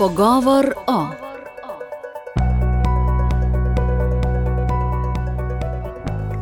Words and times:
Pogovor 0.00 0.72
o. 0.86 1.06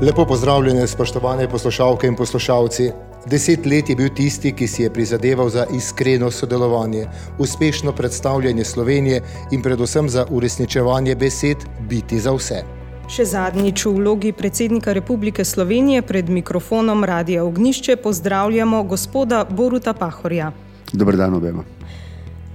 Lepo 0.01 0.25
pozdravljene, 0.25 0.87
spoštovane 0.87 1.49
poslušalke 1.49 2.07
in 2.07 2.15
poslušalci. 2.15 2.91
Deset 3.27 3.67
let 3.67 3.89
je 3.89 3.97
bil 3.97 4.09
tisti, 4.15 4.53
ki 4.53 4.67
si 4.67 4.83
je 4.83 4.93
prizadeval 4.93 5.49
za 5.49 5.67
iskreno 5.75 6.31
sodelovanje, 6.31 7.07
uspešno 7.39 7.93
predstavljanje 7.93 8.65
Slovenije 8.65 9.23
in 9.51 9.63
predvsem 9.63 10.09
za 10.09 10.27
uresničevanje 10.31 11.17
besed 11.17 11.57
biti 11.81 12.21
za 12.21 12.35
vse. 12.37 12.61
Še 13.09 13.25
zadnjič 13.25 13.87
v 13.87 13.93
vlogi 13.97 14.33
predsednika 14.33 14.93
Republike 14.93 15.45
Slovenije 15.45 16.03
pred 16.03 16.31
mikrofonom 16.31 17.05
Radia 17.05 17.45
Ognišče 17.45 17.97
pozdravljamo 17.97 18.83
gospoda 18.83 19.45
Boruta 19.51 19.93
Pahorja. 19.99 20.53
Dober 20.93 21.17
dan 21.17 21.35
obema. 21.35 21.78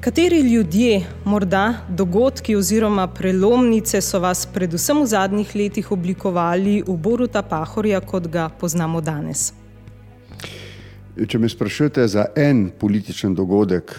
Kateri 0.04 0.40
ljudje, 0.40 1.06
morda 1.26 1.74
dogodki 1.90 2.56
oziroma 2.56 3.08
prelomnice 3.08 4.02
so 4.02 4.20
vas 4.20 4.48
predvsem 4.54 5.00
v 5.02 5.06
zadnjih 5.08 5.56
letih 5.56 5.92
oblikovali 5.96 6.84
v 6.88 6.96
Boruta 6.98 7.42
Pahorja, 7.42 8.02
kot 8.04 8.28
ga 8.28 8.50
poznamo 8.50 9.02
danes? 9.02 9.54
Če 11.16 11.40
me 11.40 11.48
sprašujete 11.48 12.08
za 12.08 12.26
en 12.36 12.66
političen 12.80 13.36
dogodek, 13.36 13.96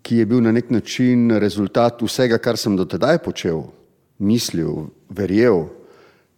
ki 0.00 0.22
je 0.22 0.28
bil 0.32 0.40
na 0.40 0.56
nek 0.56 0.72
način 0.72 1.36
rezultat 1.36 2.00
vsega, 2.00 2.40
kar 2.40 2.56
sem 2.56 2.72
do 2.72 2.88
tedaj 2.88 3.20
počel, 3.28 3.60
mislil, 4.16 4.88
verjel 5.12 5.66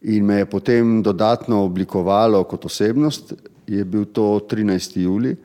in 0.02 0.27
me 0.27 0.42
je 0.42 0.50
potem 0.50 1.02
dodatno 1.06 1.62
oblikovalo 1.70 2.42
kot 2.50 2.66
osebnost, 2.66 3.33
je 3.66 3.84
bil 3.84 4.10
to 4.10 4.41
13. 4.50 4.98
juli 5.06 5.36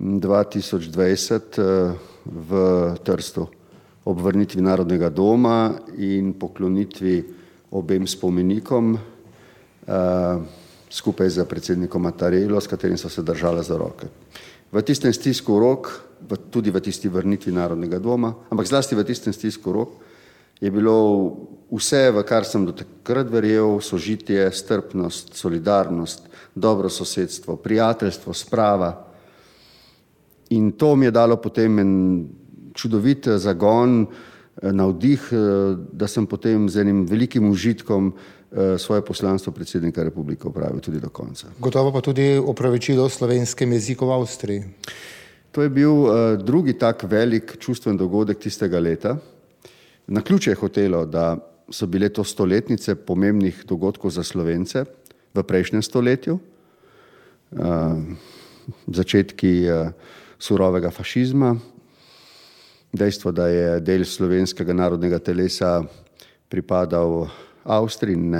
2020 0.00 2.15
v 2.26 2.50
Trstu 3.02 3.46
ob 4.06 4.20
vrnitvi 4.22 4.62
Narodnega 4.62 5.10
doma 5.10 5.74
in 5.98 6.34
poklonitvi 6.38 7.16
obem 7.74 8.06
spomenikom 8.06 8.94
uh, 8.94 9.00
skupaj 10.86 11.30
z 11.30 11.42
predsednikom 11.42 12.02
Matarelo, 12.02 12.60
s 12.60 12.70
katerim 12.70 12.98
so 12.98 13.10
se 13.10 13.22
držali 13.22 13.64
za 13.64 13.74
roke. 13.76 14.06
V 14.72 14.82
tistem 14.82 15.12
stisku 15.12 15.58
rok, 15.58 15.90
v, 16.22 16.38
tudi 16.50 16.70
v 16.70 16.78
tisti 16.80 17.10
vrnitvi 17.10 17.52
Narodnega 17.52 17.98
doma, 17.98 18.34
ampak 18.50 18.66
zlasti 18.66 18.94
v 18.94 19.06
tistem 19.06 19.34
stisku 19.34 19.74
rok, 19.74 19.90
je 20.60 20.70
bilo 20.70 20.96
vse, 21.68 22.10
v 22.10 22.22
kar 22.24 22.46
sem 22.46 22.64
do 22.64 22.72
takrat 22.72 23.28
verjel, 23.28 23.82
sožitje, 23.82 24.48
strpnost, 24.52 25.34
solidarnost, 25.36 26.30
dobro 26.54 26.88
sosedstvo, 26.88 27.58
prijateljstvo, 27.60 28.32
sprava, 28.32 29.05
In 30.50 30.72
to 30.72 30.96
mi 30.96 31.06
je 31.06 31.10
dalo 31.10 31.36
potem 31.36 31.78
en 31.78 31.92
čudovit 32.76 33.26
eh, 33.26 33.38
zagon, 33.38 34.06
eh, 34.06 34.72
navdih, 34.72 35.20
eh, 35.32 35.38
da 35.92 36.06
sem 36.06 36.26
potem 36.26 36.68
z 36.68 36.84
enim 36.84 37.06
velikim 37.06 37.50
užitkom 37.50 38.14
svoje 38.78 39.02
poslanstvo 39.04 39.52
predsednika 39.52 40.04
republike 40.06 40.46
upravil 40.48 40.80
tudi 40.80 41.00
do 41.00 41.10
konca. 41.10 41.48
Gotovo 41.60 41.90
pa 41.92 42.00
tudi 42.00 42.38
opravičilo 42.38 43.08
slovenskem 43.10 43.72
jeziku 43.72 44.06
v 44.06 44.12
Avstriji. 44.14 44.62
To 45.50 45.62
je 45.62 45.68
bil 45.68 45.92
drugi 46.40 46.72
tak 46.78 47.02
velik 47.10 47.58
čustven 47.58 47.98
dogodek 47.98 48.38
tistega 48.38 48.78
leta. 48.80 49.16
Na 50.06 50.22
ključe 50.22 50.50
je 50.54 50.60
hotelo, 50.62 51.04
da 51.04 51.36
so 51.68 51.86
bile 51.86 52.08
to 52.08 52.24
stoletnice 52.24 52.94
pomembnih 52.94 53.64
dogodkov 53.66 54.14
za 54.14 54.22
Slovence 54.22 54.84
v 55.34 55.42
prejšnjem 55.42 55.82
stoletju. 55.82 56.38
Začetki 58.86 59.66
surovega 60.38 60.90
fašizma, 60.90 61.54
dejstvo, 62.92 63.32
da 63.32 63.48
je 63.48 63.80
del 63.80 64.04
slovenskega 64.04 64.72
narodnega 64.72 65.18
telesa 65.18 65.80
pripadal 66.48 67.26
Avstriji 67.64 68.14
in 68.14 68.36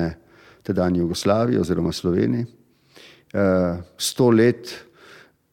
tedajni 0.63 0.99
Jugoslaviji 0.99 1.61
oziroma 1.61 1.93
Sloveniji. 1.93 2.47
Eh, 3.33 3.77
sto 3.99 4.31
let 4.31 4.71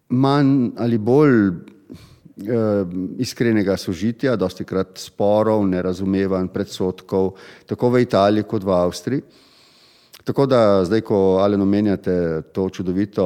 manj 0.10 0.72
ali 0.78 0.98
bolj 0.98 1.40
eh, 1.50 2.86
iskrenega 3.20 3.78
sožitja, 3.78 4.36
dosti 4.36 4.66
krat 4.66 4.98
sporov, 5.02 5.66
nerazumevanj, 5.68 6.48
predsotkov, 6.54 7.34
tako 7.66 7.90
v 7.90 8.04
Italiji 8.06 8.48
kot 8.50 8.64
v 8.64 8.76
Avstriji. 8.78 9.26
Tako 10.24 10.46
da 10.48 10.86
zdaj, 10.86 11.02
ko 11.02 11.40
ali 11.44 11.60
omenjate 11.60 12.42
to 12.54 12.70
čudovito 12.70 13.26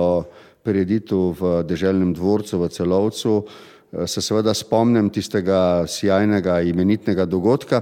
prireditev 0.67 1.31
v 1.39 1.63
deželnem 1.63 2.11
dvorcu 2.11 2.59
v 2.59 2.67
Celovcu, 2.67 3.33
eh, 3.39 4.07
se 4.07 4.21
seveda 4.21 4.53
spomnim 4.53 5.09
tistega 5.09 5.87
sjajnega 5.87 6.59
imenitnega 6.67 7.25
dogodka, 7.25 7.81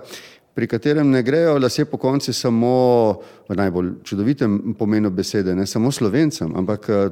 pri 0.56 0.68
katerem 0.72 1.10
ne 1.12 1.20
grejo 1.24 1.58
lasje 1.60 1.84
po 1.86 1.98
konci 1.98 2.32
samo 2.34 3.20
v 3.50 3.56
najbolj 3.60 3.90
čudovitem 4.08 4.76
pomenu 4.80 5.12
besede, 5.12 5.56
ne 5.56 5.66
samo 5.68 5.92
slovencem, 5.92 6.54
ampak 6.56 6.90
eh, 6.90 7.10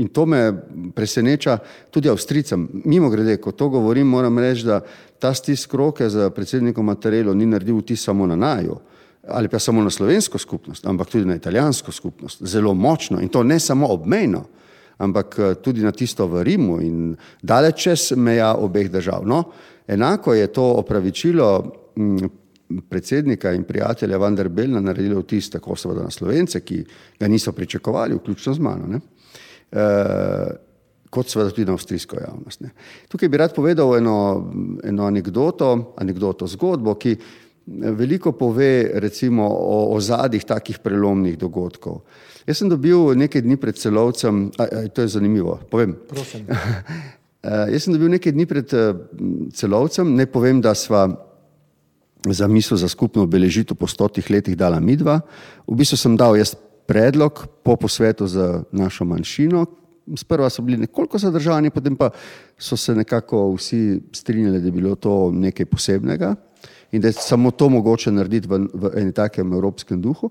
in 0.00 0.08
to 0.08 0.24
me 0.24 0.52
preseneča 0.94 1.58
tudi 1.90 2.08
avstricam. 2.08 2.68
Mimo 2.84 3.10
grede, 3.10 3.36
ko 3.36 3.52
to 3.52 3.68
govorim, 3.68 4.08
moram 4.08 4.38
reči, 4.38 4.64
da 4.64 4.80
ta 5.18 5.34
stisk 5.34 5.74
roke 5.74 6.08
za 6.08 6.30
predsednikom 6.30 6.86
Matarelo 6.86 7.34
ni 7.34 7.46
naredil 7.46 7.82
vtis 7.82 8.06
samo 8.06 8.26
na 8.26 8.36
naju, 8.36 8.78
ali 9.28 9.48
pa 9.48 9.58
samo 9.58 9.82
na 9.84 9.90
slovensko 9.90 10.38
skupnost, 10.38 10.86
ampak 10.86 11.10
tudi 11.10 11.28
na 11.28 11.36
italijansko 11.36 11.92
skupnost, 11.92 12.42
zelo 12.42 12.74
močno 12.74 13.20
in 13.20 13.28
to 13.28 13.42
ne 13.42 13.60
samo 13.60 13.92
obmejno, 13.92 14.46
ampak 14.98 15.38
eh, 15.38 15.54
tudi 15.62 15.82
na 15.82 15.92
tisto 15.92 16.26
v 16.26 16.42
Rimu 16.42 16.80
in 16.82 17.16
daleč 17.42 17.82
čez 17.82 18.12
meja 18.16 18.54
obeh 18.54 18.90
držav. 18.90 19.26
No, 19.26 19.44
enako 19.86 20.34
je 20.34 20.46
to 20.52 20.64
opravičilo 20.82 21.48
mm, 21.96 22.28
predsednika 22.88 23.52
in 23.52 23.64
prijatelja 23.64 24.18
Vanderbelna 24.18 24.80
naredilo 24.80 25.20
vtis 25.20 25.50
tako 25.50 25.76
seveda 25.76 26.02
na 26.02 26.10
Slovence, 26.10 26.60
ki 26.60 26.84
ga 27.20 27.28
niso 27.28 27.52
pričakovali, 27.52 28.14
vključno 28.14 28.54
z 28.54 28.60
mano, 28.60 28.86
ne? 28.86 29.00
E, 29.72 29.86
kot 31.10 31.28
seveda 31.28 31.50
tudi 31.50 31.64
na 31.64 31.72
avstrijsko 31.72 32.18
javnost. 32.20 32.60
Ne? 32.60 32.70
Tukaj 33.08 33.28
bi 33.28 33.40
rad 33.40 33.54
povedal 33.56 33.96
eno, 33.96 34.16
eno 34.84 35.06
anegdoto, 35.08 35.94
anegdoto, 35.96 36.46
zgodbo, 36.46 36.94
ki 37.00 37.16
veliko 37.96 38.32
pove 38.32 38.90
recimo 39.00 39.48
o, 39.48 39.94
o 39.94 40.00
zadih 40.00 40.44
takih 40.44 40.78
prelomnih 40.84 41.38
dogodkov. 41.38 42.00
Jaz 42.48 42.62
sem 42.62 42.68
dobil 42.72 43.12
nekaj 43.20 43.42
dni 43.44 43.58
pred 43.60 43.76
celovcem, 43.76 44.46
a, 44.56 44.64
a, 44.64 44.84
to 44.88 45.04
je 45.04 45.12
zanimivo, 45.12 45.58
povem. 45.68 45.98
Jaz 47.74 47.84
sem 47.84 47.92
dobil 47.92 48.08
nekaj 48.16 48.32
dni 48.32 48.46
pred 48.48 48.72
celovcem, 49.52 50.14
ne 50.16 50.24
povem, 50.24 50.62
da 50.64 50.72
sva 50.72 51.04
za 52.24 52.48
misel 52.48 52.80
za 52.80 52.88
skupno 52.88 53.22
obeležitev 53.28 53.76
po 53.76 53.86
stotih 53.86 54.26
letih 54.30 54.56
dala 54.56 54.80
midva. 54.80 55.20
V 55.68 55.76
bistvu 55.76 56.00
sem 56.00 56.16
dal 56.16 56.40
jaz 56.40 56.56
predlog 56.88 57.44
po 57.62 57.76
posvetu 57.76 58.26
za 58.26 58.64
našo 58.72 59.04
manjšino. 59.04 59.66
Sprva 60.16 60.48
so 60.48 60.64
bili 60.64 60.80
nekoliko 60.80 61.20
zadržani, 61.20 61.70
potem 61.70 61.96
pa 61.96 62.08
so 62.56 62.76
se 62.76 62.94
nekako 62.96 63.52
vsi 63.54 64.00
strinjali, 64.12 64.60
da 64.60 64.66
je 64.66 64.72
bilo 64.72 64.96
to 64.96 65.28
nekaj 65.30 65.66
posebnega 65.68 66.34
in 66.92 67.00
da 67.00 67.08
je 67.08 67.12
samo 67.12 67.50
to 67.50 67.68
mogoče 67.68 68.10
narediti 68.12 68.48
v, 68.48 68.64
v 68.74 68.90
enem 68.96 69.12
takem 69.12 69.52
evropskem 69.52 70.00
duhu. 70.00 70.30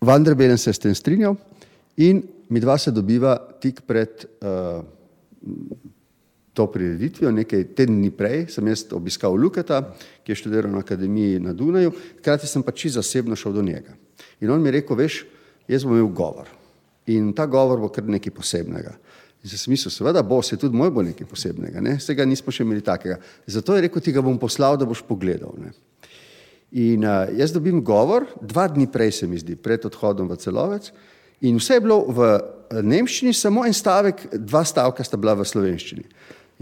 Vanderbelen 0.00 0.58
se 0.58 0.70
je 0.70 0.74
s 0.74 0.82
tem 0.82 0.94
strinjal 0.94 1.36
in 1.96 2.22
mi 2.48 2.60
dva 2.60 2.78
se 2.78 2.90
dobiva 2.90 3.36
tik 3.60 3.82
pred 3.86 4.24
uh, 4.40 4.80
to 6.54 6.66
prireditvijo, 6.72 7.30
nekaj 7.32 7.64
tedni 7.78 8.10
prej 8.10 8.46
sem 8.50 8.66
jaz 8.68 8.84
obiskal 8.92 9.36
Luketa, 9.36 9.82
ki 10.24 10.32
je 10.32 10.40
študiral 10.40 10.72
na 10.72 10.82
akademiji 10.82 11.40
na 11.40 11.52
Dunaju, 11.52 11.92
hkrati 12.18 12.48
sem 12.50 12.62
pa 12.62 12.72
čisto 12.72 12.98
zasebno 13.00 13.36
šel 13.36 13.52
do 13.52 13.62
njega. 13.62 13.94
In 14.40 14.50
on 14.50 14.62
mi 14.62 14.68
je 14.68 14.80
rekel, 14.80 14.96
veš, 14.96 15.22
jaz 15.68 15.84
bom 15.84 15.96
imel 15.96 16.10
govor 16.12 16.48
in 17.10 17.32
ta 17.32 17.46
govor 17.46 17.80
bo 17.80 17.88
kar 17.88 18.04
nekaj 18.06 18.32
posebnega. 18.34 18.92
In 19.40 19.50
sem 19.50 19.72
mislil, 19.72 19.92
seveda 19.92 20.22
bo, 20.22 20.42
se 20.44 20.58
tudi 20.60 20.76
moj 20.76 20.90
bo 20.92 21.02
nekaj 21.02 21.26
posebnega, 21.26 21.80
ne? 21.80 21.96
vsega 21.96 22.26
nismo 22.28 22.52
še 22.52 22.64
imeli 22.66 22.84
takega. 22.84 23.16
Zato 23.48 23.76
je 23.76 23.86
rekel, 23.86 24.02
ti 24.04 24.12
ga 24.12 24.22
bom 24.24 24.36
poslal, 24.38 24.76
da 24.76 24.88
boš 24.88 25.00
pogledal. 25.08 25.54
Ne? 25.58 25.72
In 26.70 27.02
uh, 27.02 27.26
jaz 27.34 27.50
dobim 27.50 27.80
govor, 27.82 28.28
dva 28.40 28.68
dni 28.70 28.86
prej 28.86 29.12
se 29.12 29.26
mi 29.26 29.38
zdi, 29.38 29.56
pred 29.58 29.84
odhodom 29.88 30.28
v 30.30 30.38
celovec, 30.38 30.92
in 31.42 31.58
vse 31.58 31.78
je 31.78 31.82
bilo 31.82 32.04
v 32.14 32.28
nemščini, 32.86 33.34
samo 33.34 33.64
en 33.66 33.74
stavek, 33.74 34.28
dva 34.46 34.62
stavka 34.64 35.04
sta 35.04 35.18
bila 35.18 35.34
v 35.34 35.46
slovenščini. 35.48 36.04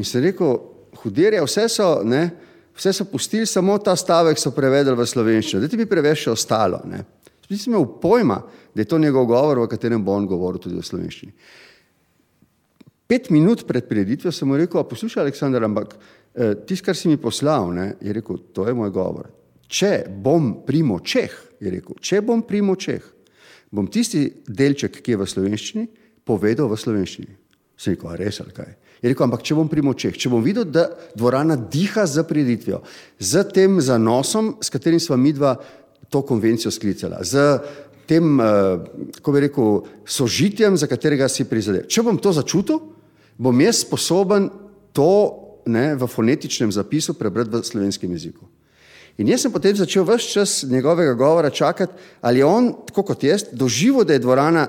In 0.00 0.06
sem 0.08 0.24
rekel, 0.24 0.56
hudirje, 1.02 1.42
vse 1.44 1.66
so, 1.68 1.90
ne, 2.08 2.22
vse 2.78 2.94
so 2.96 3.04
pustili, 3.10 3.46
samo 3.46 3.76
ta 3.82 3.96
stavek 3.98 4.40
so 4.40 4.54
prevedli 4.56 4.96
v 4.96 5.06
slovenščino, 5.06 5.60
da 5.60 5.68
ti 5.68 5.80
bi 5.80 5.88
preveč 5.90 6.24
še 6.24 6.32
ostalo. 6.32 6.80
Ne. 6.88 7.04
Nisem 7.48 7.72
imel 7.72 7.86
pojma, 8.00 8.42
da 8.72 8.84
je 8.84 8.88
to 8.88 9.00
njegov 9.00 9.26
govor, 9.28 9.64
v 9.64 9.70
katerem 9.72 10.04
bo 10.04 10.16
on 10.16 10.28
govoril 10.28 10.60
tudi 10.62 10.76
v 10.76 10.84
slovenščini. 10.84 11.32
Pet 13.08 13.30
minut 13.32 13.64
pred 13.68 13.86
prireditvijo 13.88 14.32
sem 14.32 14.48
mu 14.48 14.56
rekel, 14.60 14.84
poslušaj, 14.84 15.22
Aleksandar, 15.24 15.64
ampak 15.64 15.96
eh, 15.96 16.54
tisto, 16.68 16.88
kar 16.88 16.96
si 16.96 17.08
mi 17.08 17.16
poslal, 17.20 17.72
ne, 17.72 17.86
je 18.04 18.12
rekel, 18.12 18.40
to 18.52 18.68
je 18.68 18.76
moj 18.76 18.92
govor. 18.92 19.30
Če 19.68 20.08
bom 20.08 20.64
primo 20.66 20.98
Čeh, 21.04 21.32
je 21.60 21.72
rekel, 21.72 21.98
če 22.00 22.22
bom 22.24 22.42
primo 22.42 22.76
Čeh, 22.76 23.04
bom 23.70 23.88
tisti 23.92 24.24
delček, 24.48 25.02
ki 25.04 25.14
je 25.14 25.20
v 25.20 25.28
slovenščini, 25.28 25.88
povedal 26.24 26.70
v 26.72 26.78
slovenščini. 26.80 27.34
Sem 27.78 27.94
rekel, 27.94 28.16
res 28.18 28.40
ali 28.42 28.54
kaj. 28.56 28.70
Je 28.98 29.12
rekel, 29.12 29.28
ampak 29.28 29.44
če 29.46 29.54
bom 29.54 29.68
pri 29.70 29.84
močeh, 29.86 30.16
če 30.18 30.30
bom 30.32 30.42
videl, 30.42 30.66
da 30.66 30.88
dvorana 31.14 31.54
diha 31.70 32.02
z 32.08 32.24
prireditvijo, 32.26 32.80
z 33.22 33.44
tem 33.54 33.78
zanosom, 33.84 34.56
s 34.58 34.72
katerim 34.74 34.98
smo 34.98 35.18
mi 35.20 35.32
dva 35.36 35.54
to 36.10 36.24
konvencijo 36.26 36.72
sklicala, 36.74 37.22
z 37.22 37.60
tem, 38.08 38.40
kako 39.20 39.34
bi 39.34 39.44
rekel, 39.46 39.82
sožitjem, 40.08 40.78
za 40.80 40.88
katerega 40.90 41.28
si 41.30 41.46
prizadev. 41.46 41.86
Če 41.86 42.02
bom 42.02 42.18
to 42.18 42.32
začutil, 42.34 42.80
bom 43.38 43.60
jaz 43.62 43.84
sposoben 43.84 44.48
to 44.96 45.12
ne, 45.68 45.92
v 45.94 46.08
fonetičnem 46.10 46.72
zapisu 46.74 47.14
prebrati 47.14 47.54
v 47.54 47.62
slovenskem 47.62 48.10
jeziku. 48.16 48.48
In 49.18 49.28
jaz 49.28 49.42
sem 49.42 49.52
potem 49.52 49.74
začel 49.76 50.04
vse 50.06 50.30
čas 50.30 50.62
njegovega 50.70 51.14
govora 51.18 51.50
čakati, 51.50 51.92
ali 52.20 52.38
je 52.38 52.44
on, 52.44 52.70
tako 52.86 53.02
kot 53.02 53.24
jaz, 53.24 53.48
doživel, 53.52 54.04
da 54.04 54.14
je 54.14 54.22
dvorana 54.22 54.68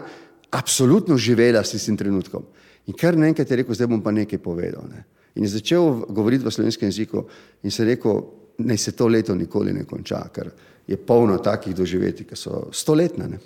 absolutno 0.49 1.17
živela 1.17 1.63
s 1.63 1.71
tistim 1.71 1.97
trenutkom. 1.97 2.43
In 2.87 2.97
kar 2.97 3.17
naenkrat 3.17 3.51
je 3.51 3.59
rekel, 3.61 3.77
zdaj 3.77 3.87
bom 3.87 4.01
pa 4.01 4.11
nekaj 4.11 4.41
povedal. 4.41 4.87
Ne. 4.89 5.03
In 5.37 5.45
je 5.45 5.53
začel 5.53 6.01
govoriti 6.09 6.45
v 6.45 6.51
slovenskem 6.51 6.89
jeziku 6.89 7.27
in 7.63 7.71
se 7.71 7.85
rekel, 7.85 8.23
naj 8.57 8.77
se 8.77 8.91
to 8.91 9.07
leto 9.07 9.35
nikoli 9.35 9.73
ne 9.73 9.85
konča, 9.85 10.23
ker 10.33 10.49
je 10.87 10.97
polno 10.97 11.37
takih 11.37 11.75
doživeti, 11.75 12.25
ki 12.25 12.35
so 12.35 12.65
stoletne. 12.73 13.27
Ne. 13.29 13.39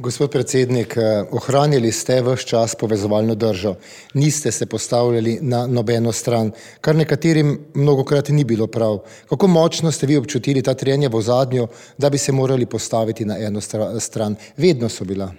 Gospod 0.00 0.30
predsednik, 0.30 0.96
eh, 0.96 1.24
ohranili 1.30 1.92
ste 1.92 2.22
vse 2.22 2.46
čas 2.46 2.74
povezovalno 2.74 3.34
držo, 3.34 3.74
niste 4.14 4.52
se 4.52 4.66
postavljali 4.66 5.38
na 5.42 5.66
nobeno 5.66 6.12
stran, 6.12 6.50
kar 6.80 6.96
nekaterim 6.96 7.58
mnogokrat 7.74 8.28
ni 8.28 8.44
bilo 8.44 8.66
prav. 8.66 8.98
Kako 9.28 9.46
močno 9.46 9.92
ste 9.92 10.06
vi 10.06 10.16
občutili 10.16 10.62
ta 10.62 10.74
trenja 10.74 11.08
v 11.08 11.20
zadnjo, 11.20 11.66
da 11.98 12.10
bi 12.10 12.18
se 12.18 12.32
morali 12.32 12.66
postaviti 12.66 13.24
na 13.24 13.36
eno 13.38 13.60
stran? 14.00 14.36
Vedno 14.56 14.88
so 14.88 15.04
bila. 15.04 15.32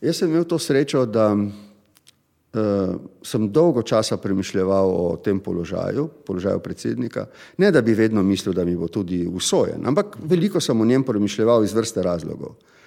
Jaz 0.00 0.16
sem 0.16 0.30
imel 0.30 0.44
to 0.44 0.58
srečo, 0.58 1.06
da 1.06 1.30
uh, 1.34 2.94
sem 3.22 3.52
dolgo 3.52 3.82
časa 3.82 4.16
premišljal 4.16 4.90
o 4.90 5.16
tem 5.24 5.38
položaju, 5.40 6.08
položaju 6.26 6.58
predsednika. 6.58 7.26
Ne, 7.58 7.70
da 7.70 7.82
bi 7.82 7.94
vedno 7.94 8.22
mislil, 8.22 8.54
da 8.54 8.64
mi 8.64 8.76
bo 8.76 8.88
tudi 8.88 9.26
usojen, 9.26 9.86
ampak 9.86 10.16
veliko 10.22 10.60
sem 10.60 10.80
o 10.80 10.84
njem 10.84 11.04
premišljal 11.04 11.64
iz 11.64 11.72
vrste 11.72 12.02
razlogov. 12.02 12.48
Uh, 12.48 12.79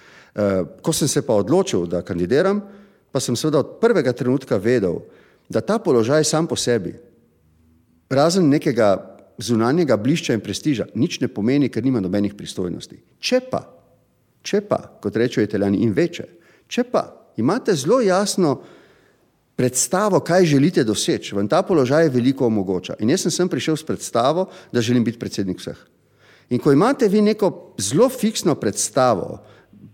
ko 0.82 0.92
sem 0.92 1.08
se 1.08 1.22
pa 1.22 1.34
odločil, 1.34 1.86
da 1.86 2.02
kandidiram, 2.02 2.62
pa 3.12 3.20
sem 3.20 3.36
seveda 3.36 3.62
od 3.62 3.76
prvega 3.80 4.12
trenutka 4.12 4.58
vedel, 4.58 5.04
da 5.48 5.60
ta 5.60 5.78
položaj 5.78 6.24
sam 6.24 6.46
po 6.50 6.56
sebi, 6.56 6.94
razen 8.10 8.48
nekega 8.50 9.14
zunanjega 9.38 9.96
blišča 9.96 10.34
in 10.34 10.42
prestiža, 10.42 10.88
nič 10.94 11.20
ne 11.20 11.28
pomeni, 11.28 11.68
ker 11.68 11.84
nima 11.84 12.02
nobenih 12.02 12.34
pristojnosti. 12.38 12.98
Če 13.18 13.40
pa, 13.50 13.64
če 14.42 14.62
pa, 14.66 14.78
kot 15.02 15.16
rečejo 15.16 15.46
italijani, 15.46 15.82
in 15.86 15.94
veče, 15.94 16.26
če 16.66 16.86
pa 16.90 17.04
imate 17.36 17.74
zelo 17.74 18.00
jasno 18.02 18.60
predstavo, 19.54 20.20
kaj 20.20 20.46
želite 20.50 20.84
doseči, 20.84 21.34
vam 21.34 21.48
ta 21.48 21.62
položaj 21.62 22.10
veliko 22.10 22.46
omogoča. 22.46 22.98
In 23.00 23.10
jaz 23.10 23.26
sem 23.26 23.34
sem 23.34 23.50
prišel 23.50 23.78
s 23.78 23.86
predstavo, 23.86 24.48
da 24.72 24.82
želim 24.82 25.04
biti 25.04 25.18
predsednik 25.18 25.62
vseh. 25.62 25.78
In 26.50 26.58
ko 26.58 26.72
imate 26.72 27.08
vi 27.08 27.22
neko 27.22 27.74
zelo 27.78 28.08
fiksno 28.08 28.54
predstavo, 28.54 29.38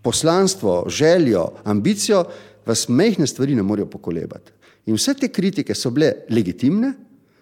poslanstvo, 0.01 0.85
željo, 0.89 1.47
ambicijo, 1.63 2.23
vas 2.65 2.87
mehne 2.89 3.27
stvari 3.27 3.55
ne 3.55 3.63
morejo 3.63 3.89
pokolebati. 3.89 4.51
In 4.85 4.95
vse 4.97 5.13
te 5.13 5.27
kritike 5.27 5.75
so 5.75 5.91
bile 5.91 6.13
legitimne, 6.29 6.93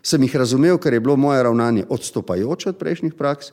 sem 0.04 0.24
jih 0.24 0.36
razumel, 0.36 0.78
ker 0.78 0.94
je 0.94 1.00
bilo 1.00 1.16
moje 1.16 1.44
ravnanje 1.44 1.86
odstopajoče 1.90 2.70
od 2.70 2.78
prejšnjih 2.78 3.14
praks, 3.14 3.52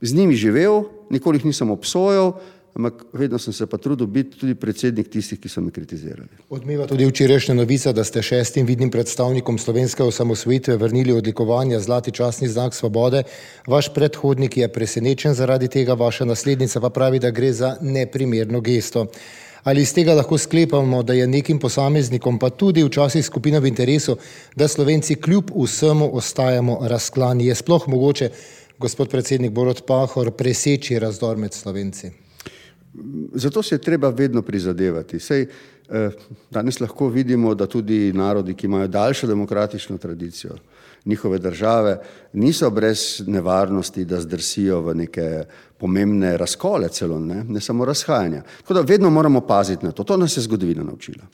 z 0.00 0.14
njimi 0.14 0.36
živel, 0.36 0.82
nikoli 1.10 1.38
jih 1.38 1.48
nisem 1.52 1.70
obsojal, 1.70 2.34
ampak 2.74 3.04
vedno 3.12 3.38
sem 3.38 3.52
se 3.52 3.66
pa 3.66 3.78
trudil 3.78 4.06
biti 4.06 4.38
tudi 4.38 4.54
predsednik 4.54 5.08
tistih, 5.08 5.38
ki 5.38 5.48
so 5.48 5.62
me 5.62 5.70
kritizirali. 5.70 6.42
Odmeva 6.50 6.86
tudi 6.90 7.06
včerajšnja 7.06 7.54
novica, 7.54 7.92
da 7.92 8.04
ste 8.04 8.22
šestim 8.22 8.66
vidnim 8.66 8.90
predstavnikom 8.90 9.58
slovenske 9.58 10.02
osamosvojitve 10.02 10.76
vrnili 10.76 11.12
odlikovanja 11.12 11.80
Zlati 11.80 12.10
časni 12.10 12.48
znak 12.48 12.74
svobode. 12.74 13.22
Vaš 13.66 13.92
predhodnik 13.94 14.56
je 14.56 14.68
presenečen 14.68 15.34
zaradi 15.34 15.68
tega, 15.68 15.94
vaša 15.94 16.24
naslednica 16.24 16.80
pa 16.80 16.90
pravi, 16.90 17.18
da 17.18 17.30
gre 17.30 17.52
za 17.52 17.76
neprimerno 17.80 18.60
gesto. 18.60 19.06
Ali 19.64 19.80
iz 19.80 19.94
tega 19.94 20.14
lahko 20.14 20.38
sklepamo, 20.38 21.02
da 21.02 21.12
je 21.12 21.26
nekim 21.26 21.58
posameznikom, 21.58 22.38
pa 22.38 22.50
tudi 22.50 22.84
včasih 22.84 23.24
skupinam 23.24 23.62
v 23.62 23.70
interesu, 23.70 24.16
da 24.56 24.68
Slovenci 24.68 25.14
kljub 25.14 25.54
vsemu 25.54 26.10
ostajamo 26.16 26.78
razklani? 26.82 27.46
Je 27.46 27.54
sploh 27.54 27.88
mogoče, 27.88 28.28
gospod 28.78 29.08
predsednik 29.08 29.52
Borod 29.52 29.86
Pahor, 29.86 30.30
preseči 30.36 30.98
razdor 30.98 31.36
med 31.36 31.54
Slovenci? 31.54 32.23
Zato 33.34 33.62
se 33.62 33.74
je 33.74 33.78
treba 33.78 34.08
vedno 34.08 34.42
prizadevati. 34.42 35.18
Sej, 35.20 35.46
eh, 35.88 36.10
danes 36.50 36.80
lahko 36.80 37.08
vidimo, 37.08 37.54
da 37.54 37.66
tudi 37.66 38.12
narodi, 38.12 38.54
ki 38.54 38.66
imajo 38.66 38.88
daljšo 38.88 39.26
demokratično 39.26 39.98
tradicijo, 39.98 40.54
njihove 41.04 41.38
države, 41.38 41.98
niso 42.32 42.70
brez 42.70 43.22
nevarnosti, 43.26 44.04
da 44.04 44.20
zdrsijo 44.20 44.80
v 44.80 44.94
neke 44.94 45.44
pomembne 45.78 46.36
razkole, 46.36 46.88
celo 46.88 47.18
ne, 47.20 47.44
ne 47.44 47.60
samo 47.60 47.84
razhajanja. 47.84 48.42
Tako 48.60 48.74
da 48.74 48.80
vedno 48.80 49.10
moramo 49.10 49.40
paziti 49.40 49.86
na 49.86 49.92
to. 49.92 50.04
To 50.04 50.16
nas 50.16 50.36
je 50.36 50.42
zgodovina 50.42 50.82
naučila. 50.82 51.24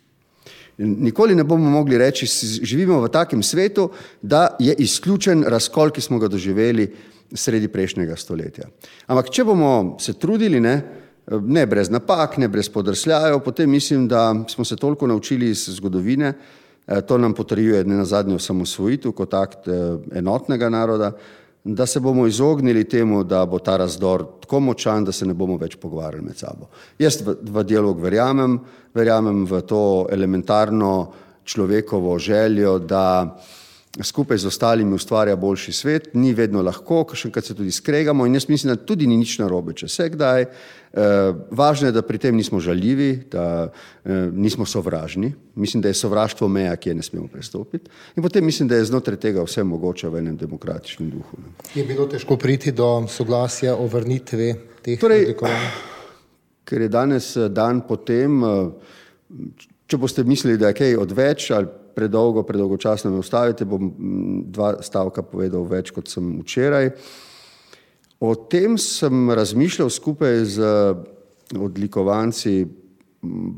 Nikoli 0.79 1.35
ne 1.35 1.45
bomo 1.45 1.71
mogli 1.71 1.99
reči, 1.99 2.27
živimo 2.63 3.01
v 3.01 3.09
takem 3.09 3.43
svetu, 3.43 3.91
da 4.23 4.57
je 4.59 4.75
izključen 4.79 5.45
razkol, 5.47 5.91
ki 5.91 6.01
smo 6.01 6.19
ga 6.19 6.29
doživeli 6.29 6.89
sredi 7.33 7.69
prejšnjega 7.69 8.17
stoletja. 8.17 8.65
Ampak, 9.07 9.31
če 9.31 9.45
bomo 9.45 9.99
se 10.01 10.17
trudili, 10.19 10.61
ne, 10.61 10.83
ne 11.31 11.67
brez 11.67 11.91
napak, 11.91 12.39
ne 12.39 12.49
brez 12.49 12.69
podrsljajev, 12.69 13.41
potem 13.45 13.71
mislim, 13.71 14.09
da 14.09 14.35
smo 14.49 14.65
se 14.65 14.77
toliko 14.77 15.07
naučili 15.07 15.51
iz 15.51 15.69
zgodovine, 15.69 16.33
eh, 16.87 17.01
to 17.01 17.19
nam 17.19 17.35
potrjuje 17.35 17.85
ne 17.85 17.97
na 17.97 18.05
zadnjo 18.05 18.39
samosvojitev 18.39 19.13
kot 19.13 19.35
akt 19.35 19.69
eh, 19.69 19.97
enotnega 20.15 20.69
naroda, 20.69 21.13
da 21.65 21.87
se 21.87 22.01
bomo 22.01 22.27
izognili 22.27 22.85
temu, 22.89 23.25
da 23.25 23.47
bo 23.47 23.59
ta 23.59 23.77
razdor 23.77 24.25
tako 24.41 24.61
močan, 24.61 25.05
da 25.05 25.13
se 25.13 25.27
ne 25.27 25.35
bomo 25.35 25.57
več 25.61 25.77
pogovarjali 25.77 26.25
med 26.25 26.37
sabo. 26.37 26.71
Jaz 26.99 27.21
v, 27.27 27.37
v 27.43 27.65
dialog 27.65 28.01
verjamem, 28.01 28.59
verjamem 28.95 29.45
v 29.45 29.61
to 29.61 30.07
elementarno 30.11 31.13
človekovo 31.45 32.19
željo, 32.19 32.79
da 32.79 33.37
skupaj 34.03 34.39
z 34.39 34.47
ostalimi 34.47 34.95
ustvarja 34.95 35.37
boljši 35.37 35.73
svet, 35.73 36.11
ni 36.15 36.31
vedno 36.35 36.63
lahko, 36.63 37.03
še 37.15 37.29
enkrat 37.29 37.49
se 37.49 37.55
tudi 37.59 37.73
skregamo 37.75 38.27
in 38.27 38.37
jaz 38.39 38.47
mislim, 38.49 38.75
da 38.75 38.85
tudi 38.87 39.09
ni 39.11 39.17
nič 39.19 39.39
narobe, 39.43 39.75
če 39.75 39.89
se 39.91 40.07
kdaj. 40.15 40.47
Eh, 40.91 41.33
važno 41.55 41.89
je, 41.89 41.95
da 41.95 42.03
pri 42.07 42.19
tem 42.23 42.37
nismo 42.39 42.61
žaljivi, 42.63 43.11
da 43.31 43.45
eh, 43.67 44.31
nismo 44.31 44.67
sovražni. 44.67 45.33
Mislim, 45.55 45.83
da 45.83 45.91
je 45.91 45.99
sovraštvo 45.99 46.49
meja, 46.49 46.77
ki 46.77 46.93
je 46.93 46.95
ne 47.01 47.07
smemo 47.07 47.27
prestopiti. 47.31 47.91
In 48.17 48.23
potem 48.23 48.47
mislim, 48.47 48.69
da 48.71 48.79
je 48.79 48.87
znotraj 48.93 49.19
tega 49.23 49.43
vse 49.47 49.67
mogoče 49.67 50.09
v 50.09 50.23
enem 50.23 50.39
demokratičnem 50.39 51.11
duhu. 51.11 51.43
Ne. 51.43 51.55
Je 51.75 51.87
bilo 51.87 52.07
težko 52.11 52.39
priti 52.39 52.73
do 52.73 53.09
soglasja 53.11 53.75
o 53.75 53.91
vrnitvi 53.91 54.53
teh 54.87 55.03
torej, 55.03 55.27
odlikovanj? 55.27 55.67
Ker 56.71 56.87
je 56.87 56.91
danes 56.95 57.35
eh, 57.37 57.51
dan 57.51 57.83
potem, 57.87 58.39
če 59.91 59.99
boste 59.99 60.23
mislili, 60.27 60.59
da 60.59 60.71
je 60.71 60.79
kaj 60.79 60.99
odveč 61.03 61.51
ali 61.55 61.80
predolgo, 62.01 62.45
predolgočasno 62.49 63.13
me 63.13 63.21
ustavite, 63.21 63.69
bom 63.69 63.91
mm, 63.91 64.43
dva 64.55 64.73
stavka 64.85 65.25
povedal 65.27 65.67
več, 65.69 65.93
kot 65.93 66.09
sem 66.09 66.39
včeraj. 66.41 66.91
O 68.21 68.35
tem 68.53 68.77
sem 68.81 69.31
razmišljal 69.33 69.93
skupaj 69.93 70.45
z 70.57 70.71
odlikovanci 71.57 72.55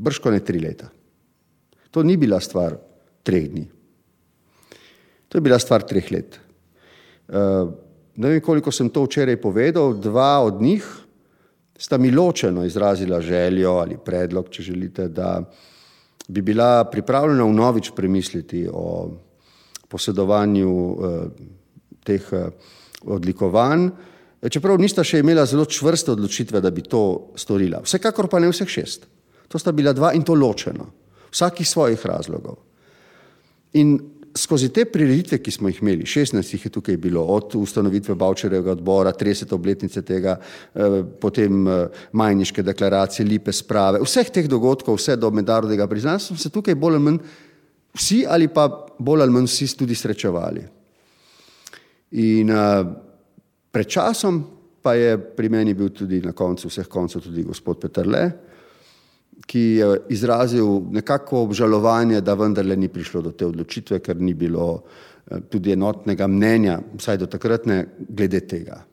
brško 0.03 0.31
ne 0.31 0.41
tri 0.43 0.59
leta. 0.59 0.89
To 1.93 2.03
ni 2.03 2.17
bila 2.17 2.39
stvar 2.43 2.75
treh 3.23 3.47
dni. 3.51 3.65
To 5.29 5.37
je 5.37 5.43
bila 5.45 5.59
stvar 5.61 5.85
treh 5.87 6.11
let. 6.11 6.39
Eh, 7.29 7.65
ne 8.15 8.29
vem, 8.29 8.41
koliko 8.43 8.71
sem 8.71 8.89
to 8.89 9.05
včeraj 9.05 9.39
povedal, 9.41 9.95
dva 9.97 10.41
od 10.43 10.61
njih 10.61 10.83
sta 11.77 11.97
mi 11.97 12.11
ločeno 12.11 12.65
izrazila 12.65 13.21
željo 13.21 13.77
ali 13.83 13.97
predlog, 13.97 14.49
če 14.49 14.63
želite, 14.63 15.07
da 15.07 15.41
bi 16.27 16.41
bila 16.41 16.83
pripravljena 16.91 17.43
vnovič 17.43 17.91
premisliti 17.95 18.67
o 18.71 19.11
posedovanju 19.87 20.71
eh, 20.71 21.27
teh 22.03 22.29
eh, 22.31 22.49
odlikovanj, 23.03 23.89
čeprav 24.49 24.79
nista 24.79 25.03
še 25.03 25.19
imela 25.23 25.45
zelo 25.45 25.65
čvrste 25.65 26.11
odločitve, 26.11 26.61
da 26.61 26.71
bi 26.71 26.83
to 26.83 27.33
storila. 27.39 27.83
Vsekakor 27.83 28.27
pa 28.31 28.39
ne 28.39 28.49
vseh 28.51 28.67
šest. 28.67 29.07
To 29.47 29.59
sta 29.59 29.71
bila 29.71 29.93
dva 29.93 30.13
in 30.15 30.23
to 30.23 30.35
ločeno, 30.35 30.87
vsakih 31.31 31.67
svojih 31.67 32.05
razlogov. 32.05 32.57
In 33.79 33.97
skozi 34.37 34.69
te 34.73 34.85
prireditve, 34.89 35.37
ki 35.43 35.51
smo 35.51 35.69
jih 35.69 35.81
imeli, 35.81 36.07
16 36.09 36.55
jih 36.55 36.65
je 36.65 36.71
tukaj 36.73 36.97
bilo, 36.97 37.23
od 37.35 37.55
ustanovitve 37.55 38.15
Bavčerjega 38.15 38.71
odbora, 38.71 39.13
30. 39.13 39.53
obletnice 39.53 40.01
tega, 40.01 40.37
eh, 40.39 40.99
potem 41.21 41.67
eh, 41.67 42.03
majniške 42.11 42.63
deklaracije, 42.63 43.27
lipe 43.27 43.53
sprave, 43.53 44.01
vseh 44.03 44.29
teh 44.33 44.49
dogodkov, 44.49 44.97
vse 44.97 45.15
do 45.17 45.31
mednarodnega 45.31 45.87
priznanja, 45.87 46.19
smo 46.19 46.37
se 46.37 46.49
tukaj 46.49 46.75
bolj 46.75 46.99
ali 46.99 47.03
manj 47.09 47.23
vsi 47.93 48.23
ali 48.27 48.47
pa 48.47 48.67
bolj 48.99 49.21
ali 49.21 49.31
manj 49.31 49.49
vsi 49.49 49.69
tudi 49.77 49.95
srečevali. 49.95 50.67
In 52.23 52.49
uh, 52.53 53.11
Pred 53.73 53.89
časom 53.89 54.43
pa 54.85 54.93
je 54.93 55.17
pri 55.17 55.49
meni 55.49 55.73
bil 55.73 55.89
tudi 55.89 56.21
na 56.21 56.35
koncu 56.37 56.69
vseh 56.69 56.85
koncev 56.85 57.23
tudi 57.25 57.41
gospod 57.41 57.79
Petrle 57.81 58.52
ki 59.45 59.59
je 59.59 59.89
izrazil 60.09 60.81
nekako 60.91 61.43
obžalovanje, 61.47 62.21
da 62.21 62.33
vendarle 62.33 62.75
ni 62.75 62.87
prišlo 62.87 63.21
do 63.21 63.31
te 63.31 63.45
odločitve, 63.45 63.99
ker 63.99 64.21
ni 64.21 64.33
bilo 64.33 64.83
eh, 65.27 65.41
tudi 65.49 65.73
enotnega 65.73 66.27
mnenja, 66.27 66.79
vsaj 66.97 67.17
do 67.17 67.27
takrat 67.27 67.65
ne, 67.65 67.85
glede 68.09 68.43
tega. 68.47 68.83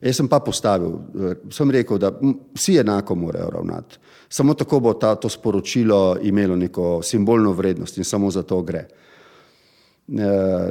Jaz 0.00 0.16
sem 0.16 0.28
pa 0.28 0.40
postavil, 0.40 0.96
eh, 0.96 1.44
sem 1.52 1.70
rekel, 1.70 1.98
da 1.98 2.12
vsi 2.54 2.78
enako 2.80 3.14
morajo 3.14 3.50
ravnati. 3.50 3.98
Samo 4.28 4.54
tako 4.54 4.80
bo 4.80 4.94
ta, 4.94 5.14
to 5.14 5.28
sporočilo 5.28 6.16
imelo 6.22 6.56
neko 6.56 7.00
simbolno 7.02 7.52
vrednost 7.52 7.98
in 7.98 8.04
samo 8.04 8.30
za 8.30 8.42
to 8.42 8.62
gre. 8.62 8.86
Eh, 8.86 9.09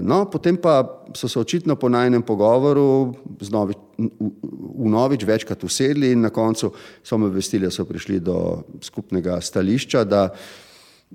no, 0.01 0.25
potem 0.31 0.57
pa 0.57 1.03
so 1.15 1.27
se 1.27 1.39
očitno 1.39 1.75
po 1.75 1.89
najnem 1.89 2.21
pogovoru 2.21 3.13
novi, 3.51 3.73
v 3.97 4.89
novič 4.91 5.23
večkrat 5.23 5.63
usedli 5.63 6.11
in 6.11 6.21
na 6.21 6.29
koncu 6.29 6.71
so 7.03 7.17
me 7.17 7.27
obvestili, 7.27 7.65
da 7.65 7.71
so 7.71 7.85
prišli 7.85 8.19
do 8.19 8.63
skupnega 8.81 9.39
stališča, 9.41 10.03
da 10.03 10.27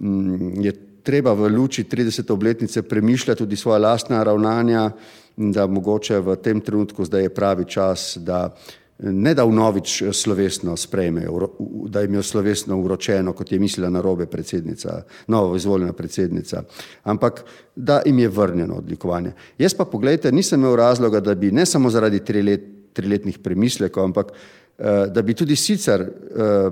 mm, 0.01 0.65
je 0.65 0.73
treba 1.05 1.35
v 1.37 1.53
luči 1.53 1.85
30. 1.85 2.33
obletnice 2.33 2.83
premišljati 2.83 3.39
tudi 3.39 3.57
svoja 3.57 3.79
lastna 3.79 4.23
ravnanja 4.23 4.91
in 5.37 5.53
da 5.53 5.67
mogoče 5.67 6.21
v 6.21 6.37
tem 6.37 6.61
trenutku 6.61 7.05
zdaj 7.05 7.23
je 7.23 7.35
pravi 7.35 7.65
čas, 7.69 8.17
da 8.21 8.55
ne 8.99 9.35
da 9.35 9.45
vnovič 9.45 10.03
eh, 10.03 10.13
slovesno 10.13 10.77
sprejmejo, 10.77 11.49
da 11.89 12.01
jim 12.01 12.15
je 12.15 12.23
slovesno 12.23 12.79
uročeno, 12.81 13.33
kot 13.33 13.53
je 13.53 13.59
mislila 13.59 13.91
na 13.91 14.01
robe 14.01 14.27
predsednica, 14.27 15.03
novo 15.27 15.57
izvoljena 15.57 15.93
predsednica, 15.93 16.63
ampak 17.03 17.45
da 17.77 18.03
jim 18.07 18.19
je 18.19 18.29
vrnjeno 18.29 18.75
odlikovanje. 18.75 19.33
Jaz 19.59 19.75
pa 19.75 19.85
pogledajte, 19.85 20.33
nisem 20.33 20.61
imel 20.61 20.77
razloga, 20.77 21.21
da 21.21 21.35
bi 21.35 21.53
ne 21.53 21.67
samo 21.67 21.91
zaradi 21.91 22.25
trilet, 22.25 22.63
triletnih 22.93 23.39
premislekov, 23.39 24.05
ampak 24.05 24.33
eh, 24.79 25.07
da 25.11 25.23
bi 25.23 25.35
tudi 25.35 25.57
sicer 25.57 26.01
eh, 26.01 26.71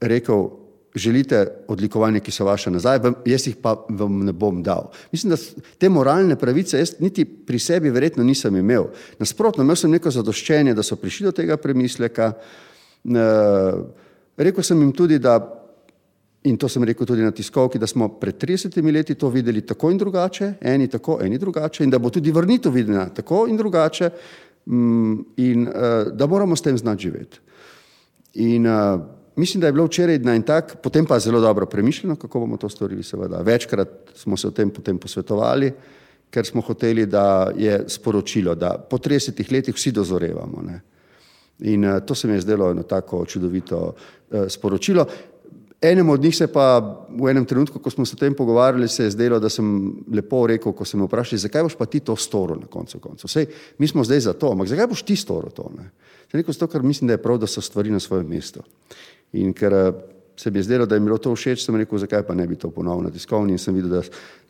rekel, 0.00 0.48
želite 0.94 1.46
odlikovanje, 1.68 2.20
ki 2.20 2.30
so 2.30 2.44
vaše 2.44 2.70
nazaj, 2.70 3.00
jaz 3.26 3.46
jih 3.46 3.56
pa 3.62 3.74
vam 3.88 4.24
ne 4.24 4.32
bom 4.32 4.62
dal. 4.62 4.90
Mislim, 5.12 5.30
da 5.30 5.36
te 5.78 5.88
moralne 5.88 6.36
pravice 6.36 6.78
jaz 6.78 6.94
niti 7.00 7.24
pri 7.24 7.58
sebi 7.58 7.90
verjetno 7.90 8.24
nisem 8.24 8.56
imel. 8.56 8.84
Nasprotno, 9.18 9.64
imel 9.64 9.76
sem 9.76 9.90
neko 9.90 10.10
zadoščenje, 10.10 10.74
da 10.74 10.82
so 10.82 10.96
prišli 10.96 11.30
do 11.30 11.32
tega 11.32 11.56
premisleka. 11.56 12.32
Eh, 13.04 13.80
rekel 14.36 14.64
sem 14.64 14.80
jim 14.80 14.92
tudi, 14.92 15.18
da, 15.18 15.38
in 16.44 16.56
to 16.56 16.68
sem 16.68 16.84
rekel 16.84 17.06
tudi 17.06 17.24
na 17.24 17.30
tiskovki, 17.30 17.78
da 17.78 17.86
smo 17.86 18.08
pred 18.20 18.36
30 18.36 18.92
leti 18.92 19.14
to 19.14 19.28
videli 19.28 19.64
tako 19.66 19.90
in 19.90 19.98
drugače, 19.98 20.52
eni 20.60 20.88
tako, 20.88 21.18
eni 21.22 21.38
drugače, 21.38 21.84
in 21.84 21.90
da 21.90 21.98
bo 21.98 22.10
tudi 22.10 22.32
vrnitev 22.32 22.72
videna 22.72 23.08
tako 23.08 23.46
in 23.48 23.56
drugače, 23.56 24.10
mm, 24.66 25.18
in 25.36 25.68
eh, 25.68 26.04
da 26.12 26.26
moramo 26.26 26.56
s 26.56 26.62
tem 26.62 26.78
znati 26.78 27.02
živeti. 27.02 27.40
In 28.34 28.66
uh, 28.66 29.00
mislim, 29.36 29.60
da 29.60 29.66
je 29.66 29.72
bilo 29.72 29.86
včeraj 29.86 30.18
na 30.18 30.34
en 30.34 30.42
tak, 30.42 30.76
potem 30.82 31.06
pa 31.06 31.18
zelo 31.18 31.40
dobro 31.40 31.66
premišljeno, 31.66 32.16
kako 32.16 32.40
bomo 32.40 32.56
to 32.56 32.68
storili, 32.68 33.02
seveda. 33.02 33.42
Večkrat 33.42 33.88
smo 34.14 34.36
se 34.36 34.48
o 34.48 34.50
tem 34.50 34.70
potem 34.70 34.98
posvetovali, 34.98 35.72
ker 36.30 36.46
smo 36.46 36.60
hoteli, 36.60 37.06
da 37.06 37.52
je 37.56 37.84
sporočilo, 37.88 38.54
da 38.54 38.78
po 38.90 38.98
30 38.98 39.52
letih 39.52 39.74
vsi 39.74 39.92
dozorevamo. 39.92 40.62
Ne. 40.66 40.80
In 41.60 41.84
uh, 41.84 42.00
to 42.06 42.14
se 42.14 42.28
mi 42.28 42.34
je 42.34 42.40
zdelo 42.40 42.70
eno 42.70 42.82
tako 42.82 43.24
čudovito 43.26 43.94
uh, 44.30 44.48
sporočilo. 44.48 45.06
Enem 45.82 46.08
od 46.08 46.22
njih 46.22 46.36
se 46.36 46.46
pa 46.46 46.78
v 47.10 47.30
enem 47.30 47.44
trenutku, 47.44 47.78
ko 47.78 47.90
smo 47.90 48.04
se 48.06 48.14
o 48.14 48.18
tem 48.18 48.34
pogovarjali, 48.34 48.88
se 48.88 49.04
je 49.04 49.10
zdelo, 49.10 49.40
da 49.42 49.48
sem 49.50 49.66
lepo 50.14 50.46
rekel, 50.46 50.72
ko 50.72 50.84
sem 50.84 51.00
me 51.00 51.08
vprašal, 51.08 51.40
zakaj 51.42 51.64
boš 51.66 51.74
pa 51.78 51.86
ti 51.90 52.00
to 52.00 52.14
storil 52.16 52.60
na 52.62 52.70
koncu 52.70 53.00
koncev. 53.02 53.28
Sej, 53.28 53.48
mi 53.78 53.88
smo 53.88 54.04
zdaj 54.04 54.20
za 54.20 54.32
to, 54.32 54.52
ampak 54.54 54.70
zakaj 54.70 54.86
boš 54.86 55.02
ti 55.02 55.16
storil 55.18 55.50
to? 55.50 55.66
Ne? 55.74 55.90
Rekel 56.32 56.54
sem 56.54 56.60
to, 56.60 56.68
ker 56.70 56.86
mislim, 56.86 57.10
da 57.10 57.18
je 57.18 57.22
prav, 57.22 57.40
da 57.42 57.50
so 57.50 57.60
stvari 57.60 57.90
na 57.90 58.00
svojem 58.00 58.30
mestu. 58.30 58.62
In 59.32 59.52
ker 59.52 59.72
eh, 59.72 59.92
se 60.36 60.50
mi 60.50 60.58
je 60.58 60.62
zdelo, 60.62 60.86
da 60.86 60.94
je 60.94 61.00
bilo 61.00 61.18
to 61.18 61.32
všeč, 61.34 61.64
sem 61.64 61.76
rekel, 61.76 61.98
zakaj 61.98 62.26
pa 62.26 62.34
ne 62.34 62.46
bi 62.46 62.56
to 62.56 62.70
ponovil 62.70 63.04
na 63.06 63.10
tiskovni 63.10 63.56
in 63.56 63.60
sem 63.60 63.74
videl, 63.74 63.90
da 63.90 64.02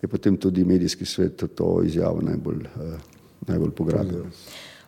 je 0.03 0.09
potem 0.09 0.37
tudi 0.37 0.65
medijski 0.65 1.07
svet 1.07 1.45
to 1.55 1.83
izjavo 1.87 2.23
najbolj, 2.23 2.65
eh, 2.65 2.99
najbolj 3.47 3.71
pograbil. 3.71 4.25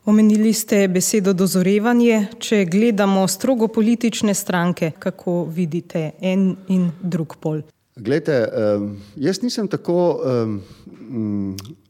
Omenili 0.04 0.52
ste 0.52 0.88
besedo 0.88 1.32
dozorevanje. 1.32 2.26
Če 2.38 2.64
gledamo 2.68 3.28
strogo 3.28 3.68
politične 3.68 4.34
stranke, 4.34 4.90
kako 4.98 5.44
vidite 5.48 6.10
en 6.20 6.56
in 6.68 6.90
drug 7.00 7.36
pol? 7.40 7.62
Glede, 7.96 8.36
jaz 9.16 9.40
nisem 9.42 9.68
tako 9.70 9.96
um, 10.20 10.58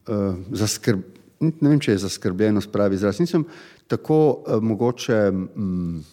uh, 0.07 0.37
zaskrbljen, 0.53 1.11
ne 1.41 1.69
vem, 1.73 1.79
če 1.81 1.91
je 1.91 2.03
zaskrbljenost 2.05 2.71
pravi 2.71 2.95
izraz, 2.95 3.19
nisem 3.19 3.43
tako 3.91 4.45
mogoče. 4.61 5.19
Um, 5.33 6.05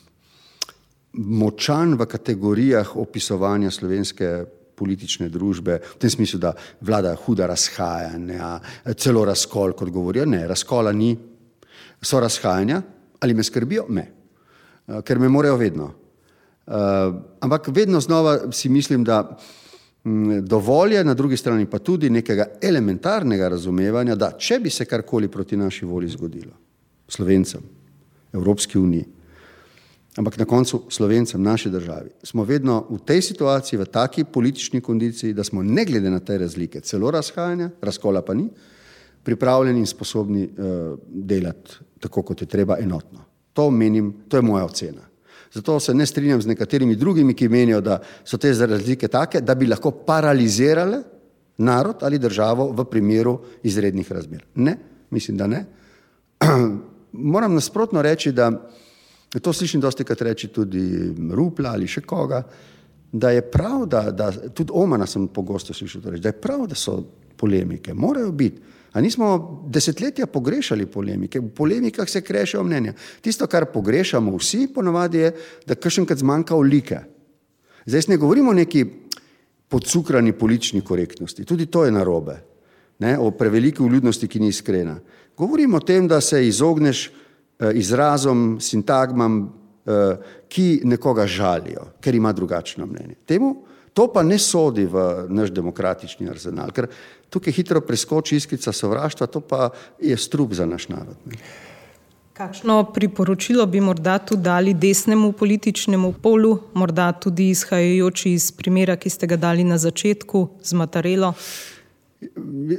močan 1.12 1.94
v 1.94 2.06
kategorijah 2.06 2.96
opisovanja 2.96 3.70
slovenske 3.70 4.44
politične 4.74 5.28
družbe, 5.28 5.78
v 5.78 5.98
tem 6.00 6.10
smislu, 6.10 6.40
da 6.40 6.54
vlada 6.80 7.14
huda 7.14 7.46
razhajanja, 7.46 8.58
celo 8.96 9.24
razkol, 9.28 9.76
kot 9.78 9.90
govorijo. 9.92 10.26
Ne, 10.26 10.46
razkola 10.48 10.92
ni, 10.92 11.12
so 12.02 12.20
razhajanja, 12.20 12.82
ali 13.20 13.34
me 13.34 13.44
skrbijo? 13.44 13.86
Ne, 13.88 14.06
eh, 14.88 15.02
ker 15.06 15.18
me 15.18 15.28
morajo 15.28 15.56
vedno. 15.60 15.92
Uh, 16.62 17.14
ampak 17.42 17.68
vedno 17.74 18.00
znova 18.00 18.52
si 18.52 18.68
mislim, 18.68 19.02
da 19.04 19.36
mm, 20.04 20.44
dovolj 20.46 20.94
je 20.94 21.04
na 21.04 21.14
drugi 21.14 21.36
strani 21.36 21.66
pa 21.66 21.78
tudi 21.78 22.10
nekega 22.10 22.46
elementarnega 22.62 23.48
razumevanja, 23.48 24.14
da 24.14 24.30
če 24.38 24.60
bi 24.62 24.70
se 24.70 24.84
karkoli 24.86 25.28
proti 25.28 25.56
naši 25.56 25.84
volji 25.84 26.08
zgodilo, 26.14 26.52
Slovencem, 27.08 27.60
Evropski 28.32 28.78
uniji, 28.78 29.04
ampak 30.16 30.38
na 30.38 30.44
koncu 30.44 30.82
slovencem, 30.88 31.42
naši 31.42 31.70
državi, 31.70 32.10
smo 32.22 32.44
vedno 32.44 32.86
v 32.90 32.98
tej 33.04 33.22
situaciji, 33.22 33.78
v 33.80 33.86
taki 33.86 34.24
politični 34.24 34.80
kondiciji, 34.80 35.32
da 35.32 35.44
smo 35.44 35.62
ne 35.62 35.84
glede 35.84 36.10
na 36.10 36.20
te 36.20 36.38
razlike, 36.38 36.80
celo 36.80 37.10
razhajanja, 37.10 37.70
razkola 37.80 38.22
pa 38.22 38.34
ni, 38.34 38.48
pripravljeni 39.22 39.80
in 39.80 39.86
sposobni 39.86 40.44
uh, 40.44 40.98
delati 41.06 41.78
tako, 42.02 42.22
kot 42.22 42.42
je 42.42 42.46
treba, 42.50 42.76
enotno. 42.80 43.24
To 43.52 43.70
menim, 43.70 44.12
to 44.28 44.36
je 44.36 44.42
moja 44.42 44.64
ocena. 44.64 45.06
Zato 45.52 45.80
se 45.80 45.94
ne 45.94 46.06
strinjam 46.06 46.42
z 46.42 46.48
nekaterimi 46.48 46.96
drugimi, 46.96 47.34
ki 47.34 47.48
menijo, 47.48 47.80
da 47.80 48.00
so 48.24 48.38
te 48.40 48.52
razlike 48.52 49.08
take, 49.08 49.40
da 49.40 49.54
bi 49.54 49.68
lahko 49.68 49.90
paralizirale 49.90 51.02
narod 51.58 52.02
ali 52.02 52.18
državo 52.18 52.70
v 52.72 52.84
primeru 52.84 53.38
izrednih 53.62 54.12
razmer. 54.12 54.44
Ne, 54.54 54.76
mislim, 55.10 55.36
da 55.36 55.46
ne. 55.46 55.64
Moram 57.12 57.54
nasprotno 57.54 58.02
reči, 58.02 58.32
da 58.32 58.50
To 59.40 59.52
slišim 59.52 59.80
dosti 59.80 60.04
krat 60.04 60.22
reči 60.22 60.48
tudi 60.52 61.12
Rupla 61.32 61.72
ali 61.72 61.88
še 61.88 62.02
koga, 62.04 62.42
da 63.12 63.30
je 63.30 63.42
prav, 63.42 63.86
da, 63.86 64.10
da 64.10 64.30
tudi 64.32 64.72
Omana 64.74 65.06
sem 65.06 65.28
pogosto 65.28 65.74
slišal 65.74 66.10
reči, 66.10 66.22
da 66.22 66.32
je 66.32 66.40
prav, 66.40 66.66
da 66.68 66.76
so 66.76 66.98
polemike, 67.36 67.94
morajo 67.94 68.32
biti. 68.32 68.60
A 68.92 69.00
nismo 69.00 69.64
desetletja 69.72 70.26
pogrešali 70.28 70.86
polemike, 70.86 71.40
v 71.40 71.48
polemikah 71.56 72.08
se 72.08 72.20
krešajo 72.20 72.64
mnenja. 72.64 72.92
Tisto, 73.24 73.46
kar 73.48 73.70
pogrešamo 73.72 74.36
vsi, 74.36 74.66
ponovadi 74.74 75.18
je, 75.18 75.32
da 75.66 75.74
kršenkrat 75.74 76.20
zmanjka 76.20 76.56
olike. 76.56 76.98
Zdaj 77.86 78.12
ne 78.12 78.20
govorimo 78.20 78.50
o 78.50 78.54
neki 78.54 78.84
podcukrani 79.68 80.32
politični 80.36 80.84
korektnosti, 80.84 81.44
tudi 81.48 81.66
to 81.66 81.86
je 81.86 81.90
narobe, 81.90 82.36
ne, 83.00 83.16
o 83.18 83.30
preveliki 83.30 83.82
vljudnosti, 83.82 84.28
ki 84.28 84.40
ni 84.40 84.52
iskrena. 84.52 84.98
Govorimo 85.36 85.80
o 85.80 85.80
tem, 85.80 86.08
da 86.08 86.20
se 86.20 86.46
izogneš 86.46 87.08
izrazom, 87.74 88.56
sintagmam, 88.60 89.52
eh, 89.86 90.16
ki 90.48 90.80
nekoga 90.84 91.26
žalijo, 91.26 91.86
ker 92.00 92.14
ima 92.14 92.32
drugačno 92.32 92.86
mnenje. 92.86 93.14
Temu, 93.26 93.56
to 93.94 94.12
pa 94.12 94.22
ne 94.22 94.38
sodi 94.38 94.86
v 94.86 95.26
naš 95.28 95.50
demokratični 95.50 96.28
arzenal, 96.28 96.70
ker 96.72 96.88
tukaj 97.30 97.52
hitro 97.52 97.80
preskoči 97.80 98.36
iskrica 98.36 98.72
sovraštva, 98.72 99.26
to 99.26 99.40
pa 99.40 99.70
je 100.00 100.16
strup 100.16 100.52
za 100.52 100.66
naš 100.66 100.88
narod. 100.88 101.16
Ne. 101.26 101.36
Kakšno 102.32 102.92
priporočilo 102.94 103.66
bi 103.66 103.80
morda 103.80 104.18
tu 104.18 104.36
dali 104.36 104.74
desnemu 104.74 105.32
političnemu 105.32 106.14
polu, 106.22 106.58
morda 106.74 107.12
tudi 107.12 107.50
izhajajoči 107.50 108.32
iz 108.32 108.52
primera, 108.52 108.96
ki 108.96 109.10
ste 109.10 109.26
ga 109.26 109.36
dali 109.36 109.64
na 109.64 109.76
začetku 109.78 110.48
z 110.62 110.72
Matarelo? 110.72 111.34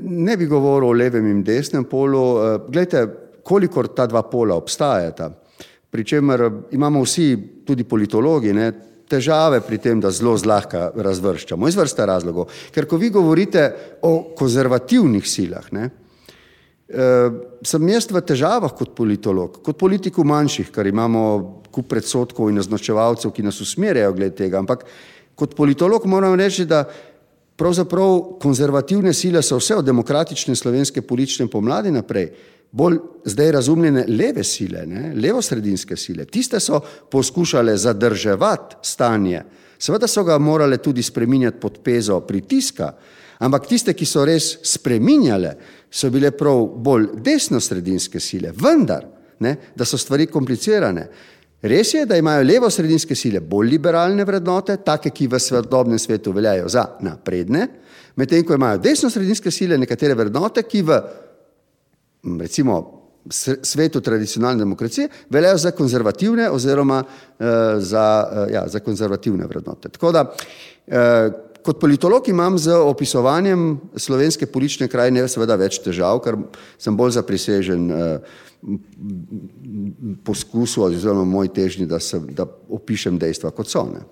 Ne 0.01 0.37
bi 0.37 0.45
govoril 0.45 0.89
o 0.89 0.93
levem 0.97 1.27
in 1.29 1.43
desnem 1.43 1.85
polu. 1.85 2.23
Eh, 2.41 2.57
Glejte, 2.69 3.05
kolikor 3.43 3.88
ta 3.95 4.07
dva 4.07 4.23
pola 4.23 4.55
obstajata, 4.55 5.29
pri 5.93 6.05
čemer 6.05 6.50
imamo 6.71 7.03
vsi, 7.03 7.27
tudi 7.67 7.85
politologi, 7.85 8.53
ne, 8.53 8.71
težave 9.09 9.59
pri 9.62 9.77
tem, 9.77 10.00
da 10.01 10.12
zelo 10.12 10.33
zlahka 10.39 10.88
razvrščamo. 10.95 11.67
Iz 11.69 11.77
vrsta 11.77 12.07
razlogov. 12.09 12.50
Ker 12.73 12.88
ko 12.89 12.97
vi 12.97 13.12
govorite 13.13 13.67
o 14.01 14.33
konzervativnih 14.38 15.27
silah, 15.27 15.67
ne, 15.75 15.89
eh, 16.89 17.29
sem 17.62 17.89
jaz 17.89 18.09
v 18.09 18.21
težavah 18.21 18.73
kot 18.73 18.95
politolog, 18.95 19.62
kot 19.63 19.77
politik 19.77 20.17
v 20.17 20.25
manjših, 20.25 20.71
ker 20.73 20.88
imamo 20.88 21.62
kup 21.73 21.89
predsotkov 21.89 22.50
in 22.50 22.57
označevalcev, 22.57 23.31
ki 23.33 23.43
nas 23.43 23.62
usmerjajo 23.62 24.13
glede 24.13 24.35
tega, 24.35 24.59
ampak 24.59 24.85
kot 25.35 25.55
politolog 25.55 26.05
moram 26.05 26.35
reči, 26.38 26.65
da 26.65 26.85
pravzaprav 27.55 28.39
konzervativne 28.41 29.13
sile 29.13 29.41
so 29.41 29.57
vse 29.57 29.75
od 29.75 29.85
demokratične 29.85 30.55
slovenske 30.55 31.01
politične 31.01 31.47
pomladi 31.47 31.91
naprej 31.91 32.31
bolj 32.74 32.98
zdaj 33.30 33.51
razumljene 33.53 34.06
leve 34.10 34.44
sile, 34.44 34.86
ne, 34.89 35.12
levosredinske 35.15 35.96
sile. 35.98 36.25
Tiste 36.25 36.60
so 36.60 36.82
poskušale 37.12 37.77
zadrževati 37.77 38.82
stanje, 38.82 39.44
Seveda 39.84 40.08
so 40.08 40.24
ga 40.24 40.38
morale 40.39 40.77
tudi 40.77 41.03
spreminjati 41.03 41.60
pod 41.60 41.80
pezo 41.84 42.20
pritiska, 42.24 42.94
ampak 43.44 43.68
tiste, 43.68 43.92
ki 43.94 44.06
so 44.08 44.24
res 44.24 44.46
spreminjale, 44.63 45.58
so 45.92 46.08
bile 46.13 46.32
prav 46.32 46.62
bolj 46.86 47.10
desno-sredinske 47.25 48.22
sile, 48.24 48.53
vendar, 48.56 49.03
ne, 49.44 49.56
da 49.75 49.86
so 49.86 50.00
stvari 50.00 50.30
komplicirane. 50.32 51.08
Res 51.68 51.94
je, 51.96 52.06
da 52.08 52.15
imajo 52.20 52.46
levo-sredinske 52.48 53.15
sile 53.15 53.42
bolj 53.44 53.74
liberalne 53.74 54.24
vrednote, 54.27 54.77
take, 54.88 55.12
ki 55.15 55.27
v 55.32 55.39
svetobnem 55.39 56.00
svetu 56.00 56.32
veljajo 56.36 56.72
za 56.72 56.86
napredne, 57.03 57.68
medtem 58.15 58.48
ko 58.48 58.56
imajo 58.56 58.80
desno-sredinske 58.84 59.51
sile 59.51 59.80
nekatere 59.80 60.15
vrednote, 60.15 60.63
ki 60.63 60.84
v 60.88 61.00
recimo 62.39 63.03
svetu 63.63 64.01
tradicionalne 64.01 64.60
demokracije 64.60 65.08
veljajo 65.30 65.58
za 65.58 65.72
konzervativne 65.72 66.50
oziroma 66.50 67.03
uh, 67.03 67.46
za, 67.77 68.27
uh, 68.32 68.53
ja, 68.53 68.63
za 68.68 68.80
konzervativne 68.80 69.46
vrednote. 69.48 69.89
Tako 69.89 70.12
da 70.12 70.22
uh, 70.88 70.94
kot 71.63 71.80
politolog 71.80 72.30
imam 72.30 72.58
z 72.58 72.75
opisovanjem 72.75 73.80
slovenske 73.96 74.46
politične 74.46 74.88
krajine 74.88 75.27
seveda 75.27 75.56
več 75.56 75.80
težav, 75.84 76.20
ker 76.24 76.38
sem 76.77 76.98
bolj 76.98 77.15
zaprisežen 77.15 77.92
uh, 77.92 78.42
poskusu 80.24 80.84
oziroma 80.84 81.24
moj 81.27 81.51
težnji, 81.56 81.88
da, 81.88 82.00
se, 82.00 82.20
da 82.20 82.46
opišem 82.70 83.18
dejstva 83.20 83.51
kot 83.56 83.72
so. 83.72 83.86
Ne. 83.88 84.03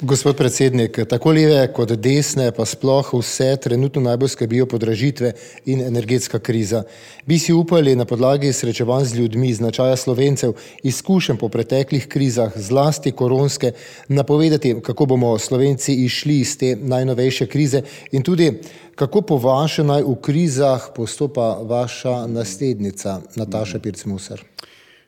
Gospod 0.00 0.36
predsednik, 0.36 0.98
tako 1.08 1.30
leve 1.32 1.68
kot 1.72 1.92
desne, 2.02 2.48
pa 2.52 2.64
sploh 2.66 3.12
vse 3.14 3.52
trenutno 3.62 4.00
najbolj 4.02 4.28
skrbijo 4.28 4.66
podražitve 4.66 5.32
in 5.70 5.80
energetska 5.86 6.38
kriza. 6.38 6.82
Bi 7.26 7.38
si 7.38 7.52
upali 7.52 7.94
na 7.96 8.04
podlagi 8.04 8.52
srečevanj 8.52 9.04
z 9.04 9.14
ljudmi, 9.14 9.52
značaja 9.54 9.96
slovencev, 9.96 10.52
izkušen 10.82 11.36
po 11.36 11.48
preteklih 11.48 12.08
krizah, 12.08 12.52
zlasti 12.56 13.12
koronske, 13.12 13.72
napovedati, 14.08 14.74
kako 14.82 15.06
bomo 15.06 15.38
slovenci 15.38 15.94
išli 15.94 16.40
iz 16.40 16.58
te 16.58 16.76
najnovejše 16.76 17.46
krize 17.46 17.82
in 18.12 18.22
tudi 18.22 18.52
kako 18.94 19.20
po 19.20 19.36
vaše 19.36 19.84
naj 19.84 20.02
v 20.02 20.16
krizah 20.22 20.90
postopa 20.96 21.58
vaša 21.62 22.26
naslednica 22.26 23.20
Nataša 23.36 23.78
Pircmusar. 23.78 24.42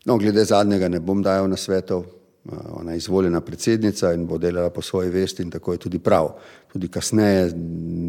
No, 0.04 0.16
glede 0.16 0.44
zadnjega 0.44 0.88
ne 0.88 1.00
bom 1.00 1.22
dajal 1.22 1.48
na 1.50 1.56
svetov, 1.56 2.04
ona 2.70 2.92
je 2.92 2.96
izvoljena 2.98 3.40
predsednica 3.40 4.12
in 4.12 4.26
bo 4.26 4.38
delala 4.38 4.70
po 4.70 4.82
svoji 4.82 5.10
vesti 5.10 5.42
in 5.42 5.50
tako 5.50 5.72
je 5.72 5.78
tudi 5.78 5.98
prav. 5.98 6.32
Tudi 6.72 6.88
kasneje 6.88 7.52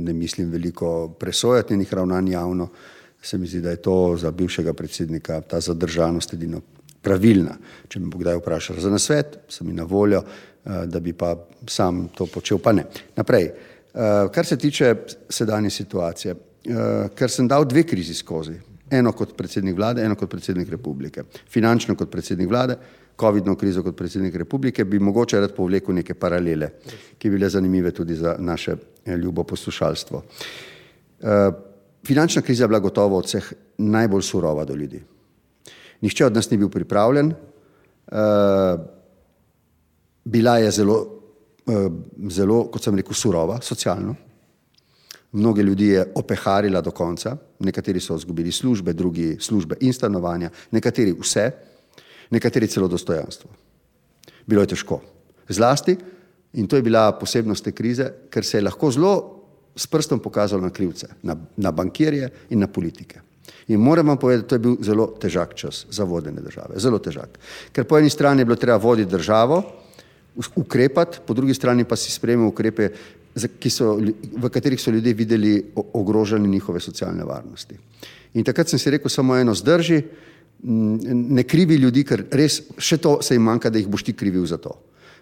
ne 0.05 0.13
mislim 0.13 0.51
veliko 0.51 1.07
presojati 1.19 1.73
njenih 1.73 1.93
ravnanj 1.93 2.31
javno, 2.31 2.69
se 3.21 3.37
mi 3.37 3.47
zdi, 3.47 3.61
da 3.61 3.69
je 3.69 3.81
to 3.81 4.17
za 4.17 4.31
bivšega 4.31 4.73
predsednika 4.73 5.41
ta 5.41 5.59
zadržanost 5.59 6.33
edino 6.33 6.61
pravilna. 7.01 7.57
Če 7.87 7.99
me 7.99 8.11
bo 8.11 8.19
kdaj 8.21 8.37
vprašal 8.41 8.79
za 8.79 8.89
nasvet, 8.89 9.39
sem 9.49 9.67
mi 9.67 9.73
na 9.73 9.83
voljo, 9.83 10.23
da 10.63 10.99
bi 10.99 11.13
pa 11.13 11.35
sam 11.67 12.07
to 12.15 12.25
počel, 12.25 12.59
pa 12.59 12.71
ne. 12.75 12.85
Naprej, 13.15 13.51
kar 14.33 14.45
se 14.45 14.57
tiče 14.57 14.95
sedanje 15.29 15.69
situacije, 15.69 16.35
ker 17.15 17.31
sem 17.31 17.47
dal 17.47 17.65
dve 17.65 17.83
krizi 17.87 18.13
skozi, 18.13 18.57
eno 18.91 19.11
kot 19.11 19.35
predsednik 19.37 19.75
vlade, 19.75 20.03
eno 20.03 20.15
kot 20.15 20.29
predsednik 20.29 20.69
republike, 20.69 21.23
finančno 21.49 21.95
kot 21.95 22.11
predsednik 22.11 22.49
vlade, 22.49 22.77
COVID-no 23.17 23.55
krizo 23.55 23.81
kot 23.83 23.95
predsednik 23.97 24.35
republike, 24.35 24.85
bi 24.85 24.99
mogoče 24.99 25.39
rad 25.41 25.53
povlekel 25.55 25.95
neke 25.95 26.13
paralele, 26.13 26.69
ki 27.17 27.29
bi 27.29 27.37
bile 27.37 27.49
zanimive 27.49 27.91
tudi 27.91 28.15
za 28.15 28.35
naše 28.39 28.75
eh, 29.05 29.17
ljubo 29.17 29.43
poslušalstvo. 29.43 30.21
Eh, 31.21 31.51
finančna 32.05 32.41
kriza 32.41 32.63
je 32.63 32.67
bila 32.67 32.79
gotovo 32.79 33.17
od 33.17 33.25
vseh 33.25 33.53
najbolj 33.77 34.21
surova 34.21 34.65
do 34.65 34.75
ljudi. 34.75 35.01
Nihče 36.01 36.25
od 36.25 36.35
nas 36.35 36.49
ni 36.51 36.57
bil 36.57 36.69
pripravljen, 36.69 37.31
eh, 37.31 38.77
bila 40.25 40.57
je 40.57 40.71
zelo, 40.71 41.13
zelo, 42.29 42.65
kot 42.71 42.83
sem 42.83 42.95
rekel, 42.95 43.13
surova, 43.13 43.61
socialno. 43.61 44.15
Mnoge 45.31 45.63
ljudi 45.63 45.87
je 45.87 46.05
opeharila 46.15 46.81
do 46.81 46.91
konca, 46.91 47.37
nekateri 47.59 47.99
so 47.99 48.15
izgubili 48.15 48.51
službe, 48.51 48.93
drugi 48.93 49.37
službe 49.39 49.75
in 49.81 49.93
stanovanja, 49.93 50.49
nekateri 50.71 51.15
vse 51.19 51.51
nekateri 52.29 52.67
celo 52.67 52.87
dostojanstvo. 52.87 53.49
Bilo 54.47 54.61
je 54.61 54.73
težko. 54.73 55.01
Zlasti, 55.49 55.97
in 56.53 56.67
to 56.67 56.75
je 56.75 56.83
bila 56.83 57.11
posebnost 57.19 57.63
te 57.63 57.71
krize, 57.71 58.09
ker 58.29 58.45
se 58.45 58.57
je 58.57 58.65
lahko 58.67 58.91
zelo 58.91 59.13
s 59.77 59.87
prstom 59.87 60.19
pokazalo 60.19 60.61
na 60.61 60.69
krivce, 60.69 61.07
na, 61.23 61.35
na 61.57 61.71
bankirje 61.71 62.29
in 62.49 62.59
na 62.59 62.67
politike. 62.67 63.21
In 63.67 63.79
moram 63.79 64.07
vam 64.07 64.17
povedati, 64.17 64.47
da 64.49 64.55
je 64.55 64.59
bil 64.59 64.77
zelo 64.81 65.07
težak 65.19 65.53
čas 65.55 65.85
za 65.91 66.03
vodene 66.03 66.41
države, 66.41 66.79
zelo 66.79 66.99
težak. 66.99 67.37
Ker 67.71 67.85
po 67.85 67.99
eni 67.99 68.09
strani 68.09 68.41
je 68.41 68.45
bilo 68.45 68.55
treba 68.55 68.77
voditi 68.77 69.11
državo, 69.11 69.61
ukrepati, 70.55 71.19
po 71.27 71.33
drugi 71.33 71.53
strani 71.53 71.83
pa 71.83 71.95
si 71.95 72.11
sprejemati 72.11 72.53
ukrepe, 72.53 72.89
so, 73.69 73.97
v 74.37 74.49
katerih 74.49 74.81
so 74.81 74.91
ljudje 74.91 75.13
videli 75.13 75.71
ogrožene 75.75 76.47
njihove 76.47 76.79
socialne 76.79 77.23
varnosti. 77.23 77.77
In 78.33 78.43
takrat 78.43 78.69
sem 78.69 78.79
si 78.79 78.89
rekel 78.89 79.09
samo 79.09 79.37
eno 79.37 79.53
zdrži, 79.53 80.01
ne 80.63 81.43
krivi 81.43 81.75
ljudi, 81.75 82.03
ker 82.03 82.25
res 82.31 82.61
še 82.77 82.97
to 82.97 83.17
se 83.21 83.35
jim 83.35 83.45
manjka, 83.45 83.69
da 83.69 83.79
jih 83.79 83.87
boš 83.87 84.03
ti 84.07 84.13
krivil 84.17 84.45
za 84.45 84.57
to. 84.57 84.73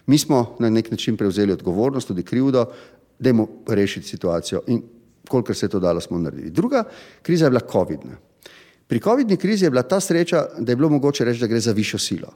Mi 0.06 0.18
smo 0.18 0.56
na 0.60 0.70
nek 0.70 0.90
način 0.90 1.16
prevzeli 1.16 1.52
odgovornost, 1.52 2.08
tudi 2.08 2.22
krivdo, 2.22 2.64
da 3.18 3.30
jim 3.30 3.46
rešiti 3.68 4.08
situacijo 4.08 4.62
in 4.66 4.82
kolikor 5.28 5.56
se 5.56 5.66
je 5.66 5.70
to 5.70 5.80
dalo, 5.80 6.00
smo 6.00 6.18
naredili. 6.18 6.50
Druga 6.50 6.84
kriza 7.22 7.46
je 7.46 7.50
bila 7.50 7.62
COVID-na. 7.72 8.18
Pri 8.86 9.00
COVID-ni 9.00 9.36
krizi 9.36 9.66
je 9.66 9.70
bila 9.70 9.82
ta 9.82 10.00
sreča, 10.00 10.44
da 10.58 10.72
je 10.72 10.76
bilo 10.76 10.88
mogoče 10.88 11.24
reči, 11.24 11.40
da 11.40 11.46
gre 11.50 11.60
za 11.60 11.72
višjo 11.72 11.98
silo. 11.98 12.30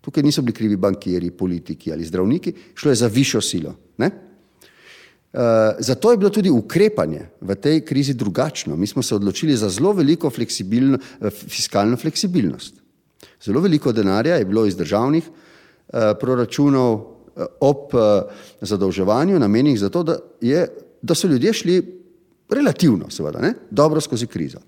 Tukaj 0.00 0.22
niso 0.22 0.42
bili 0.42 0.56
krivi 0.56 0.76
bankiri, 0.76 1.30
politiki 1.30 1.92
ali 1.92 2.04
zdravniki, 2.04 2.54
šlo 2.74 2.90
je 2.90 2.94
za 2.94 3.06
višjo 3.06 3.40
silo. 3.40 3.74
Ne? 3.98 4.10
Eh, 5.32 5.76
zato 5.78 6.10
je 6.10 6.16
bilo 6.16 6.30
tudi 6.30 6.50
ukrepanje 6.50 7.28
v 7.40 7.54
tej 7.54 7.84
krizi 7.86 8.14
drugačno. 8.14 8.76
Mi 8.76 8.86
smo 8.86 9.02
se 9.02 9.14
odločili 9.14 9.56
za 9.56 9.68
zelo 9.70 9.92
veliko 9.92 10.30
fleksibilno, 10.30 10.98
eh, 10.98 11.30
fiskalno 11.30 11.96
fleksibilnost. 11.96 12.74
Zelo 13.44 13.60
veliko 13.60 13.92
denarja 13.92 14.36
je 14.36 14.44
bilo 14.44 14.66
iz 14.66 14.76
državnih 14.76 15.24
uh, 15.24 15.98
proračunov 16.20 16.92
uh, 16.92 17.44
ob 17.60 17.94
uh, 17.94 18.00
zadolževanju 18.60 19.38
namenjenih 19.38 19.80
za 19.80 19.88
to, 19.88 20.02
da, 20.02 20.18
je, 20.40 20.66
da 21.02 21.14
so 21.14 21.28
ljudje 21.28 21.52
šli 21.52 22.02
relativno, 22.50 23.10
seveda, 23.10 23.40
ne, 23.40 23.54
dobro 23.70 24.00
skozi 24.00 24.26
krizo. 24.26 24.58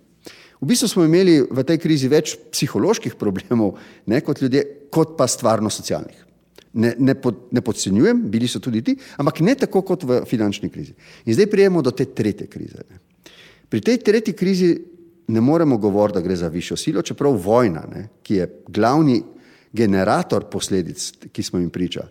V 0.61 0.67
bistvu 0.67 0.89
smo 0.89 1.05
imeli 1.05 1.43
v 1.51 1.65
tej 1.65 1.79
krizi 1.79 2.09
več 2.09 2.37
psiholoških 2.53 3.15
problemov 3.21 3.77
ne, 4.07 4.21
kot 4.21 4.41
ljudje, 4.41 4.65
kot 4.91 5.19
pa 5.19 5.27
stvarno 5.29 5.71
socialnih 5.71 6.32
ne, 6.73 6.95
ne, 6.99 7.15
pod, 7.15 7.49
ne 7.51 7.61
podcenjujem, 7.61 8.23
bili 8.31 8.49
so 8.49 8.61
tudi 8.61 8.83
ti, 8.83 8.97
ampak 9.17 9.41
ne 9.41 9.55
tako 9.55 9.83
kot 9.83 10.05
v 10.09 10.23
finančni 10.29 10.71
krizi. 10.73 10.95
In 11.25 11.35
zdaj 11.35 11.51
prijemo 11.51 11.83
do 11.83 11.91
te 11.91 12.05
tretje 12.05 12.47
krize. 12.47 12.87
Ne. 12.91 13.01
Pri 13.69 13.81
tej 13.81 13.99
tretji 14.05 14.35
krizi 14.37 14.73
ne 15.29 15.41
moremo 15.41 15.79
govoriti, 15.79 16.19
da 16.19 16.25
gre 16.25 16.37
za 16.37 16.49
višjo 16.49 16.77
silo, 16.77 17.03
čeprav 17.03 17.37
vojna, 17.41 17.85
ne, 17.89 18.09
ki 18.23 18.35
je 18.35 18.49
glavni 18.69 19.23
generator 19.73 20.45
posledic, 20.51 21.13
ki 21.33 21.43
smo 21.43 21.59
jim 21.59 21.71
priča, 21.71 22.05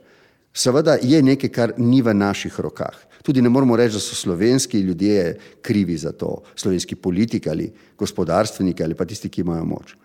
seveda 0.53 0.97
je 1.01 1.21
nekaj, 1.21 1.49
kar 1.49 1.73
ni 1.77 2.01
v 2.01 2.13
naših 2.17 2.59
rokah. 2.59 2.95
Tudi 3.21 3.41
ne 3.41 3.49
moremo 3.49 3.77
reči, 3.77 3.93
da 3.93 4.01
so 4.01 4.15
slovenski 4.17 4.79
ljudje 4.81 5.37
krivi 5.61 5.97
za 5.97 6.11
to, 6.11 6.41
slovenski 6.55 6.95
politiki 6.95 7.49
ali 7.49 7.69
gospodarstveniki 7.97 8.83
ali 8.83 8.97
pa 8.97 9.05
tisti, 9.05 9.29
ki 9.29 9.41
imajo 9.41 9.65
moč. 9.65 9.95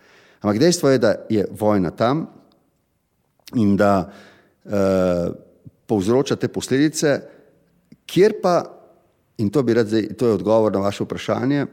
Ampak 0.40 0.59
dejstvo 0.61 0.90
je, 0.90 0.99
da 0.99 1.14
je 1.31 1.47
vojna 1.51 1.90
tam 1.90 2.27
in 3.55 3.77
da 3.77 4.12
Eh, 4.67 5.31
povzroča 5.87 6.37
te 6.37 6.49
posledice, 6.49 7.21
kjer 8.07 8.33
pa, 8.43 8.65
in 9.39 9.51
to 9.51 9.63
rad 9.63 9.87
zdaj, 9.87 10.09
to 10.19 10.27
je 10.27 10.33
odgovor 10.33 10.73
na 10.73 10.81
vaše 10.83 11.05
vprašanje, 11.05 11.67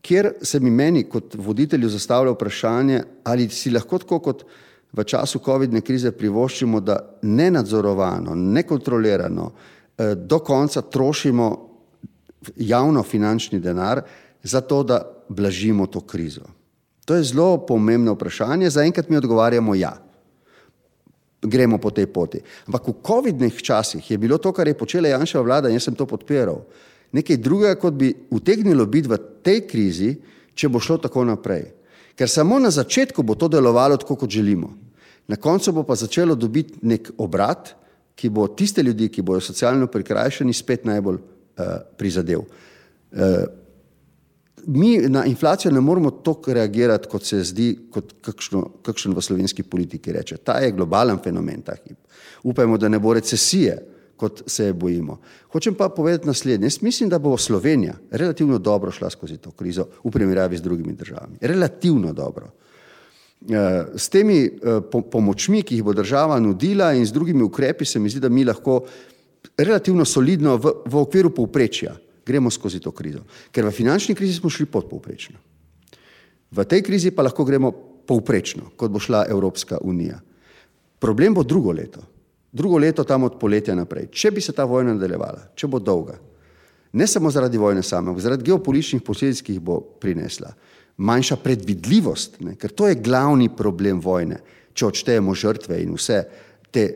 kjer 0.00 0.32
se 0.42 0.60
mi 0.60 0.70
meni 0.70 1.02
kot 1.10 1.34
voditelju 1.34 1.88
zastavlja 1.88 2.36
vprašanje, 2.36 3.02
ali 3.24 3.48
si 3.48 3.70
lahko 3.70 3.98
tako 3.98 4.20
kot 4.20 4.44
v 4.92 5.04
času 5.04 5.42
COVID-ne 5.42 5.80
krize 5.80 6.12
privoščimo, 6.12 6.80
da 6.80 7.00
nenadzorovano, 7.22 8.34
nekontrolirano 8.34 9.50
eh, 9.50 10.14
do 10.14 10.38
konca 10.38 10.82
trošimo 10.82 11.50
javno 12.56 13.02
finančni 13.02 13.58
denar 13.60 14.04
za 14.42 14.60
to, 14.60 14.82
da 14.82 15.02
blažimo 15.28 15.86
to 15.86 16.00
krizo. 16.00 16.46
To 17.04 17.14
je 17.14 17.22
zelo 17.22 17.66
pomembno 17.66 18.14
vprašanje, 18.14 18.70
zaenkrat 18.70 19.08
mi 19.08 19.16
odgovarjamo 19.16 19.74
ja 19.74 20.05
gremo 21.42 21.78
po 21.78 21.90
tej 21.90 22.06
poti. 22.06 22.40
Ampak 22.66 22.88
v 22.88 23.00
COVID-nih 23.02 23.54
časih 23.62 24.02
je 24.10 24.18
bilo 24.18 24.38
to, 24.38 24.52
kar 24.52 24.68
je 24.68 24.78
počela 24.78 25.08
Janša 25.08 25.40
vlada, 25.40 25.68
in 25.68 25.76
jaz 25.76 25.88
sem 25.88 25.94
to 25.94 26.06
podpiral, 26.06 26.64
nekaj 27.12 27.36
drugega, 27.36 27.76
kot 27.80 27.94
bi 27.94 28.12
utegnilo 28.30 28.86
biti 28.86 29.08
v 29.08 29.18
tej 29.44 29.64
krizi, 29.68 30.10
če 30.56 30.68
bo 30.72 30.80
šlo 30.80 30.98
tako 30.98 31.24
naprej. 31.28 31.72
Ker 32.16 32.28
samo 32.32 32.58
na 32.58 32.72
začetku 32.72 33.22
bo 33.22 33.36
to 33.36 33.48
delovalo 33.52 33.96
tako, 34.00 34.16
kot 34.16 34.32
želimo. 34.32 34.72
Na 35.28 35.36
koncu 35.36 35.72
bo 35.72 35.82
pa 35.84 35.94
začelo 35.98 36.34
dobiti 36.34 36.80
nek 36.86 37.12
obrat, 37.18 37.74
ki 38.16 38.30
bo 38.32 38.46
tiste 38.48 38.82
ljudi, 38.82 39.10
ki 39.12 39.22
bojo 39.22 39.42
socialno 39.44 39.90
prikrajšani, 39.92 40.54
spet 40.56 40.86
najbolj 40.88 41.18
uh, 41.20 41.84
prizadel. 41.98 42.46
Uh, 43.12 43.44
mi 44.66 44.98
na 44.98 45.24
inflacijo 45.24 45.70
ne 45.72 45.80
moremo 45.80 46.10
tako 46.10 46.54
reagirati, 46.54 47.08
kot 47.08 47.24
se 47.24 47.42
zdi, 47.44 47.68
kot 47.90 48.14
kakšno, 48.20 48.62
kakšen 48.82 49.14
v 49.14 49.22
slovenski 49.22 49.62
politiki 49.62 50.12
reče. 50.12 50.36
Ta 50.36 50.58
je 50.58 50.72
globalen 50.72 51.18
fenomen, 51.22 51.62
ta 51.62 51.76
hip. 51.84 51.98
Upajmo, 52.42 52.78
da 52.78 52.88
ne 52.88 52.98
bo 52.98 53.14
recesije, 53.14 53.78
kot 54.16 54.42
se 54.46 54.64
je 54.64 54.72
bojimo. 54.72 55.18
Hočem 55.52 55.74
pa 55.74 55.88
povedati 55.88 56.26
naslednje. 56.26 56.66
Jaz 56.66 56.82
mislim, 56.82 57.08
da 57.08 57.18
bo 57.18 57.36
Slovenija 57.36 57.94
relativno 58.10 58.58
dobro 58.58 58.90
šla 58.90 59.10
skozi 59.10 59.36
to 59.36 59.50
krizo 59.50 59.86
v 60.04 60.10
primerjavi 60.10 60.56
z 60.56 60.62
drugimi 60.62 60.92
državami. 60.92 61.36
Relativno 61.40 62.12
dobro. 62.12 62.50
Eh, 63.48 63.84
s 63.96 64.08
temi 64.08 64.44
eh, 64.44 64.80
pomočmi, 65.10 65.62
ki 65.62 65.76
jih 65.76 65.84
bo 65.84 65.92
država 65.92 66.40
nudila 66.40 66.92
in 66.94 67.06
z 67.06 67.12
drugimi 67.12 67.42
ukrepi, 67.42 67.84
se 67.84 67.98
mi 67.98 68.10
zdi, 68.10 68.20
da 68.20 68.28
mi 68.28 68.44
lahko 68.44 68.80
relativno 69.58 70.04
solidno 70.04 70.56
v, 70.56 70.72
v 70.86 70.96
okviru 70.96 71.30
povprečja 71.30 71.96
gremo 72.26 72.50
skozi 72.50 72.80
to 72.80 72.90
krizo. 72.90 73.22
Ker 73.52 73.66
v 73.66 73.74
finančni 73.74 74.14
krizi 74.14 74.34
smo 74.34 74.50
šli 74.50 74.66
podpovprečno. 74.66 75.38
V 76.50 76.64
tej 76.64 76.82
krizi 76.82 77.10
pa 77.10 77.22
lahko 77.26 77.44
gremo 77.44 77.72
povprečno, 78.06 78.72
kot 78.76 78.90
bo 78.90 79.02
šla 79.02 79.26
Evropska 79.28 79.78
unija. 79.82 80.20
Problem 80.98 81.34
bo 81.34 81.42
drugo 81.42 81.72
leto. 81.72 82.02
Drugo 82.52 82.78
leto 82.78 83.04
tam 83.04 83.26
od 83.26 83.38
poletja 83.38 83.74
naprej. 83.74 84.08
Če 84.10 84.30
bi 84.30 84.40
se 84.40 84.54
ta 84.56 84.64
vojna 84.64 84.94
nadaljevala, 84.94 85.50
če 85.54 85.68
bo 85.68 85.78
dolga, 85.82 86.16
ne 86.96 87.06
samo 87.06 87.30
zaradi 87.30 87.58
vojne 87.60 87.82
same, 87.82 88.08
ampak 88.08 88.22
zaradi 88.24 88.46
geopolitičnih 88.48 89.02
posledic, 89.04 89.42
ki 89.44 89.58
jih 89.58 89.62
bo 89.62 89.80
prinesla, 90.00 90.54
manjša 90.96 91.36
predvidljivost, 91.42 92.40
ne, 92.46 92.54
ker 92.56 92.72
to 92.72 92.88
je 92.88 92.96
glavni 92.96 93.50
problem 93.52 94.00
vojne, 94.00 94.38
če 94.72 94.86
odštejemo 94.88 95.34
žrtve 95.36 95.82
in 95.82 95.92
vse 95.96 96.22
te 96.72 96.86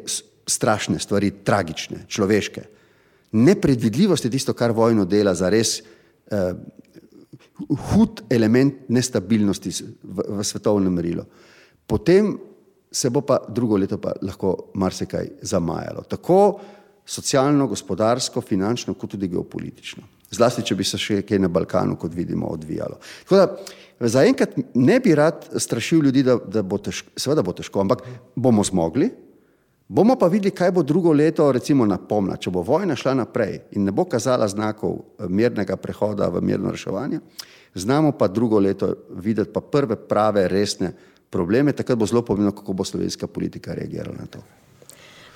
strašne 0.48 0.98
stvari, 1.02 1.32
tragične, 1.44 2.06
človeške. 2.08 2.64
Nepredvidljivost 3.32 4.24
je 4.24 4.30
tisto, 4.30 4.54
kar 4.54 4.72
vojno 4.74 5.04
dela 5.04 5.34
za 5.34 5.50
res 5.50 5.78
eh, 5.80 6.52
hud 7.92 8.22
element 8.30 8.88
nestabilnosti 8.88 9.70
v, 10.02 10.24
v 10.40 10.44
svetovnem 10.44 10.92
merilu. 10.92 11.24
Potem 11.86 12.34
se 12.90 13.10
bo 13.10 13.22
pa 13.22 13.38
drugo 13.48 13.78
leto 13.78 13.98
pa 13.98 14.12
lahko 14.22 14.72
marsikaj 14.74 15.28
zamajalo. 15.42 16.02
Tako 16.08 16.60
socialno, 17.06 17.66
gospodarsko, 17.66 18.40
finančno, 18.40 18.94
kot 18.94 19.14
tudi 19.14 19.28
geopolitično. 19.30 20.02
Zlasti, 20.30 20.62
če 20.62 20.76
bi 20.78 20.86
se 20.86 20.98
še 20.98 21.22
kaj 21.26 21.40
na 21.42 21.48
Balkanu, 21.50 21.96
kot 21.98 22.14
vidimo, 22.14 22.52
odvijalo. 22.54 23.00
Tako 23.26 23.40
da 23.40 24.08
zaenkrat 24.10 24.54
ne 24.78 25.00
bi 25.02 25.14
rad 25.18 25.48
strašil 25.58 26.04
ljudi, 26.06 26.22
da, 26.26 26.36
da 26.38 26.62
bo 26.62 26.78
težko, 26.78 27.10
seveda 27.18 27.42
bo 27.46 27.54
težko, 27.56 27.82
ampak 27.82 28.04
bomo 28.38 28.62
zmogli, 28.66 29.10
bomo 29.90 30.14
pa 30.16 30.29
videli, 30.31 30.55
kaj 30.55 30.70
bo 30.70 30.83
drugo 30.83 31.12
leto, 31.12 31.50
recimo 31.53 31.87
na 31.87 31.98
pomlad, 31.98 32.38
če 32.38 32.50
bo 32.55 32.62
vojna 32.62 32.94
šla 32.96 33.16
naprej 33.24 33.57
in 33.74 33.88
ne 33.88 33.92
bo 33.92 34.07
kazala 34.07 34.46
znakov 34.48 34.94
eh, 34.94 35.26
mirnega 35.29 35.76
prehoda 35.76 36.31
v 36.31 36.42
mirno 36.46 36.70
reševanje, 36.70 37.18
znamo 37.74 38.12
pa 38.12 38.29
drugo 38.29 38.59
leto 38.59 38.94
videti 39.11 39.50
pa 39.50 39.61
prve 39.61 39.96
prave 39.96 40.46
resne 40.48 40.92
probleme, 41.31 41.72
takrat 41.72 41.98
bo 41.98 42.07
zelo 42.07 42.22
pomembno, 42.22 42.55
kako 42.55 42.72
bo 42.72 42.85
slovenska 42.85 43.26
politika 43.26 43.74
reagirala 43.74 44.16
na 44.18 44.26
to. 44.26 44.42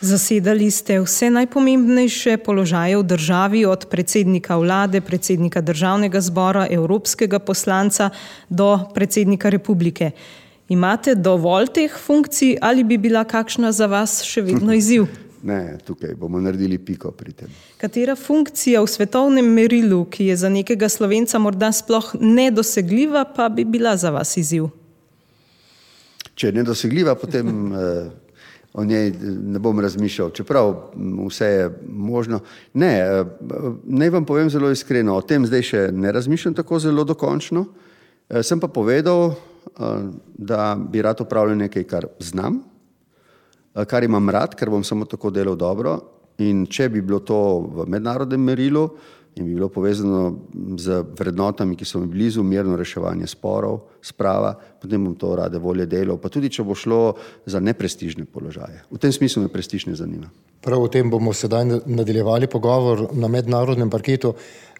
Zasedali 0.04 0.70
ste 0.70 0.98
vse 1.00 1.30
najpomembnejše 1.32 2.36
položaje 2.44 2.98
v 2.98 3.04
državi, 3.08 3.64
od 3.64 3.86
predsednika 3.88 4.56
vlade, 4.60 5.00
predsednika 5.00 5.62
državnega 5.64 6.20
zbora, 6.20 6.66
evropskega 6.70 7.38
poslanca 7.38 8.10
do 8.50 8.78
predsednika 8.94 9.48
republike. 9.48 10.10
Imate 10.68 11.14
dovolj 11.14 11.68
teh 11.74 11.98
funkcij 12.06 12.56
ali 12.60 12.84
bi 12.84 12.98
bila 12.98 13.24
kakšna 13.24 13.72
za 13.72 13.86
vas 13.86 14.22
še 14.24 14.42
vedno 14.42 14.72
izziv? 14.80 15.08
Ne, 15.44 15.76
tukaj 15.84 16.14
bomo 16.16 16.40
naredili 16.40 16.78
piko 16.78 17.10
pri 17.12 17.32
tem. 17.32 17.50
Katera 17.76 18.16
funkcija 18.16 18.80
v 18.80 18.88
svetovnem 18.88 19.50
merilu, 19.52 20.06
ki 20.08 20.30
je 20.30 20.38
za 20.40 20.48
nekega 20.48 20.88
slovenca 20.88 21.38
morda 21.38 21.68
sploh 21.72 22.14
nedosegljiva, 22.20 23.26
pa 23.36 23.50
bi 23.52 23.68
bila 23.68 23.92
za 24.00 24.10
vas 24.10 24.36
izziv? 24.40 24.70
če 26.34 26.50
je 26.50 26.58
nedosegljiva, 26.58 27.14
potem 27.18 27.50
uh, 27.70 28.10
o 28.74 28.84
njej 28.84 29.12
ne 29.22 29.60
bom 29.62 29.78
razmišljal, 29.80 30.32
čeprav 30.34 30.72
vse 31.28 31.50
je 31.50 31.66
možno. 31.86 32.40
Ne, 32.74 32.92
uh, 33.22 33.74
naj 33.84 34.14
vam 34.16 34.26
povem 34.26 34.50
zelo 34.50 34.70
iskreno, 34.74 35.16
o 35.16 35.22
tem 35.22 35.46
zdaj 35.46 35.66
še 35.70 35.82
ne 35.94 36.12
razmišljam 36.12 36.56
tako 36.58 36.82
zelo 36.82 37.06
dokončno. 37.06 37.66
Uh, 37.66 38.42
sem 38.42 38.60
pa 38.60 38.68
povedal, 38.68 39.36
da 40.38 40.76
bi 40.90 41.02
rad 41.02 41.20
opravljal 41.20 41.56
nekaj, 41.58 41.84
kar 41.84 42.06
znam, 42.18 42.60
uh, 43.74 43.84
kar 43.84 44.04
imam 44.04 44.30
rad, 44.30 44.54
ker 44.54 44.70
bom 44.70 44.84
samo 44.84 45.04
tako 45.04 45.30
delal 45.30 45.56
dobro. 45.56 45.98
In 46.38 46.66
če 46.66 46.88
bi 46.90 47.02
bilo 47.02 47.20
to 47.22 47.38
v 47.70 47.86
mednarodnem 47.88 48.42
merilu, 48.42 48.88
in 49.34 49.46
bi 49.46 49.54
bilo 49.54 49.68
povezano 49.68 50.34
z 50.78 51.02
vrednotami, 51.18 51.76
ki 51.76 51.86
so 51.86 52.00
mi 52.02 52.10
blizu, 52.10 52.42
mirno 52.42 52.76
reševanje 52.76 53.26
sporov, 53.30 53.80
sprava, 54.04 54.52
potem 54.80 55.04
bom 55.04 55.14
to 55.16 55.32
rade 55.36 55.58
volje 55.58 55.86
delal, 55.88 56.18
pa 56.20 56.28
tudi 56.28 56.52
če 56.52 56.64
bo 56.66 56.76
šlo 56.76 57.14
za 57.48 57.60
neprestižne 57.60 58.28
položaje. 58.28 58.84
V 58.92 59.00
tem 59.00 59.12
smislu 59.12 59.46
me 59.46 59.52
prestiž 59.52 59.88
ne 59.88 59.96
zanima. 59.96 60.28
Prav 60.64 60.84
o 60.84 60.88
tem 60.88 61.08
bomo 61.10 61.32
sedaj 61.32 61.64
nadaljevali 61.84 62.48
pogovor 62.48 63.08
na 63.12 63.28
mednarodnem 63.28 63.90
parketu. 63.90 64.34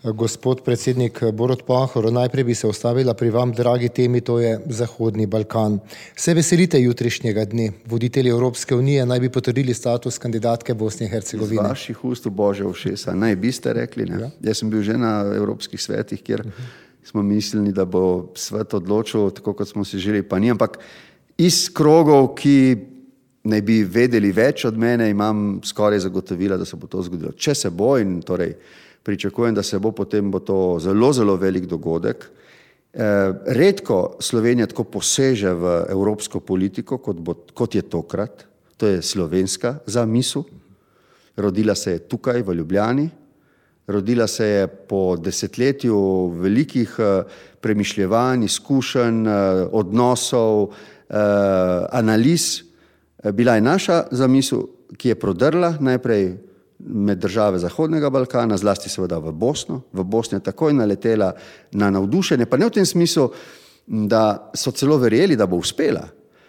Gospod 0.05 0.61
predsednik 0.61 1.23
Borod 1.33 1.63
Pahor, 1.65 2.11
najprej 2.13 2.45
bi 2.45 2.55
se 2.55 2.69
ustavila 2.69 3.15
pri 3.17 3.31
vam, 3.33 3.53
dragi 3.57 3.89
temi, 3.89 4.21
to 4.21 4.37
je 4.41 4.59
Zahodni 4.69 5.25
Balkan. 5.27 5.79
Se 6.17 6.35
veselite 6.37 6.81
jutrišnjega 6.81 7.47
dne? 7.49 7.71
Voditelji 7.89 8.29
Evropske 8.29 8.77
unije 8.77 9.07
naj 9.07 9.21
bi 9.21 9.33
potrdili 9.33 9.75
status 9.75 10.21
kandidatke 10.21 10.75
Bosne 10.75 11.07
in 11.07 11.13
Hercegovine. 11.13 11.63
Z 11.63 11.69
vaših 11.69 12.05
ust, 12.05 12.29
bože, 12.29 12.69
všesa, 12.69 13.17
naj 13.17 13.37
bi 13.41 13.53
ste 13.53 13.73
rekli. 13.73 14.05
Ja. 14.05 14.29
Jaz 14.45 14.61
sem 14.61 14.71
bil 14.71 14.85
že 14.85 15.01
na 15.01 15.23
Evropskih 15.37 15.81
svetih, 15.81 16.21
kjer 16.21 16.45
uh 16.45 16.53
-huh. 16.53 16.84
Smo 17.05 17.23
mislili, 17.23 17.73
da 17.73 17.85
bo 17.85 18.33
svet 18.35 18.75
odločil 18.75 19.31
tako, 19.31 19.53
kot 19.53 19.69
smo 19.69 19.85
si 19.85 19.99
želeli, 19.99 20.23
pa 20.29 20.38
ni. 20.38 20.51
Ampak 20.51 20.79
iz 21.38 21.69
krogov, 21.75 22.33
ki 22.35 22.77
naj 23.45 23.61
bi 23.62 23.83
vedeli 23.85 24.33
več 24.33 24.64
od 24.64 24.79
mene, 24.79 25.11
imam 25.11 25.61
skoraj 25.64 26.01
zagotovila, 26.07 26.57
da 26.57 26.64
se 26.64 26.77
bo 26.77 26.88
to 26.88 27.03
zgodilo. 27.03 27.35
Če 27.37 27.55
se 27.55 27.71
bo 27.71 27.97
in 28.01 28.23
torej 28.25 28.55
pričakujem, 29.05 29.55
da 29.55 29.62
se 29.62 29.79
bo 29.79 29.93
potem 29.93 30.31
bo 30.31 30.40
to 30.40 30.79
zelo, 30.81 31.12
zelo 31.12 31.37
velik 31.37 31.69
dogodek. 31.69 32.25
Eh, 32.95 33.33
redko 33.47 34.17
Slovenija 34.21 34.67
tako 34.71 34.85
poseže 34.85 35.53
v 35.53 35.75
evropsko 35.90 36.40
politiko, 36.40 36.99
kot, 36.99 37.19
bo, 37.19 37.35
kot 37.55 37.75
je 37.75 37.83
tokrat, 37.83 38.47
to 38.77 38.87
je 38.87 39.03
slovenska 39.03 39.81
zamisel. 39.87 40.45
Rodila 41.37 41.75
se 41.75 41.93
je 41.93 41.99
tukaj 41.99 42.43
v 42.43 42.55
Ljubljani, 42.55 43.09
rodila 43.87 44.27
se 44.27 44.47
je 44.47 44.66
po 44.66 45.16
desetletju 45.16 46.27
velikih 46.29 46.97
eh, 46.99 47.23
premišljevanj, 47.61 48.44
izkušenj, 48.44 49.27
eh, 49.27 49.66
odnosov, 49.73 50.68
analiz. 51.92 52.62
Bila 53.33 53.55
je 53.55 53.61
naša 53.61 54.07
zamisel, 54.11 54.62
ki 54.97 55.09
je 55.09 55.14
prodrla 55.14 55.77
najprej 55.81 56.33
med 56.79 57.18
države 57.18 57.59
Zahodnega 57.59 58.11
Balkana, 58.11 58.57
zlasti 58.57 58.88
seveda 58.88 59.18
v 59.18 59.33
Bosno. 59.33 59.83
V 59.92 60.05
Bosni 60.05 60.37
je 60.37 60.49
takoj 60.49 60.73
naletela 60.73 61.33
na 61.73 61.90
navdušenje, 61.90 62.47
pa 62.47 62.57
ne 62.57 62.66
v 62.66 62.75
tem 62.81 62.87
smislu, 62.87 63.31
da 63.87 64.51
so 64.57 64.73
celo 64.73 64.97
verjeli, 64.99 65.37
da 65.37 65.47
bo 65.47 65.61
uspela, 65.61 66.09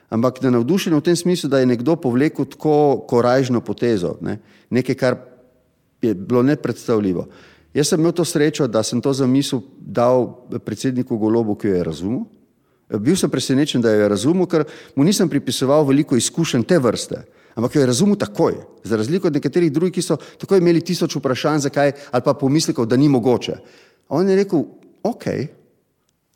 ampak 0.10 0.41
na 0.41 0.50
navdušenje 0.56 0.98
v 0.98 1.04
tem 1.04 1.15
smislu, 1.15 1.50
da 1.50 1.60
je 1.60 1.69
nekdo 1.69 1.95
povlekel 1.95 2.45
tako 2.45 3.06
korajžno 3.08 3.62
potezo, 3.62 4.15
ne? 4.21 4.39
nekaj, 4.69 4.95
kar 4.95 5.17
je 6.06 6.13
bilo 6.13 6.44
nepredstavljivo. 6.44 7.28
Jaz 7.74 7.91
sem 7.91 8.00
imel 8.00 8.13
to 8.15 8.26
srečo, 8.26 8.68
da 8.68 8.84
sem 8.84 9.02
to 9.02 9.13
zamisel 9.13 9.62
dal 9.78 10.30
predsedniku 10.65 11.18
Golobu, 11.18 11.56
ki 11.56 11.68
jo 11.68 11.76
je 11.76 11.84
razumel. 11.84 12.26
Bil 13.02 13.18
sem 13.18 13.30
presenečen, 13.30 13.82
da 13.82 13.91
jo 13.91 14.06
je 14.06 14.10
razumel, 14.10 14.48
ker 14.48 14.63
mu 14.96 15.04
nisem 15.04 15.30
pripisoval 15.30 15.84
veliko 15.88 16.15
izkušenj 16.15 16.63
te 16.63 16.80
vrste 16.80 17.26
ampak 17.56 17.76
jo 17.76 17.82
je 17.82 17.88
razumel 17.88 18.15
takoj, 18.15 18.56
za 18.84 18.98
razliko 18.98 19.28
od 19.28 19.34
nekaterih 19.34 19.72
drugih, 19.72 19.94
ki 19.96 20.04
so 20.04 20.18
takoj 20.39 20.60
imeli 20.60 20.84
tisoč 20.84 21.15
vprašanj, 21.15 21.68
zakaj 21.68 21.94
ali 22.12 22.24
pa 22.24 22.34
pomislekov, 22.34 22.86
da 22.86 22.98
ni 22.98 23.10
mogoče. 23.10 23.56
On 24.10 24.30
je 24.30 24.36
rekel, 24.36 24.65
ok, 25.04 25.26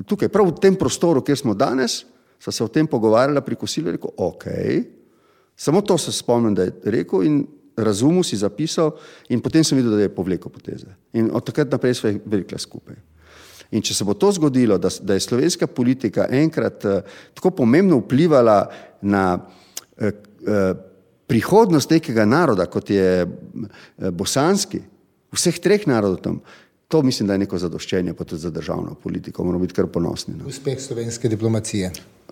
tukaj, 0.08 0.32
prav 0.32 0.48
v 0.48 0.60
tem 0.64 0.76
prostoru, 0.80 1.22
kjer 1.22 1.38
smo 1.38 1.54
danes, 1.54 2.06
so 2.40 2.52
se 2.52 2.64
o 2.64 2.72
tem 2.72 2.88
pogovarjali 2.88 3.44
pri 3.46 3.60
kosilu, 3.60 3.92
rekel, 3.92 4.16
ok, 4.18 4.46
samo 5.56 5.82
to 5.82 5.98
se 5.98 6.12
spomnim, 6.16 6.56
da 6.56 6.70
je 6.70 6.96
rekel 6.96 7.24
in 7.28 7.44
razumel 7.84 8.24
si 8.24 8.38
zapisal 8.38 8.92
in 9.30 9.42
potem 9.42 9.64
sem 9.64 9.78
videl, 9.78 9.96
da 9.98 10.06
je 10.06 10.16
povlekel 10.16 10.52
poteze. 10.52 10.92
In 11.14 11.30
od 11.34 11.46
takrat 11.46 11.72
naprej 11.72 12.00
smo 12.00 12.10
jih 12.10 12.20
velikle 12.26 12.60
skupaj. 12.60 13.00
In 13.72 13.86
če 13.86 13.94
se 13.94 14.06
bo 14.06 14.16
to 14.18 14.32
zgodilo, 14.34 14.80
da, 14.82 14.90
da 15.02 15.14
je 15.14 15.24
slovenska 15.24 15.68
politika 15.68 16.26
enkrat 16.30 16.86
uh, 16.86 17.02
tako 17.38 17.52
pomembno 17.62 18.00
vplivala 18.02 18.64
na 19.02 19.26
uh, 19.38 20.08
uh, 20.08 20.90
prihodnost 21.30 21.92
nekega 21.94 22.26
naroda, 22.26 22.66
kot 22.66 22.90
je 22.90 23.06
eh, 23.22 24.10
bosanski, 24.12 24.82
vseh 25.36 25.60
treh 25.62 25.86
narodov 25.88 26.18
tam, 26.26 26.40
to 26.90 27.04
mislim, 27.06 27.28
da 27.30 27.36
je 27.38 27.44
neko 27.44 27.60
zadoščenje 27.62 28.16
pa 28.18 28.26
tudi 28.26 28.42
za 28.42 28.50
državno 28.50 28.96
politiko. 28.98 29.44
Moramo 29.46 29.62
biti 29.62 29.78
kar 29.78 29.86
ponosni. 29.94 30.34
No. 30.40 30.48
Uspeh 30.50 30.80
slovenske 30.82 31.30
diplomacije. 31.30 31.92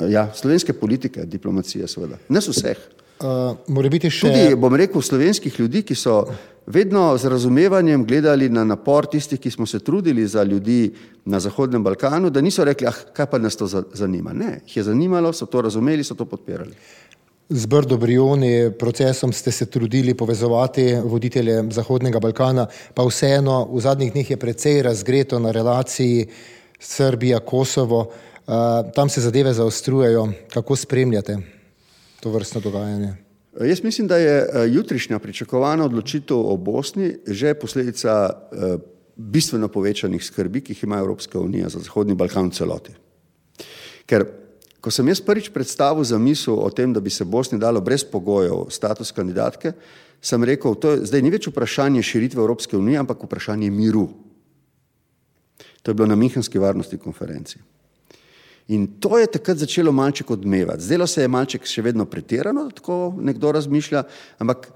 Ja, 0.10 0.28
slovenske 0.34 0.74
politike, 0.74 1.26
diplomacije, 1.30 1.86
seveda. 1.88 2.18
Ne 2.34 2.42
vseh. 2.42 2.82
Uh, 3.18 3.58
še... 4.14 4.28
Tudi, 4.30 4.56
bom 4.62 4.76
rekel, 4.78 5.02
slovenskih 5.02 5.56
ljudi, 5.58 5.82
ki 5.82 5.96
so 5.98 6.20
vedno 6.70 7.18
z 7.18 7.32
razumevanjem 7.34 8.04
gledali 8.06 8.50
na 8.50 8.62
napor 8.64 9.08
tistih, 9.10 9.40
ki 9.42 9.50
smo 9.52 9.66
se 9.66 9.80
trudili 9.80 10.28
za 10.28 10.44
ljudi 10.44 10.94
na 11.26 11.40
Zahodnem 11.40 11.84
Balkanu, 11.84 12.30
da 12.30 12.42
niso 12.42 12.66
rekli, 12.68 12.88
ah, 12.88 13.00
kaj 13.18 13.30
pa 13.32 13.40
nas 13.42 13.58
to 13.58 13.66
zanima. 13.68 14.34
Ne, 14.38 14.60
jih 14.68 14.78
je 14.78 14.86
zanimalo, 14.92 15.34
so 15.34 15.50
to 15.50 15.66
razumeli, 15.66 16.04
so 16.04 16.14
to 16.14 16.30
podpirali. 16.30 16.78
Z 17.50 17.66
Brdo 17.66 17.98
Brioni 17.98 18.70
procesom 18.78 19.34
ste 19.34 19.52
se 19.52 19.66
trudili 19.66 20.14
povezovati 20.14 21.00
voditelje 21.02 21.64
Zahodnega 21.72 22.20
Balkana, 22.20 22.68
pa 22.94 23.08
vseeno 23.08 23.64
v 23.72 23.82
zadnjih 23.82 24.14
dneh 24.14 24.30
je 24.30 24.38
precej 24.38 24.82
razgreto 24.84 25.40
na 25.40 25.52
relaciji 25.52 26.28
Srbija-Kosovo. 26.80 28.06
Tam 28.94 29.10
se 29.10 29.22
zadeve 29.22 29.54
zaostrujejo. 29.54 30.28
Kako 30.54 30.76
spremljate 30.76 31.57
to 32.20 32.32
vrstno 32.32 32.62
dogajanje? 32.62 33.16
Jaz 33.58 33.84
mislim, 33.84 34.08
da 34.08 34.18
je 34.18 34.68
jutrišnja 34.70 35.20
pričakovana 35.20 35.86
odločitev 35.86 36.38
o 36.38 36.58
Bosni 36.58 37.16
že 37.28 37.54
posledica 37.54 38.30
bistveno 39.16 39.68
povečanih 39.68 40.24
skrbi, 40.24 40.62
ki 40.62 40.74
jih 40.74 40.84
ima 40.84 41.00
Evropska 41.00 41.40
unija 41.40 41.70
za 41.70 41.80
Zahodni 41.80 42.16
Balkan 42.16 42.50
v 42.50 42.54
celoti. 42.54 42.94
Ker 44.06 44.26
ko 44.82 44.92
sem 44.94 45.08
jaz 45.10 45.20
prvič 45.22 45.50
predstavil 45.50 46.06
zamisel 46.06 46.54
o 46.54 46.70
tem, 46.70 46.94
da 46.94 47.02
bi 47.02 47.10
se 47.10 47.26
Bosni 47.26 47.58
dalo 47.60 47.82
brez 47.82 48.06
pogojev 48.06 48.70
status 48.70 49.12
kandidatke, 49.12 49.74
sem 50.22 50.44
rekel, 50.44 50.76
to 50.76 50.94
je 50.94 51.10
zdaj 51.10 51.22
ni 51.22 51.34
več 51.34 51.50
vprašanje 51.50 52.04
širitve 52.06 52.42
Evropske 52.42 52.78
unije, 52.78 53.02
ampak 53.02 53.26
vprašanje 53.26 53.72
miru. 53.72 54.08
To 55.82 55.92
je 55.92 55.96
bilo 55.96 56.08
na 56.08 56.16
Minhenski 56.16 56.60
varnosti 56.60 56.98
konferenci. 56.98 57.60
In 58.68 58.88
to 59.00 59.18
je 59.18 59.28
takrat 59.32 59.58
začelo 59.58 59.92
malček 59.92 60.32
odmevati. 60.32 60.84
Zdelo 60.84 61.08
se 61.08 61.22
je 61.22 61.32
malček 61.32 61.66
še 61.66 61.82
vedno 61.82 62.06
pretirano, 62.06 62.68
tako 62.76 63.16
nekdo 63.20 63.52
razmišlja, 63.56 64.04
ampak 64.44 64.68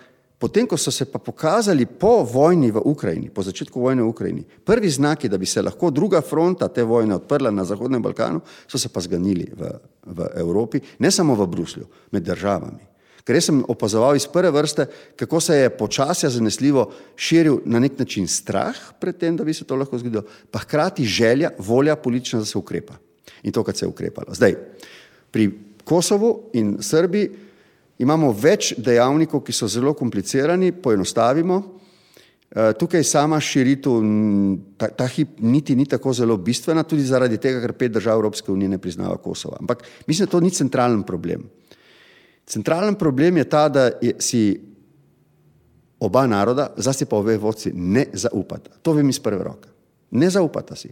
Potem, 0.42 0.66
ko 0.66 0.74
so 0.74 0.90
se 0.90 1.06
pa 1.06 1.20
pokazali 1.22 1.86
po 1.86 2.26
vojni 2.26 2.72
v 2.74 2.82
Ukrajini, 2.82 3.30
po 3.30 3.46
začetku 3.46 3.78
vojne 3.78 4.02
v 4.02 4.10
Ukrajini, 4.10 4.42
prvi 4.42 4.90
znaki, 4.90 5.30
da 5.30 5.38
bi 5.38 5.46
se 5.46 5.62
lahko 5.62 5.92
druga 5.94 6.18
fronta 6.26 6.66
te 6.66 6.82
vojne 6.82 7.20
odprla 7.20 7.52
na 7.54 7.62
Zahodnem 7.62 8.02
Balkanu, 8.02 8.42
so 8.66 8.82
se 8.82 8.90
pa 8.90 9.06
zganili 9.06 9.46
v, 9.54 9.70
v 10.02 10.30
Evropi, 10.42 10.82
ne 10.98 11.12
samo 11.14 11.38
v 11.38 11.46
Bruslju, 11.46 11.86
med 12.10 12.26
državami. 12.26 12.90
Ker 13.22 13.38
jaz 13.38 13.52
sem 13.52 13.62
opazoval 13.70 14.18
iz 14.18 14.26
prve 14.26 14.50
vrste, 14.50 14.88
kako 15.14 15.38
se 15.46 15.60
je 15.62 15.70
počasja 15.78 16.34
zanesljivo 16.34 16.88
širil 17.14 17.62
na 17.70 17.78
nek 17.78 18.02
način 18.02 18.26
strah 18.26 18.74
pred 18.98 19.22
tem, 19.22 19.38
da 19.38 19.46
bi 19.46 19.54
se 19.54 19.62
to 19.62 19.78
lahko 19.78 20.02
zgodilo, 20.02 20.26
pa 20.50 20.66
hkrati 20.66 21.06
želja, 21.06 21.54
volja 21.62 21.94
politična, 21.94 22.42
da 22.42 22.50
se 22.50 22.58
ukrepa. 22.58 22.98
In 23.44 23.52
to, 23.52 23.64
kar 23.64 23.76
se 23.76 23.86
je 23.86 23.90
ukrepalo. 23.90 24.34
Zdaj, 24.36 24.56
pri 25.32 25.50
Kosovu 25.84 26.52
in 26.54 26.78
Srbiji 26.82 27.30
imamo 28.02 28.32
več 28.34 28.74
dejavnikov, 28.78 29.44
ki 29.46 29.54
so 29.54 29.68
zelo 29.70 29.94
komplicirani, 29.98 30.72
poenostavimo. 30.72 31.62
Eh, 32.52 32.74
tukaj 32.76 33.04
sama 33.08 33.40
širitev, 33.40 34.02
ta, 34.78 34.90
ta 34.92 35.06
hip 35.08 35.38
niti 35.40 35.76
ni 35.76 35.86
tako 35.88 36.12
zelo 36.14 36.36
bistvena, 36.38 36.84
tudi 36.84 37.06
zaradi 37.08 37.38
tega, 37.40 37.62
ker 37.64 37.74
pet 37.80 37.94
držav 37.96 38.20
Evropske 38.20 38.52
unije 38.52 38.74
ne 38.74 38.80
priznava 38.82 39.16
Kosova. 39.24 39.62
Ampak 39.62 39.86
mislim, 40.08 40.28
da 40.28 40.32
to 40.32 40.42
ni 40.44 40.52
centralen 40.52 41.04
problem. 41.08 41.48
Centralen 42.46 42.98
problem 43.00 43.38
je 43.38 43.46
ta, 43.50 43.70
da 43.70 43.86
je, 44.02 44.16
si 44.20 44.42
oba 46.00 46.26
naroda, 46.28 46.74
zlasti 46.78 47.06
pa 47.06 47.22
obe 47.22 47.38
vodci, 47.38 47.72
ne 47.74 48.08
zaupata. 48.14 48.74
To 48.82 48.98
vem 48.98 49.10
iz 49.10 49.20
prve 49.20 49.44
roke. 49.44 49.70
Ne 50.12 50.30
zaupata 50.30 50.76
si. 50.76 50.90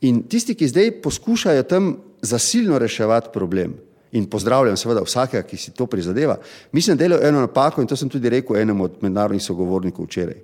In 0.00 0.22
tisti, 0.28 0.54
ki 0.54 0.68
zdaj 0.68 0.90
poskušajo 1.02 1.62
tam 1.62 1.96
zasilno 2.22 2.78
reševati 2.78 3.28
problem, 3.32 3.74
in 4.14 4.26
pozdravljam 4.30 4.76
seveda 4.76 5.02
vsakega, 5.02 5.42
ki 5.42 5.56
si 5.58 5.72
to 5.74 5.86
prizadeva. 5.90 6.36
Mislim, 6.72 6.96
da 6.96 7.02
delajo 7.02 7.28
eno 7.28 7.40
napako 7.40 7.82
in 7.82 7.88
to 7.90 7.96
sem 7.96 8.08
tudi 8.08 8.30
rekel 8.30 8.56
enemu 8.56 8.84
od 8.84 9.00
mednarodnih 9.02 9.42
sogovornikov 9.42 10.06
včeraj. 10.06 10.38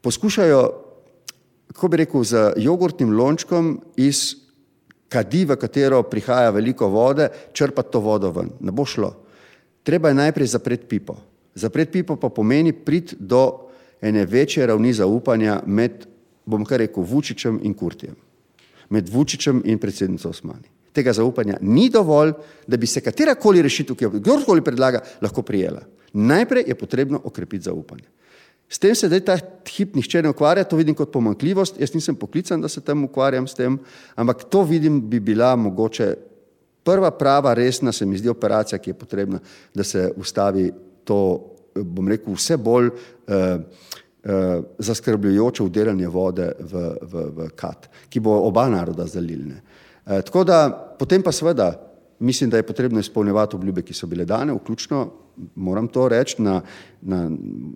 Poskušajo, 0.00 0.60
kako 1.72 1.88
bi 1.88 1.96
rekel, 1.96 2.24
z 2.24 2.52
jogurtnim 2.56 3.12
lončkom 3.16 3.78
iz 3.96 4.36
kadi, 5.08 5.46
v 5.48 5.56
katero 5.56 6.02
prihaja 6.02 6.50
veliko 6.50 6.90
vode, 6.92 7.30
črpati 7.52 7.92
to 7.92 8.04
vodo 8.04 8.30
ven. 8.36 8.52
Ne 8.60 8.72
bo 8.72 8.84
šlo. 8.84 9.14
Treba 9.82 10.12
je 10.12 10.20
najprej 10.20 10.52
zapreti 10.52 10.86
pipo. 10.86 11.16
Zapreti 11.54 11.92
pipo 11.92 12.16
pa 12.16 12.28
pomeni 12.28 12.72
priti 12.72 13.16
do 13.18 13.70
ene 14.00 14.26
večje 14.26 14.66
ravni 14.66 14.92
zaupanja 14.92 15.62
med, 15.66 16.04
bom 16.44 16.64
kar 16.64 16.84
rekel, 16.84 17.02
Vučičem 17.02 17.60
in 17.62 17.74
Kurtijem. 17.74 18.27
Med 18.90 19.08
Vučičem 19.12 19.62
in 19.64 19.78
predsednico 19.78 20.28
Osmani 20.28 20.78
tega 20.98 21.14
zaupanja 21.14 21.58
ni 21.62 21.88
dovolj, 21.92 22.34
da 22.66 22.76
bi 22.76 22.88
se 22.90 23.02
katerakoli 23.04 23.62
rešitev, 23.62 23.96
ki 23.96 24.06
jo 24.06 24.14
kdorkoli 24.18 24.64
predlaga, 24.64 25.02
lahko 25.22 25.44
prijela. 25.46 25.84
Najprej 26.12 26.66
je 26.66 26.78
potrebno 26.78 27.20
okrepiti 27.24 27.68
zaupanje. 27.68 28.08
S 28.68 28.80
tem 28.80 28.94
se 28.96 29.08
zdaj 29.08 29.22
ta 29.24 29.36
hip 29.70 29.94
nihče 29.96 30.22
ne 30.22 30.32
ukvarja, 30.34 30.66
to 30.68 30.76
vidim 30.76 30.96
kot 30.96 31.12
pomankljivost, 31.12 31.78
jaz 31.80 31.94
nisem 31.94 32.16
poklican, 32.18 32.60
da 32.60 32.68
se 32.68 32.82
tem 32.84 33.04
ukvarjam 33.06 33.46
s 33.48 33.56
tem, 33.56 33.78
ampak 34.16 34.44
to 34.52 34.64
vidim 34.68 35.00
bi 35.08 35.20
bila 35.24 35.54
mogoče 35.56 36.10
prva 36.84 37.10
prava 37.16 37.54
resna, 37.56 37.92
se 37.92 38.06
mi 38.06 38.18
zdi 38.18 38.28
operacija, 38.28 38.78
ki 38.80 38.90
je 38.90 38.98
potrebna, 38.98 39.40
da 39.74 39.84
se 39.84 40.10
ustavi 40.16 40.68
to, 41.08 41.20
bom 41.74 42.08
rekel, 42.08 42.36
vse 42.36 42.58
bolj 42.60 42.90
uh, 42.90 43.62
zaskrbljujoče 44.78 45.62
udelanje 45.62 46.08
vode 46.08 46.52
v, 46.60 46.86
v, 47.02 47.26
v 47.36 47.50
kat, 47.56 47.88
ki 48.08 48.20
bo 48.20 48.34
oba 48.44 48.66
naroda 48.68 49.06
zalilne. 49.06 49.62
Eh, 50.06 50.22
tako 50.22 50.44
da 50.44 50.68
potem 50.98 51.22
pa 51.22 51.32
seveda 51.32 51.72
mislim, 52.18 52.50
da 52.50 52.56
je 52.56 52.66
potrebno 52.66 53.00
izpolnjevati 53.00 53.56
obljube, 53.56 53.82
ki 53.82 53.94
so 53.94 54.06
bile 54.06 54.24
dane, 54.24 54.52
vključno, 54.52 55.10
moram 55.54 55.88
to 55.88 56.08
reči, 56.08 56.42
na, 56.42 56.60
na 57.00 57.30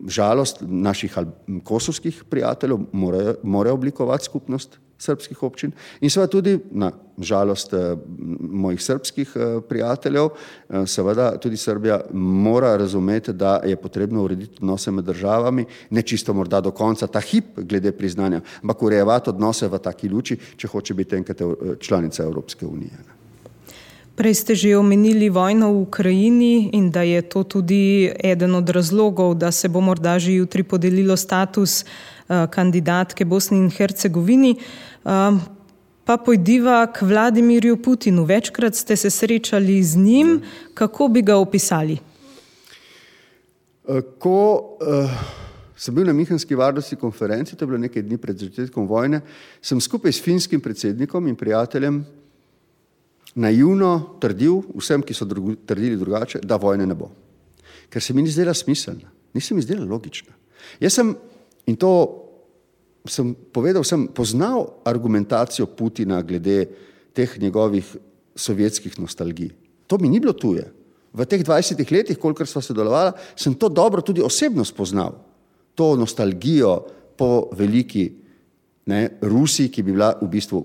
žalost 0.08 0.64
naših 0.66 1.18
kosovskih 1.64 2.24
prijateljev 2.30 2.78
morajo, 2.92 3.34
morajo 3.42 3.74
oblikovati 3.74 4.24
skupnost 4.24 4.78
srpskih 5.02 5.42
občin 5.42 5.72
in 6.00 6.10
seveda 6.10 6.30
tudi 6.30 6.58
na 6.70 6.92
žalost 7.18 7.72
eh, 7.72 7.96
mojih 8.40 8.82
srpskih 8.82 9.32
eh, 9.36 9.60
prijateljev, 9.68 10.28
eh, 10.28 10.86
seveda 10.86 11.36
tudi 11.38 11.56
Srbija 11.56 12.00
mora 12.12 12.76
razumeti, 12.76 13.32
da 13.32 13.60
je 13.64 13.76
potrebno 13.76 14.24
urediti 14.24 14.56
odnose 14.60 14.90
med 14.90 15.04
državami, 15.04 15.64
ne 15.90 16.02
čisto 16.02 16.34
morda 16.34 16.60
do 16.60 16.70
konca 16.70 17.06
ta 17.06 17.20
hip 17.20 17.44
glede 17.56 17.92
priznanja, 17.92 18.40
ampak 18.62 18.82
urejevati 18.82 19.30
odnose 19.30 19.68
v 19.68 19.78
taki 19.78 20.08
luči, 20.08 20.38
če 20.56 20.68
hoče 20.68 20.94
biti 20.94 21.16
enkrat 21.16 21.42
članica 21.80 22.22
Evropske 22.22 22.66
unije. 22.66 22.98
Prej 24.16 24.34
ste 24.34 24.54
že 24.54 24.76
omenili 24.76 25.28
vojno 25.32 25.72
v 25.72 25.82
Ukrajini 25.88 26.70
in 26.72 26.90
da 26.90 27.02
je 27.02 27.22
to 27.22 27.44
tudi 27.44 28.12
eden 28.24 28.54
od 28.54 28.68
razlogov, 28.68 29.34
da 29.34 29.50
se 29.52 29.68
bo 29.68 29.80
morda 29.80 30.18
že 30.18 30.32
jutri 30.32 30.62
podelilo 30.62 31.16
status 31.16 31.84
kandidatke 32.50 33.24
Bosni 33.24 33.58
in 33.58 33.70
Hercegovini. 33.70 34.56
Um, 35.02 35.40
pa 36.04 36.16
pojdiva 36.16 36.86
k 36.86 37.02
Vladimirju 37.02 37.76
Putinu. 37.82 38.24
Večkrat 38.24 38.74
ste 38.74 38.96
se 38.96 39.10
srečali 39.10 39.82
z 39.82 39.96
njim, 39.96 40.40
kako 40.74 41.08
bi 41.08 41.22
ga 41.22 41.36
opisali? 41.36 41.98
Eh, 43.88 44.02
ko 44.18 44.78
uh, 44.78 45.10
sem 45.76 45.94
bil 45.94 46.06
na 46.06 46.12
Mihanski 46.12 46.54
varnostni 46.54 46.98
konferenci, 46.98 47.56
to 47.56 47.64
je 47.64 47.66
bilo 47.66 47.78
nekaj 47.82 48.02
dni 48.02 48.18
pred 48.18 48.38
začetkom 48.38 48.86
vojne, 48.86 49.20
sem 49.62 49.80
skupaj 49.80 50.12
s 50.12 50.22
finskim 50.22 50.60
predsednikom 50.60 51.26
in 51.26 51.36
prijateljem 51.36 52.04
naivno 53.34 54.18
trdil 54.22 54.62
vsem, 54.78 55.02
ki 55.02 55.14
so 55.14 55.26
drugu, 55.26 55.56
trdili 55.66 55.96
drugače, 55.96 56.44
da 56.46 56.56
vojne 56.62 56.86
ne 56.86 56.94
bo. 56.94 57.10
Ker 57.90 58.02
se 58.02 58.14
mi 58.14 58.22
ni 58.22 58.30
zdela 58.30 58.54
smiselna, 58.54 59.10
nisem 59.34 59.56
mi 59.56 59.66
zdela 59.66 59.84
logična. 59.84 60.30
Jaz 60.80 60.94
sem, 60.94 61.16
in 61.66 61.76
to 61.76 62.21
sem 63.08 63.34
povedal, 63.34 63.84
sem 63.84 64.06
poznal 64.06 64.78
argumentacijo 64.84 65.66
Putina 65.66 66.22
glede 66.22 66.68
teh 67.12 67.38
njegovih 67.40 67.96
sovjetskih 68.34 68.98
nostalgij. 69.00 69.50
To 69.86 69.98
mi 69.98 70.08
ni 70.08 70.20
bilo 70.20 70.32
tuje. 70.32 70.64
V 71.12 71.26
teh 71.28 71.42
20 71.44 71.76
letih, 71.92 72.18
kolikor 72.18 72.48
sva 72.48 72.62
sodelovala, 72.64 73.12
sem 73.36 73.54
to 73.54 73.68
dobro 73.68 74.00
tudi 74.00 74.22
osebno 74.22 74.64
spoznal. 74.64 75.18
To 75.74 75.96
nostalgijo 75.96 76.86
po 77.18 77.50
veliki 77.52 78.08
ne, 78.86 79.18
Rusiji, 79.20 79.68
ki 79.68 79.82
bi 79.82 79.92
bila 79.92 80.14
v 80.20 80.28
bistvu 80.28 80.62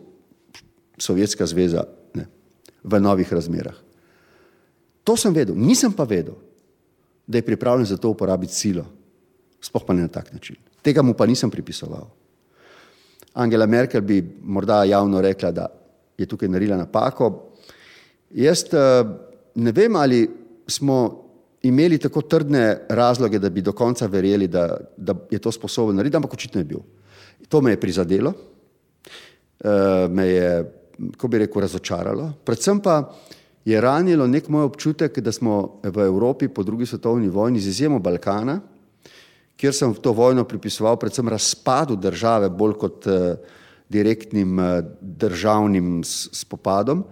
Sovjetska 0.98 1.46
zveza 1.46 1.84
ne, 2.16 2.26
v 2.84 3.00
novih 3.00 3.34
razmerah. 3.34 3.76
To 5.04 5.16
sem 5.16 5.34
vedel, 5.34 5.56
nisem 5.56 5.94
pa 5.94 6.08
vedel, 6.08 6.36
da 7.28 7.38
je 7.38 7.46
pripravljen 7.46 7.86
za 7.86 7.98
to 7.98 8.10
uporabiti 8.10 8.56
silo, 8.56 8.86
sploh 9.62 9.84
pa 9.84 9.94
ne 9.94 10.08
na 10.08 10.12
tak 10.12 10.32
način. 10.34 10.56
Tega 10.82 11.04
mu 11.04 11.14
pa 11.14 11.28
nisem 11.28 11.52
pripisoval. 11.52 12.08
Angela 13.38 13.66
Merkel 13.66 14.02
bi 14.02 14.22
morda 14.42 14.84
javno 14.84 15.22
rekla, 15.22 15.52
da 15.52 15.68
je 16.18 16.26
tukaj 16.26 16.50
naredila 16.50 16.78
napako. 16.78 17.32
Jaz 18.34 18.64
eh, 18.74 19.04
ne 19.56 19.72
vem, 19.72 19.96
ali 19.96 20.24
smo 20.68 21.24
imeli 21.62 21.98
tako 21.98 22.22
trdne 22.22 22.80
razloge, 22.90 23.40
da 23.40 23.50
bi 23.50 23.62
do 23.62 23.72
konca 23.72 24.08
verjeli, 24.08 24.48
da, 24.48 24.78
da 24.98 25.16
je 25.32 25.40
to 25.40 25.52
sposoben 25.52 25.96
narediti, 25.96 26.18
ampak 26.18 26.34
očitno 26.34 26.62
je 26.62 26.66
bil. 26.66 26.80
To 27.50 27.62
me 27.62 27.72
je 27.72 27.80
prizadelo, 27.80 28.34
eh, 29.60 30.08
me 30.10 30.28
je, 30.28 30.50
ko 31.18 31.28
bi 31.28 31.44
rekel, 31.46 31.62
razočaralo. 31.62 32.32
Predvsem 32.46 32.80
pa 32.80 33.02
je 33.66 33.82
ranilo 33.82 34.28
nek 34.28 34.50
moj 34.50 34.64
občutek, 34.72 35.20
da 35.20 35.32
smo 35.32 35.80
v 35.84 36.08
Evropi 36.08 36.48
po 36.48 36.64
drugi 36.64 36.86
svetovni 36.86 37.30
vojni, 37.30 37.60
z 37.60 37.68
izjemo 37.68 38.00
Balkana, 38.00 38.60
kjer 39.58 39.74
sem 39.74 39.94
to 39.94 40.14
vojno 40.14 40.44
pripisoval 40.44 40.98
predvsem 40.98 41.28
razpadu 41.28 41.96
države, 41.96 42.50
bolj 42.50 42.74
kot 42.78 43.08
eh, 43.08 43.36
direktnim 43.90 44.60
eh, 44.60 44.82
državnim 45.02 46.02
spopadom, 46.06 47.04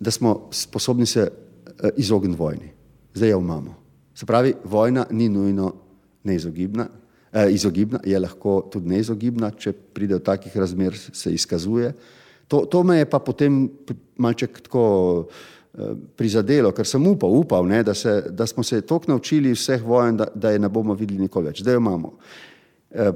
da 0.00 0.10
smo 0.10 0.48
sposobni 0.50 1.06
se 1.06 1.28
eh, 1.28 1.90
izogniti 1.96 2.38
vojni. 2.38 2.72
zdaj 3.14 3.30
jo 3.30 3.38
imamo. 3.38 3.74
Se 4.14 4.26
pravi, 4.26 4.54
vojna 4.64 5.06
ni 5.10 5.28
nujno 5.28 5.74
neizogibna, 6.24 6.86
izogibna, 7.50 8.00
je 8.04 8.18
lahko 8.18 8.68
tudi 8.72 8.88
neizogibna, 8.88 9.50
če 9.50 9.72
pride 9.72 10.14
do 10.14 10.18
takih 10.18 10.56
razmer, 10.56 10.96
se 11.12 11.32
izkazuje. 11.32 11.92
To, 12.50 12.64
to 12.66 12.82
me 12.82 12.98
je 12.98 13.06
pa 13.06 13.20
potem 13.22 13.68
malček 14.18 14.60
tako 14.66 14.82
eh, 15.30 15.34
prizadelo, 16.16 16.72
ker 16.74 16.86
sem 16.86 17.04
upal, 17.06 17.30
upal 17.30 17.66
ne, 17.68 17.82
da, 17.86 17.94
se, 17.94 18.24
da 18.30 18.46
smo 18.46 18.62
se 18.62 18.80
toliko 18.80 19.12
naučili 19.12 19.52
vseh 19.54 19.82
vojen, 19.82 20.16
da, 20.16 20.26
da 20.34 20.50
je 20.50 20.58
ne 20.58 20.68
bomo 20.68 20.94
videli 20.98 21.20
nikoli 21.22 21.50
več. 21.50 21.62
Zdaj 21.62 21.76
jo 21.76 21.82
imamo. 21.82 22.14
Eh, 22.90 23.12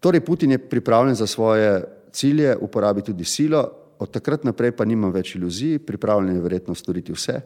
torej, 0.00 0.22
Putin 0.24 0.54
je 0.54 0.58
pripravljen 0.58 1.14
za 1.14 1.26
svoje 1.26 1.82
cilje 2.12 2.56
uporabiti 2.56 3.10
tudi 3.12 3.24
silo, 3.24 3.64
od 3.98 4.10
takrat 4.10 4.44
naprej 4.44 4.72
pa 4.72 4.84
nimam 4.84 5.12
več 5.12 5.34
iluzij, 5.34 5.78
pripravljen 5.84 6.36
je 6.36 6.42
verjetno 6.42 6.74
storiti 6.74 7.12
vse. 7.12 7.40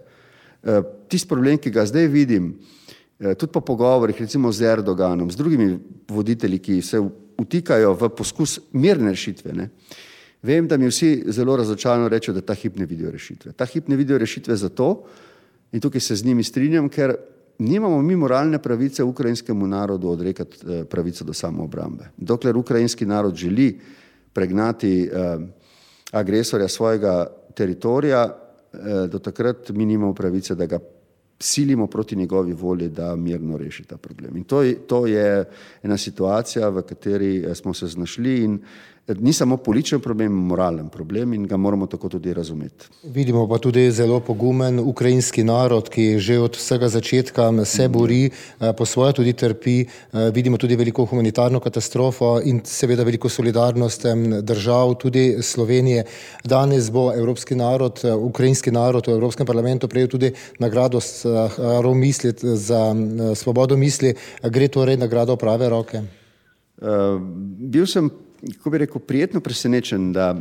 Eh, 0.62 0.80
tisti 1.08 1.28
problem, 1.28 1.58
ki 1.58 1.72
ga 1.72 1.86
zdaj 1.86 2.06
vidim, 2.08 2.54
eh, 3.18 3.34
tudi 3.34 3.52
po 3.52 3.60
pogovorih 3.60 4.20
recimo 4.20 4.52
z 4.52 4.62
Erdoganom, 4.62 5.30
z 5.30 5.36
drugimi 5.36 5.78
voditelji, 6.08 6.58
ki 6.58 6.82
se 6.82 7.00
utikajo 7.38 7.94
v 7.94 8.08
poskus 8.08 8.60
mirne 8.72 9.10
rešitve, 9.10 9.52
ne, 9.52 9.70
vem, 10.44 10.68
da 10.68 10.76
mi 10.76 10.88
vsi 10.88 11.24
zelo 11.32 11.56
razočarano 11.56 12.08
rečejo, 12.08 12.34
da 12.34 12.40
ta 12.40 12.54
hip 12.54 12.76
ne 12.76 12.86
vidijo 12.86 13.10
rešitve. 13.10 13.52
Ta 13.52 13.64
hip 13.64 13.88
ne 13.88 13.96
vidijo 13.96 14.18
rešitve 14.18 14.56
zato, 14.56 15.06
in 15.72 15.80
tukaj 15.80 16.00
se 16.00 16.16
z 16.16 16.24
njimi 16.24 16.44
strinjam, 16.44 16.88
ker 16.88 17.16
nimamo 17.58 18.02
mi 18.02 18.16
moralne 18.16 18.58
pravice 18.62 19.04
ukrajinskemu 19.04 19.66
narodu 19.66 20.10
odrekati 20.10 20.58
eh, 20.66 20.84
pravico 20.84 21.24
do 21.24 21.32
samoobrambe. 21.32 22.10
Dokler 22.16 22.56
ukrajinski 22.56 23.06
narod 23.06 23.34
želi 23.34 23.80
pregnati 24.34 25.10
uh, 25.12 25.42
agresorja 26.10 26.68
svojega 26.68 27.26
teritorija, 27.54 28.24
uh, 28.26 29.10
do 29.10 29.18
takrat 29.18 29.70
mi 29.70 29.86
nimamo 29.86 30.14
pravice, 30.14 30.54
da 30.54 30.66
ga 30.66 30.78
silimo 31.38 31.86
proti 31.86 32.16
njegovi 32.16 32.52
volji, 32.52 32.88
da 32.88 33.16
mirno 33.16 33.56
reši 33.56 33.84
ta 33.84 33.96
problem. 33.96 34.36
In 34.36 34.44
to 34.44 34.62
to 34.86 35.06
je 35.06 35.44
ena 35.82 35.96
situacija, 35.96 36.68
v 36.68 36.82
kateri 36.82 37.54
smo 37.54 37.74
se 37.74 37.86
znašli 37.86 38.42
in 38.44 38.58
ni 39.08 39.32
samo 39.32 39.56
političen 39.56 40.00
problem, 40.00 40.32
moralen 40.32 40.88
problem 40.88 41.32
in 41.32 41.46
ga 41.46 41.56
moramo 41.56 41.86
tako 41.86 42.08
tudi 42.08 42.34
razumeti. 42.34 42.86
Vidimo 43.02 43.48
pa 43.48 43.58
tudi 43.58 43.90
zelo 43.92 44.20
pogumen 44.20 44.78
ukrajinski 44.78 45.44
narod, 45.44 45.88
ki 45.88 46.18
že 46.18 46.38
od 46.40 46.56
vsega 46.56 46.88
začetka 46.88 47.64
se 47.64 47.88
bori, 47.88 48.30
eh, 48.60 48.72
po 48.72 48.86
svoje 48.86 49.12
tudi 49.12 49.32
trpi. 49.32 49.80
Eh, 49.80 50.30
vidimo 50.30 50.56
tudi 50.56 50.76
veliko 50.76 51.04
humanitarno 51.04 51.60
katastrofo 51.60 52.40
in 52.44 52.60
seveda 52.64 53.04
veliko 53.04 53.28
solidarnost 53.28 54.06
držav, 54.42 54.94
tudi 54.94 55.36
Slovenije. 55.42 56.04
Danes 56.44 56.90
bo 56.90 57.12
evropski 57.14 57.54
narod, 57.54 58.00
eh, 58.04 58.14
ukrajinski 58.14 58.70
narod 58.70 59.06
v 59.06 59.10
Evropskem 59.10 59.46
parlamentu 59.46 59.88
prejel 59.88 60.08
tudi 60.08 60.32
nagrado 60.58 61.00
misli, 61.94 62.32
za 62.42 62.94
svobodo 63.34 63.76
misli. 63.76 64.14
Gre 64.42 64.68
torej 64.68 64.96
nagrado 64.96 65.36
prave 65.36 65.68
roke? 65.68 66.02
Uh, 66.82 67.20
bil 67.58 67.86
sem 67.86 68.10
kako 68.52 68.70
bi 68.70 68.78
rekel, 68.78 69.00
prijetno 69.00 69.40
presenečen, 69.40 70.12
da 70.12 70.34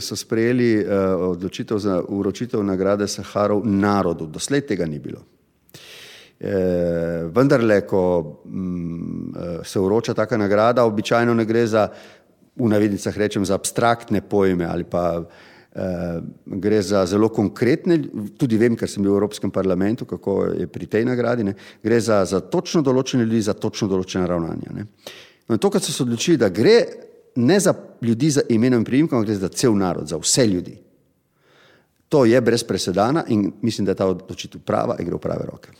so 0.00 0.16
sprejeli 0.16 0.84
uh, 0.84 0.92
odločitev 1.30 1.78
za 1.78 2.02
uročitev 2.08 2.64
nagrade 2.64 3.08
Saharov 3.08 3.66
narodu. 3.66 4.26
Doslej 4.26 4.66
tega 4.66 4.86
ni 4.86 4.98
bilo. 4.98 5.24
E, 6.40 6.50
vendarle, 7.34 7.80
ko 7.82 8.42
m, 8.46 9.34
eh, 9.34 9.64
se 9.64 9.80
uroča 9.80 10.14
taka 10.14 10.36
nagrada, 10.36 10.84
običajno 10.84 11.34
ne 11.34 11.44
gre 11.44 11.66
za, 11.66 11.88
v 12.56 12.68
navednicah 12.70 13.16
rečem, 13.18 13.44
za 13.44 13.54
abstraktne 13.58 14.20
pojme 14.20 14.64
ali 14.64 14.84
pa 14.84 15.18
e, 15.18 15.88
gre 16.46 16.82
za 16.82 17.06
zelo 17.06 17.28
konkretne, 17.28 17.98
tudi 18.38 18.56
vem, 18.56 18.76
ker 18.78 18.86
sem 18.86 19.02
bil 19.02 19.12
v 19.12 19.18
Evropskem 19.18 19.50
parlamentu, 19.50 20.06
kako 20.06 20.44
je 20.60 20.66
pri 20.70 20.86
tej 20.86 21.04
nagradi, 21.10 21.44
ne, 21.50 21.56
gre 21.82 21.98
za, 22.00 22.22
za 22.24 22.40
točno 22.40 22.82
določene 22.86 23.26
ljudi, 23.26 23.42
za 23.42 23.58
točno 23.58 23.90
določene 23.90 24.26
ravnanja. 24.26 24.78
Ne. 24.78 24.86
No, 25.48 25.58
to, 25.58 25.70
kar 25.74 25.82
so 25.82 25.90
se 25.90 26.02
odločili, 26.06 26.38
da 26.38 26.54
gre 26.54 27.07
ne 27.36 27.60
za 27.60 27.74
ljudi 28.02 28.30
z 28.30 28.40
imenom 28.48 28.80
in 28.80 28.84
priimkom, 28.84 29.22
gre 29.24 29.34
za 29.34 29.48
cel 29.48 29.76
narod, 29.76 30.08
za 30.08 30.16
vse 30.16 30.46
ljudi. 30.46 30.78
To 32.08 32.24
je 32.24 32.40
brez 32.40 32.64
presedana 32.64 33.24
in 33.28 33.52
mislim, 33.62 33.84
da 33.84 33.90
je 33.90 33.96
ta 33.96 34.06
odločitev 34.06 34.60
prava 34.60 34.96
in 34.98 35.06
gre 35.06 35.14
v 35.14 35.20
prave 35.20 35.44
roke. 35.46 35.70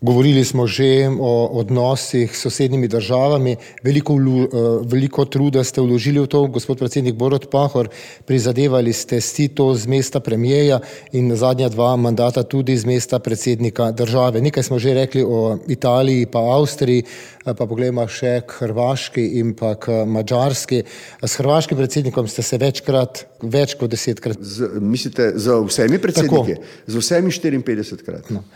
Govorili 0.00 0.44
smo 0.44 0.66
že 0.66 1.10
o 1.10 1.58
odnosih 1.58 2.30
s 2.30 2.42
sosednjimi 2.46 2.88
državami, 2.88 3.56
veliko, 3.82 4.14
vlu, 4.14 4.42
eh, 4.42 4.48
veliko 4.86 5.24
truda 5.24 5.64
ste 5.64 5.80
vložili 5.80 6.20
v 6.22 6.26
to, 6.26 6.46
gospod 6.46 6.78
predsednik 6.78 7.14
Borod 7.18 7.50
Pahor, 7.50 7.88
prizadevali 8.26 8.92
ste 8.92 9.20
si 9.20 9.48
to 9.48 9.74
z 9.74 9.86
mesta 9.86 10.20
premijeja 10.20 10.78
in 11.12 11.34
zadnja 11.34 11.68
dva 11.68 11.96
mandata 11.96 12.42
tudi 12.42 12.76
z 12.76 12.86
mesta 12.86 13.18
predsednika 13.18 13.90
države. 13.90 14.40
Nekaj 14.40 14.62
smo 14.62 14.78
že 14.78 14.94
rekli 14.94 15.24
o 15.26 15.58
Italiji 15.66 16.26
pa 16.26 16.38
Avstriji, 16.38 17.02
eh, 17.02 17.54
pa 17.54 17.66
pogledamo 17.66 18.06
še 18.06 18.46
k 18.46 18.54
Hrvaški 18.54 19.42
in 19.42 19.54
pa 19.54 19.74
k 19.74 20.06
Mačarski. 20.06 20.82
S 21.26 21.34
hrvaškim 21.42 21.78
predsednikom 21.78 22.28
ste 22.28 22.42
se 22.42 22.58
večkrat, 22.58 23.26
več 23.42 23.74
kot 23.74 23.90
desetkrat. 23.90 24.38
Z, 24.40 24.78
mislite, 24.78 25.32
z 25.34 25.58
vsemi 25.66 25.98
predsedniki? 25.98 26.54
Tako. 26.54 26.86
Z 26.86 26.94
vsemi 27.02 27.30
54 27.34 28.06
krat. 28.06 28.30
No. 28.30 28.46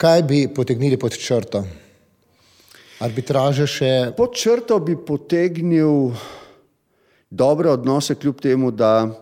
Kaj 0.00 0.22
bi 0.22 0.46
potegnili 0.48 0.96
pod 0.96 1.12
črto? 1.12 1.60
Arbitraže 3.04 3.66
še. 3.68 3.88
Pod 4.16 4.32
črto 4.32 4.78
bi 4.80 4.94
potegnil 4.96 6.14
dobre 7.28 7.68
odnose, 7.68 8.16
kljub 8.16 8.40
temu, 8.40 8.70
da 8.72 9.04
uh, 9.04 9.18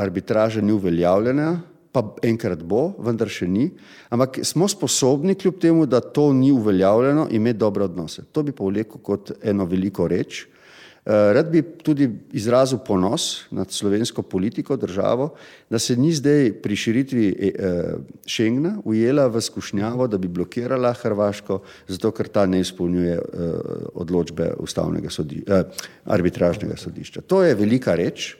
arbitraža 0.00 0.64
ni 0.64 0.72
uveljavljena, 0.72 1.50
pa 1.92 2.06
enkrat 2.24 2.64
bo, 2.64 2.94
vendar 3.04 3.28
še 3.28 3.50
ni. 3.52 3.68
Ampak 4.08 4.40
smo 4.48 4.64
sposobni, 4.64 5.36
kljub 5.36 5.60
temu, 5.60 5.84
da 5.84 6.00
to 6.00 6.30
ni 6.32 6.48
uveljavljeno, 6.48 7.28
imeti 7.36 7.60
dobre 7.60 7.84
odnose. 7.84 8.24
To 8.32 8.40
bi 8.48 8.56
pa 8.56 8.64
vlekel 8.64 9.04
kot 9.04 9.34
eno 9.44 9.68
veliko 9.68 10.08
reč. 10.08 10.46
Eh, 10.46 10.61
rad 11.04 11.50
bi 11.50 11.62
tudi 11.62 12.06
izrazil 12.32 12.78
ponos 12.86 13.44
nad 13.50 13.70
slovensko 13.70 14.22
politiko, 14.22 14.76
državo, 14.76 15.34
da 15.70 15.78
se 15.78 15.96
ni 15.96 16.12
zdaj 16.12 16.52
pri 16.62 16.76
širitvi 16.76 17.26
eh, 17.28 17.94
Schengna 18.26 18.76
ujela 18.84 19.26
v 19.26 19.40
skušnjavo, 19.40 20.06
da 20.06 20.18
bi 20.18 20.28
blokirala 20.28 20.92
Hrvaško, 20.92 21.58
zato 21.88 22.10
ker 22.10 22.28
ta 22.28 22.46
ne 22.46 22.60
izpolnjuje 22.60 23.18
eh, 23.18 23.50
odločbe 23.94 24.52
ustavnega 24.58 25.10
sodišča, 25.10 25.64
arbitražnega 26.04 26.76
sodišča. 26.76 27.26
To 27.26 27.42
je 27.42 27.54
velika 27.54 27.94
reč. 27.94 28.36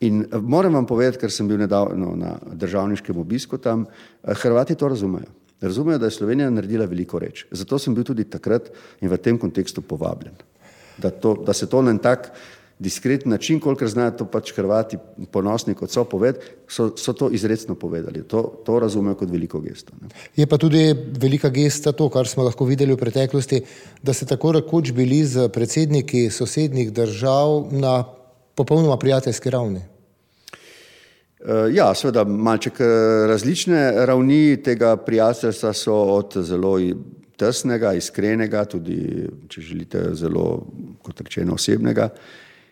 In 0.00 0.24
moram 0.42 0.74
vam 0.74 0.86
povedati, 0.86 1.18
ker 1.20 1.30
sem 1.30 1.48
bil 1.48 1.60
nedavno 1.60 2.16
na 2.16 2.34
državniškem 2.52 3.18
obisku 3.18 3.58
tam, 3.58 3.86
Hrvati 4.24 4.74
to 4.74 4.88
razumejo. 4.88 5.30
Razumejo, 5.60 5.98
da 5.98 6.08
je 6.08 6.16
Slovenija 6.16 6.50
naredila 6.50 6.86
veliko 6.88 7.18
reč. 7.18 7.46
Zato 7.50 7.78
sem 7.78 7.94
bil 7.94 8.04
tudi 8.04 8.24
takrat 8.24 8.72
in 9.00 9.12
v 9.12 9.18
tem 9.20 9.38
kontekstu 9.38 9.82
povabljen 9.84 10.49
da, 11.00 11.10
to, 11.10 11.34
da 11.46 11.52
se 11.52 11.66
to 11.66 11.82
na 11.82 11.90
en 11.90 11.98
tak 11.98 12.32
diskreten 12.80 13.30
način, 13.30 13.60
kolikor 13.60 13.88
znajo 13.88 14.10
to 14.10 14.24
pač 14.24 14.52
Hrvati 14.56 14.96
ponosni, 15.32 15.74
kot 15.76 15.92
so 15.92 16.04
povedali, 16.08 16.44
so, 16.68 16.88
so 16.96 17.12
to 17.12 17.28
izredno 17.30 17.74
povedali. 17.74 18.22
To, 18.28 18.42
to 18.64 18.78
razumejo 18.80 19.18
kot 19.20 19.30
veliko 19.30 19.60
gesto. 19.60 19.92
Ne. 20.00 20.08
Je 20.36 20.46
pa 20.48 20.58
tudi 20.58 20.94
velika 21.20 21.50
gesta 21.52 21.92
to, 21.92 22.08
kar 22.08 22.28
smo 22.28 22.46
lahko 22.48 22.64
videli 22.64 22.96
v 22.96 23.02
preteklosti, 23.02 23.60
da 24.02 24.16
ste 24.16 24.26
tako 24.26 24.54
rekoč 24.56 24.94
bili 24.96 25.20
z 25.28 25.50
predsedniki 25.52 26.30
sosednjih 26.30 26.92
držav 26.92 27.68
na 27.70 28.04
popolnoma 28.56 28.96
prijateljski 28.96 29.50
ravni. 29.50 29.84
Eh, 31.40 31.68
ja, 31.76 31.92
seveda, 31.94 32.24
malček 32.24 32.80
eh, 32.80 32.86
različne 33.28 34.06
ravni 34.06 34.56
tega 34.64 34.96
prijateljstva 34.96 35.72
so 35.72 35.94
od 36.16 36.36
zelo 36.48 36.78
tesnega, 37.40 37.94
iskrenega, 37.96 38.66
tudi 38.68 39.00
če 39.50 39.64
želite, 39.72 40.04
zelo, 40.18 40.46
kot 41.04 41.24
rečeno, 41.24 41.56
osebnega. 41.58 42.10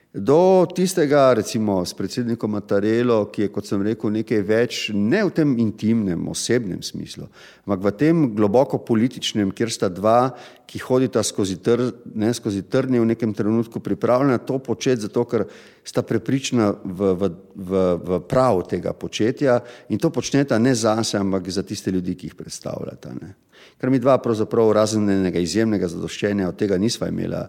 Do 0.09 0.67
tistega, 0.73 1.35
recimo, 1.37 1.85
s 1.85 1.93
predsednikom 1.93 2.51
Matarelo, 2.57 3.27
ki 3.29 3.43
je, 3.43 3.49
kot 3.53 3.69
sem 3.69 3.83
rekel, 3.85 4.09
nekaj 4.17 4.41
več, 4.41 4.79
ne 4.97 5.21
v 5.29 5.33
tem 5.37 5.51
intimnem, 5.61 6.23
osebnem 6.33 6.81
smislu, 6.83 7.27
ampak 7.69 7.83
v 7.85 7.93
tem 8.01 8.23
globoko 8.33 8.81
političnem, 8.81 9.53
kjer 9.53 9.69
sta 9.69 9.91
dva, 9.93 10.33
ki 10.65 10.81
hodita 10.81 11.21
skozi, 11.21 11.59
tr, 11.61 11.85
ne, 12.17 12.33
skozi 12.33 12.65
trnje 12.65 13.03
v 13.05 13.11
nekem 13.13 13.37
trenutku, 13.37 13.85
pripravljena 13.85 14.41
to 14.49 14.57
početi, 14.65 15.05
zato 15.05 15.27
ker 15.29 15.45
sta 15.85 16.01
prepričana 16.01 16.73
v, 16.73 17.13
v, 17.13 17.31
v, 17.55 17.85
v 18.01 18.21
prav 18.25 18.65
tega 18.65 18.97
početja 18.97 19.61
in 19.93 20.01
to 20.01 20.09
počneta 20.09 20.57
ne 20.57 20.73
za 20.73 20.97
se, 21.05 21.21
ampak 21.21 21.53
za 21.53 21.63
tiste 21.63 21.93
ljudi, 21.93 22.17
ki 22.17 22.33
jih 22.33 22.41
predstavljata. 22.41 23.13
Ne. 23.21 23.37
Ker 23.79 23.91
mi 23.91 24.01
dva 24.03 24.19
pravzaprav 24.19 24.73
razen 24.75 25.07
enega 25.11 25.39
izjemnega 25.39 25.89
zadoščenja 25.89 26.49
od 26.51 26.59
tega 26.59 26.79
nisva 26.79 27.09
imela 27.09 27.47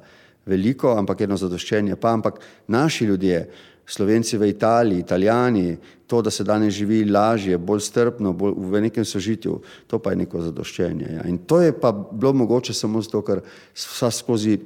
veliko, 0.50 0.94
ampak 0.98 1.26
eno 1.26 1.38
zadoščenje 1.38 1.98
pa, 2.00 2.14
ampak 2.14 2.40
naši 2.68 3.10
ljudje, 3.10 3.48
slovenci 3.90 4.38
v 4.38 4.52
Italiji, 4.52 5.00
italijani, 5.00 5.78
to, 6.08 6.22
da 6.22 6.30
se 6.30 6.44
danes 6.44 6.74
živi 6.74 7.04
lažje, 7.10 7.58
bolj 7.58 7.82
strpno, 7.86 8.34
bolj 8.34 8.54
v 8.58 8.82
nekem 8.86 9.06
sožitju, 9.06 9.60
to 9.88 10.00
pa 10.00 10.14
je 10.14 10.20
neko 10.22 10.42
zadoščenje. 10.46 11.08
Ja. 11.16 11.26
In 11.30 11.40
to 11.50 11.62
je 11.62 11.74
pa 11.74 11.92
bilo 11.94 12.34
mogoče 12.34 12.74
samo 12.74 13.02
zato, 13.02 13.22
ker 13.26 13.42
vsa 13.74 14.12
skozi 14.14 14.58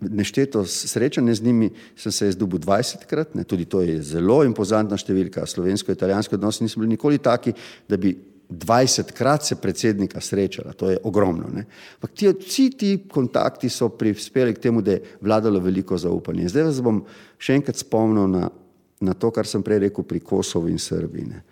nešteto 0.00 0.64
srečanje 0.64 1.34
z 1.34 1.44
njimi 1.44 1.70
sem 1.96 2.12
se 2.12 2.28
izdubil 2.28 2.60
20 2.60 3.06
krat, 3.08 3.34
ne. 3.34 3.44
tudi 3.44 3.64
to 3.64 3.80
je 3.84 4.00
zelo 4.04 4.42
impozantna 4.44 4.96
številka, 5.00 5.46
slovensko-italijansko 5.48 6.36
odnosi 6.36 6.64
niso 6.64 6.80
bili 6.80 6.96
nikoli 6.96 7.20
taki, 7.20 7.56
da 7.88 7.96
bi 8.00 8.14
20krat 8.50 9.42
se 9.42 9.56
predsednika 9.56 10.20
srečala, 10.20 10.72
to 10.72 10.90
je 10.90 10.98
ogromno. 11.04 11.46
Ampak 11.94 12.10
ti, 12.14 12.28
vsi 12.28 12.70
ti 12.70 12.90
kontakti 13.08 13.68
so 13.68 13.88
prispeli 13.88 14.54
k 14.54 14.58
temu, 14.58 14.82
da 14.82 14.92
je 14.92 15.02
vladalo 15.20 15.60
veliko 15.60 15.98
zaupanje. 15.98 16.48
Zdaj 16.48 16.66
vas 16.66 16.80
bom 16.82 17.04
še 17.38 17.54
enkrat 17.60 17.78
spomnil 17.78 18.26
na, 18.26 18.48
na 19.00 19.14
to, 19.14 19.30
kar 19.30 19.46
sem 19.46 19.62
prej 19.62 19.86
rekel 19.86 20.04
pri 20.04 20.20
Kosovu 20.20 20.68
in 20.68 20.78
Srbiji. 20.82 21.28
Ne. 21.30 21.44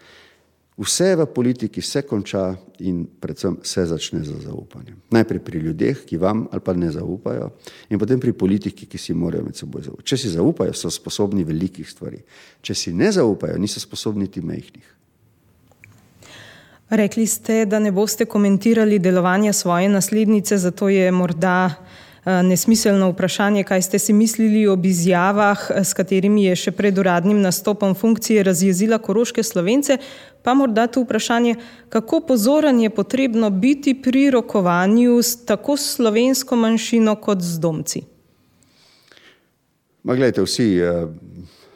Vse 0.78 1.16
v 1.18 1.26
politiki 1.26 1.82
se 1.82 2.05
konča 2.07 2.53
in 2.86 3.03
predvsem 3.20 3.57
se 3.62 3.82
začne 3.86 4.22
za 4.22 4.36
zaupanjem. 4.42 5.01
Najprej 5.11 5.40
pri 5.42 5.59
ljudeh, 5.59 6.05
ki 6.07 6.20
vam 6.22 6.46
ali 6.51 6.62
pa 6.62 6.74
ne 6.74 6.90
zaupajo, 6.94 7.51
in 7.90 7.99
potem 7.99 8.20
pri 8.20 8.32
politiki, 8.32 8.86
ki 8.86 8.99
si 8.99 9.14
morajo 9.14 9.42
med 9.44 9.59
seboj 9.59 9.88
zaupati. 9.88 10.07
Če 10.07 10.16
si 10.16 10.30
zaupajo, 10.30 10.74
so 10.74 10.90
sposobni 10.90 11.42
velikih 11.42 11.88
stvari. 11.90 12.22
Če 12.62 12.74
si 12.74 12.94
ne 12.94 13.11
zaupajo, 13.11 13.59
niso 13.59 13.82
sposobni 13.82 14.30
ti 14.30 14.38
mehkih. 14.38 14.94
Rekli 16.91 17.26
ste, 17.26 17.64
da 17.64 17.78
ne 17.78 17.93
boste 17.93 18.24
komentirali 18.24 18.99
delovanja 18.99 19.53
svoje 19.53 19.89
naslednice, 19.89 20.57
zato 20.59 20.89
je 20.89 21.11
morda 21.12 21.74
eh, 22.24 22.43
nesmiselno 22.43 23.11
vprašanje, 23.11 23.64
kaj 23.64 23.82
ste 23.82 23.99
si 23.99 24.12
mislili 24.12 24.66
ob 24.66 24.86
izjavah, 24.86 25.66
eh, 25.70 25.84
s 25.84 25.93
katerimi 25.93 26.45
je 26.45 26.57
še 26.57 26.72
pred 26.72 26.99
uradnim 26.99 27.43
nastopom 27.45 27.95
funkcije 27.95 28.43
razjezila 28.43 28.99
koroške 28.99 29.43
slovence, 29.43 29.99
pa 30.43 30.55
morda 30.55 30.86
tu 30.86 31.03
vprašanje, 31.05 31.57
kako 31.89 32.20
pozoren 32.20 32.80
je 32.80 32.91
potrebno 32.91 33.51
biti 33.51 33.93
pri 34.03 34.30
rokovanju 34.30 35.18
s 35.22 35.45
tako 35.45 35.76
slovensko 35.76 36.57
manjšino 36.57 37.16
kot 37.20 37.43
z 37.45 37.59
domci. 37.61 38.03
Ma 40.03 40.14
gledajte, 40.16 40.43
vsi 40.43 40.70
eh, 40.80 41.05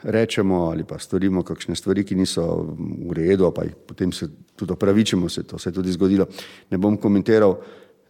rečemo 0.02 0.70
ali 0.70 0.84
pa 0.88 0.98
storimo 0.98 1.42
kakšne 1.42 1.76
stvari, 1.76 2.04
ki 2.04 2.16
niso 2.16 2.74
v 3.10 3.12
redu, 3.12 3.52
pa 3.52 3.68
jih 3.68 3.76
potem 3.86 4.12
se 4.12 4.30
tudi 4.56 4.72
opravičimo, 4.72 5.28
se 5.28 5.42
to 5.42 5.58
se 5.58 5.68
je 5.68 5.74
tudi 5.74 5.92
zgodilo. 5.92 6.26
Ne 6.70 6.78
bom 6.78 6.96
komentiral. 6.96 7.56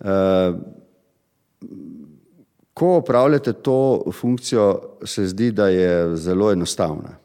Eh, 0.01 0.53
ko 2.75 2.97
upravljate 2.99 3.53
to 3.53 4.05
funkcijo, 4.13 4.83
se 5.05 5.27
zdi, 5.27 5.51
da 5.53 5.69
je 5.69 6.17
zelo 6.17 6.53
enostavna. 6.53 7.17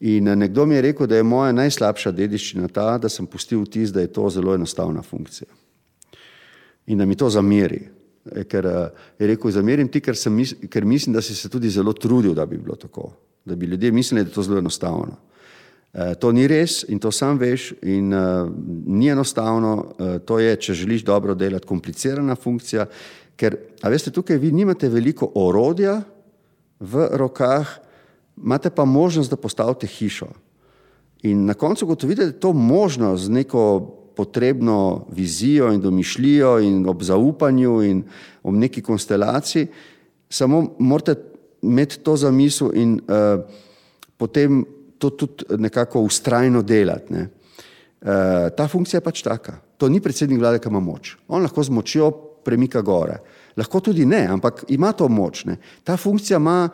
In 0.00 0.28
eh, 0.28 0.36
nekdo 0.36 0.66
mi 0.66 0.74
je 0.74 0.82
rekel, 0.82 1.06
da 1.06 1.16
je 1.16 1.22
moja 1.22 1.52
najslabša 1.52 2.12
dediščina 2.12 2.68
ta, 2.68 2.98
da 2.98 3.08
sem 3.08 3.26
pustil 3.26 3.62
vtis, 3.64 3.92
da 3.92 4.00
je 4.00 4.12
to 4.12 4.28
zelo 4.30 4.54
enostavna 4.54 5.02
funkcija. 5.02 5.48
In 6.86 6.98
da 6.98 7.06
mi 7.06 7.16
to 7.16 7.30
zameri. 7.30 7.80
E, 8.24 8.44
ker 8.48 8.66
eh, 8.66 9.04
je 9.18 9.26
rekel, 9.26 9.50
zamerim 9.50 9.88
ti, 9.88 10.00
ker, 10.00 10.16
sem, 10.16 10.36
ker 10.70 10.84
mislim, 10.84 11.14
da 11.14 11.22
si 11.22 11.34
se 11.36 11.48
tudi 11.48 11.70
zelo 11.70 11.92
trudil, 11.92 12.34
da 12.34 12.46
bi 12.46 12.58
bilo 12.58 12.76
tako. 12.76 13.12
Da 13.44 13.56
bi 13.56 13.66
ljudje 13.66 13.92
mislili, 13.92 14.24
da 14.24 14.30
je 14.30 14.34
to 14.34 14.42
zelo 14.42 14.58
enostavno. 14.58 15.16
Eh, 15.94 16.14
to 16.18 16.32
ni 16.34 16.48
res 16.50 16.82
in 16.90 16.98
to 16.98 17.12
sam 17.14 17.38
veš 17.38 17.68
in 17.86 18.10
uh, 18.10 18.48
ni 18.86 19.12
enostavno, 19.12 19.74
uh, 19.78 20.16
to 20.26 20.40
je, 20.42 20.56
če 20.58 20.74
želiš 20.74 21.04
dobro 21.06 21.36
delati, 21.38 21.68
komplicirana 21.70 22.34
funkcija, 22.34 22.88
ker, 23.38 23.54
a 23.78 23.92
veste, 23.94 24.10
tukaj 24.10 24.40
vi 24.42 24.50
nimate 24.50 24.90
veliko 24.90 25.30
orodja 25.38 26.00
v 26.82 27.06
rokah, 27.14 27.76
imate 28.34 28.74
pa 28.74 28.82
možnost, 28.84 29.30
da 29.30 29.38
postavite 29.38 29.86
hišo. 29.86 30.32
In 31.30 31.46
na 31.46 31.54
koncu 31.54 31.86
gotovite, 31.86 32.26
da 32.26 32.32
je 32.32 32.40
to 32.42 32.50
možno 32.52 33.14
z 33.14 33.30
neko 33.30 33.62
potrebno 34.18 35.06
vizijo 35.14 35.70
in 35.70 35.80
domišljijo 35.80 36.58
in 36.58 36.88
ob 36.90 37.06
zaupanju 37.06 37.82
in 37.86 38.02
ob 38.42 38.58
neki 38.58 38.82
konstelaciji, 38.82 39.70
samo 40.26 40.74
morate 40.78 41.14
imeti 41.62 42.02
to 42.02 42.16
za 42.16 42.34
misel 42.34 42.74
in 42.74 42.98
uh, 43.06 43.46
potem 44.18 44.64
to 45.04 45.10
tudi 45.26 45.60
nekako 45.60 46.00
ustrajno 46.08 46.62
delati. 46.62 47.12
Ne. 47.12 47.26
E, 48.00 48.50
ta 48.56 48.68
funkcija 48.68 48.98
je 48.98 49.04
pač 49.04 49.22
taka. 49.22 49.58
To 49.76 49.88
ni 49.88 50.00
predsednik 50.00 50.40
vlade, 50.40 50.60
ki 50.62 50.72
ima 50.72 50.80
moč. 50.80 51.16
On 51.28 51.44
lahko 51.44 51.62
z 51.64 51.74
močjo 51.74 52.10
premika 52.44 52.82
gore. 52.84 53.18
Lahko 53.56 53.80
tudi 53.84 54.06
ne, 54.08 54.24
ampak 54.32 54.64
ima 54.72 54.92
to 54.96 55.08
moč. 55.08 55.44
Ne. 55.48 55.58
Ta 55.84 55.96
funkcija 56.00 56.40
ima 56.40 56.68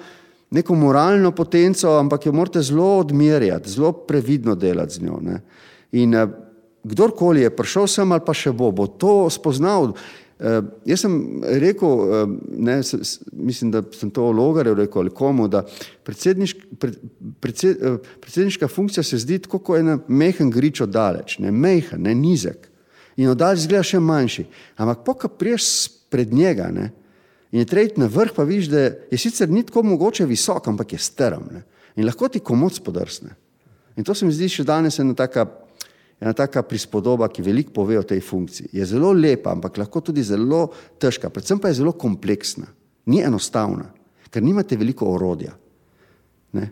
neko 0.51 0.75
moralno 0.75 1.33
potenco, 1.37 1.97
ampak 1.99 2.27
jo 2.27 2.33
morate 2.35 2.63
zelo 2.63 2.99
odmerjati, 3.01 3.71
zelo 3.71 3.93
previdno 3.93 4.55
delati 4.55 4.95
z 4.95 5.07
njo. 5.07 5.19
Ne. 5.27 5.41
In 5.99 6.15
e, 6.15 6.27
kdorkoli 6.85 7.43
je 7.47 7.55
prišel 7.57 7.87
sem 7.91 8.13
ali 8.13 8.27
pa 8.27 8.35
še 8.35 8.53
bo, 8.53 8.71
bo 8.73 8.87
to 8.87 9.31
spoznal. 9.31 9.93
Uh, 10.41 10.65
jaz 10.89 11.03
sem 11.05 11.15
rekel, 11.61 11.89
uh, 12.01 12.31
ne, 12.49 12.79
s, 12.81 12.97
s, 12.97 13.19
mislim, 13.33 13.71
da 13.75 13.83
sem 13.93 14.09
to 14.11 14.31
logarjev 14.33 14.79
rekel 14.79 15.03
ali 15.03 15.11
komu, 15.13 15.49
da 15.53 15.67
predsedniš, 16.05 16.55
pred, 16.81 16.97
predsed, 17.45 17.83
uh, 17.85 17.99
predsedniška 18.25 18.69
funkcija 18.69 19.05
se 19.05 19.19
zdi 19.21 19.37
tako 19.45 19.61
kot 19.61 19.83
en 19.83 19.99
mehen 20.09 20.49
grič 20.51 20.81
oddaleč, 20.81 21.37
ne 21.45 21.53
mehen, 21.53 22.01
ne 22.09 22.15
nizek. 22.17 22.71
In 23.21 23.29
oddaleč 23.29 23.67
zgleda 23.67 23.85
še 23.85 24.01
manjši. 24.01 24.47
Ampak 24.81 25.05
poka 25.05 25.29
priješ 25.29 25.69
pred 26.09 26.33
njega 26.33 26.71
ne, 26.73 26.89
in 27.53 27.61
je 27.61 27.69
tretji 27.69 28.01
na 28.01 28.09
vrh, 28.09 28.33
pa 28.33 28.49
vidiš, 28.49 28.73
da 28.73 28.89
je 29.13 29.21
sicer 29.21 29.53
ni 29.53 29.61
tako 29.69 29.85
mogoče 29.93 30.25
visok, 30.25 30.73
ampak 30.73 30.97
je 30.97 31.05
strm. 31.05 31.51
Ne, 31.53 31.67
in 32.01 32.09
lahko 32.09 32.33
ti 32.33 32.41
komoc 32.41 32.81
podrsne. 32.81 33.37
In 34.01 34.09
to 34.09 34.17
se 34.17 34.25
mi 34.25 34.33
zdi 34.33 34.49
še 34.49 34.65
danes 34.65 34.97
ena 35.03 35.13
taka 35.13 35.45
ena 36.21 36.33
taka 36.37 36.63
prispodoba, 36.63 37.29
ki 37.33 37.43
veliko 37.43 37.73
pove 37.81 37.99
o 37.99 38.05
tej 38.05 38.21
funkciji. 38.21 38.69
Je 38.77 38.87
zelo 38.87 39.13
lepa, 39.17 39.55
ampak 39.55 39.79
lahko 39.81 40.03
tudi 40.05 40.23
zelo 40.23 40.69
težka, 41.01 41.31
predvsem 41.33 41.59
pa 41.59 41.71
je 41.71 41.81
zelo 41.81 41.93
kompleksna, 41.97 42.69
ni 43.07 43.23
enostavna, 43.25 43.89
ker 44.31 44.45
nimate 44.45 44.77
veliko 44.77 45.09
orodja. 45.15 45.55
Ne? 46.53 46.71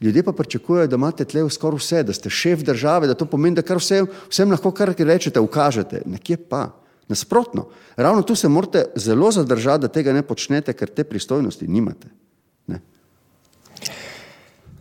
Ljudje 0.00 0.22
pa 0.24 0.32
pričakujejo, 0.32 0.86
da 0.88 0.96
imate 0.96 1.24
tle 1.28 1.44
skoraj 1.50 1.78
vse, 1.78 2.02
da 2.08 2.12
ste 2.16 2.30
šef 2.30 2.64
države, 2.64 3.06
da 3.06 3.14
to 3.14 3.26
pomeni, 3.28 3.58
da 3.58 3.62
kar 3.62 3.76
vse, 3.76 4.06
vsem 4.30 4.50
lahko 4.50 4.72
kar 4.72 4.94
rečete, 4.96 5.40
ukažete. 5.40 6.02
Nekje 6.06 6.36
pa. 6.36 6.70
Nasprotno, 7.10 7.66
ravno 7.96 8.22
tu 8.22 8.34
se 8.34 8.48
morate 8.48 8.84
zelo 8.96 9.32
zadržati, 9.32 9.82
da 9.82 9.88
tega 9.88 10.12
ne 10.12 10.22
počnete, 10.22 10.72
ker 10.72 10.88
te 10.88 11.04
pristojnosti 11.04 11.66
nimate. 11.68 12.08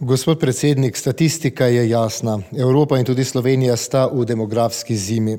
Gospod 0.02 0.40
predsednik, 0.40 0.98
statistika 0.98 1.66
je 1.66 1.90
jasna. 1.90 2.40
Evropa 2.58 2.98
in 3.00 3.06
tudi 3.06 3.24
Slovenija 3.24 3.76
sta 3.76 4.06
v 4.08 4.24
demografski 4.26 4.96
zimi. 4.96 5.38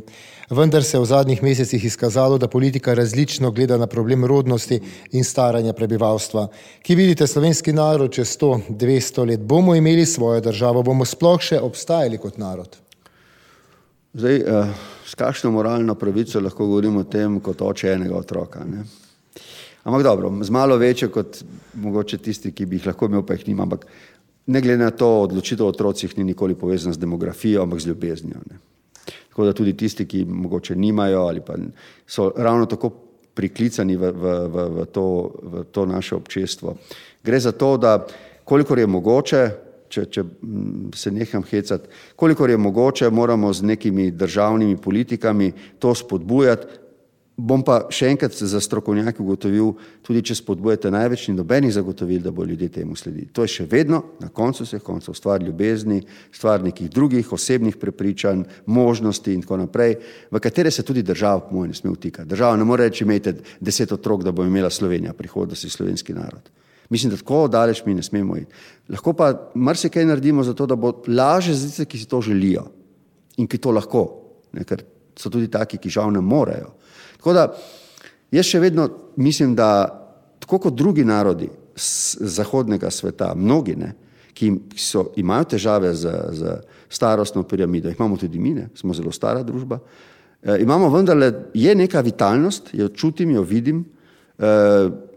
Vendar 0.51 0.85
se 0.85 0.97
je 0.97 1.01
v 1.01 1.05
zadnjih 1.05 1.43
mesecih 1.43 1.85
izkazalo, 1.85 2.39
da 2.39 2.49
politika 2.49 2.95
različno 2.95 3.51
gleda 3.51 3.79
na 3.79 3.87
problem 3.87 4.25
rodnosti 4.25 4.81
in 5.13 5.25
staranja 5.25 5.73
prebivalstva. 5.73 6.49
Ki 6.83 6.95
vidite, 6.95 7.27
slovenski 7.27 7.73
narod 7.73 8.13
čez 8.13 8.37
100-200 8.37 9.27
let 9.29 9.41
bomo 9.41 9.75
imeli 9.75 10.07
svojo 10.07 10.41
državo, 10.41 10.83
bomo 10.83 11.05
sploh 11.05 11.41
še 11.41 11.61
obstajali 11.61 12.19
kot 12.19 12.37
narod. 12.37 12.77
Zdaj, 14.13 14.37
eh, 14.37 14.75
s 15.07 15.15
kakšno 15.15 15.51
moralno 15.51 15.95
pravico 15.95 16.41
lahko 16.41 16.67
govorimo 16.67 17.01
o 17.01 17.09
tem 17.09 17.41
kot 17.41 17.63
oče 17.63 17.95
enega 17.95 18.17
otroka? 18.17 18.65
Ne? 18.65 18.85
Ampak 19.85 20.03
dobro, 20.03 20.45
z 20.45 20.51
malo 20.51 20.77
večjo 20.77 21.09
kot 21.09 21.43
mogoče 21.75 22.19
tisti, 22.19 22.53
ki 22.53 22.67
bi 22.67 22.77
jih 22.77 22.87
lahko 22.87 23.07
imel, 23.07 23.23
pa 23.25 23.35
jih 23.35 23.49
nima. 23.49 23.63
Ampak 23.63 23.87
ne 24.51 24.61
glede 24.61 24.83
na 24.83 24.91
to, 24.91 25.09
odločitev 25.27 25.67
o 25.67 25.71
otrocih 25.71 26.19
ni 26.19 26.25
nikoli 26.33 26.55
povezana 26.59 26.93
z 26.93 26.99
demografijo, 26.99 27.63
ampak 27.63 27.81
z 27.81 27.87
ljubeznijo. 27.93 28.43
Ne. 28.51 28.59
Tako 29.29 29.45
da 29.47 29.53
tudi 29.53 29.77
tisti, 29.77 30.07
ki 30.07 30.25
mogoče 30.25 30.75
nimajo 30.77 31.23
ali 31.29 31.41
pa 31.41 31.55
so 32.07 32.33
ravno 32.37 32.67
tako 32.67 32.91
priklicani 33.35 33.97
v, 33.97 34.11
v, 34.11 34.35
v, 34.49 34.69
v, 34.75 34.87
to, 34.91 35.07
v 35.43 35.65
to 35.71 35.87
naše 35.87 36.17
občestvo. 36.17 36.77
Gre 37.25 37.41
za 37.41 37.53
to, 37.53 37.77
da 37.77 38.07
kolikor 38.45 38.79
je 38.79 38.87
mogoče, 38.91 39.43
če, 39.89 40.05
če 40.11 40.25
se 40.95 41.13
neham 41.15 41.47
hecati, 41.47 41.89
kolikor 42.17 42.51
je 42.51 42.59
mogoče, 42.59 43.11
moramo 43.11 43.53
z 43.53 43.63
nekimi 43.71 44.11
državnimi 44.11 44.77
politikami 44.77 45.53
to 45.79 45.95
spodbujati, 45.95 46.67
Bom 47.41 47.63
pa 47.65 47.87
še 47.93 48.11
enkrat 48.13 48.35
za 48.37 48.61
strokovnjake 48.61 49.23
ugotovil, 49.23 49.71
tudi 50.05 50.21
če 50.29 50.35
spodbujate 50.37 50.91
največ 50.93 51.29
in 51.31 51.39
nobenih 51.41 51.73
zagotovil, 51.73 52.21
da 52.21 52.33
bo 52.35 52.45
ljudje 52.45 52.69
temu 52.75 52.97
sledili. 52.99 53.31
To 53.33 53.47
je 53.47 53.53
še 53.55 53.67
vedno 53.71 54.03
na 54.21 54.29
koncu 54.29 54.67
vseh 54.67 54.83
koncev 54.85 55.17
stvar 55.17 55.41
ljubezni, 55.41 56.03
stvar 56.37 56.61
nekih 56.65 56.91
drugih 56.93 57.33
osebnih 57.33 57.79
prepričanj, 57.81 58.45
možnosti 58.67 59.33
in 59.33 59.45
tako 59.47 59.63
naprej, 59.63 59.97
v 60.31 60.43
katere 60.43 60.73
se 60.75 60.85
tudi 60.85 61.05
država, 61.07 61.47
po 61.47 61.57
mojem, 61.57 61.73
ne 61.73 61.79
sme 61.79 61.95
vtikati. 61.95 62.29
Država 62.29 62.59
ne 62.61 62.67
more 62.69 62.91
reči, 62.91 63.07
imejte 63.07 63.39
deset 63.61 63.95
otrok, 63.97 64.27
da 64.27 64.35
bo 64.37 64.45
imela 64.45 64.71
Slovenija 64.71 65.17
prihodnosti 65.17 65.71
slovenski 65.71 66.17
narod. 66.17 66.51
Mislim, 66.91 67.15
da 67.15 67.17
tako 67.17 67.47
daleč 67.49 67.85
mi 67.87 67.95
ne 67.95 68.03
smemo 68.03 68.37
iti. 68.37 68.53
Lahko 68.91 69.15
pa 69.17 69.31
marsikaj 69.55 70.05
naredimo 70.05 70.43
za 70.45 70.53
to, 70.59 70.67
da 70.67 70.77
bo 70.77 70.93
laže 71.09 71.55
za 71.55 71.69
tiste, 71.69 71.87
ki 71.87 71.99
si 71.99 72.11
to 72.11 72.21
želijo 72.21 72.67
in 73.39 73.47
ki 73.49 73.59
to 73.63 73.71
lahko, 73.71 74.05
ne, 74.53 74.67
ker 74.67 74.83
so 75.17 75.31
tudi 75.31 75.49
taki, 75.49 75.79
ki 75.79 75.89
žal 75.89 76.11
ne 76.13 76.21
morejo. 76.21 76.75
Tako 77.21 77.33
da 77.37 77.47
jaz 78.33 78.49
še 78.49 78.61
vedno 78.63 78.89
mislim, 79.21 79.53
da 79.55 79.69
tako 80.41 80.59
kot 80.65 80.75
drugi 80.75 81.05
narodi 81.05 81.51
zahodnega 81.77 82.91
sveta, 82.91 83.35
mnogi, 83.37 83.75
ne, 83.77 83.93
ki 84.37 84.51
so, 84.81 85.11
imajo 85.21 85.51
težave 85.53 85.93
z, 85.95 86.13
z 86.33 86.55
starostno 86.89 87.43
piramido, 87.45 87.93
imamo 87.93 88.17
tudi 88.17 88.41
mi, 88.41 88.55
ne, 88.57 88.71
smo 88.75 88.97
zelo 88.97 89.13
stara 89.13 89.43
družba, 89.45 89.79
e, 90.43 90.57
imamo 90.65 90.89
vendarle, 90.93 91.31
je 91.55 91.75
neka 91.77 92.01
vitalnost, 92.05 92.73
jo 92.73 92.89
čutim, 92.89 93.35
jo 93.37 93.45
vidim, 93.45 93.85
e, 93.85 94.57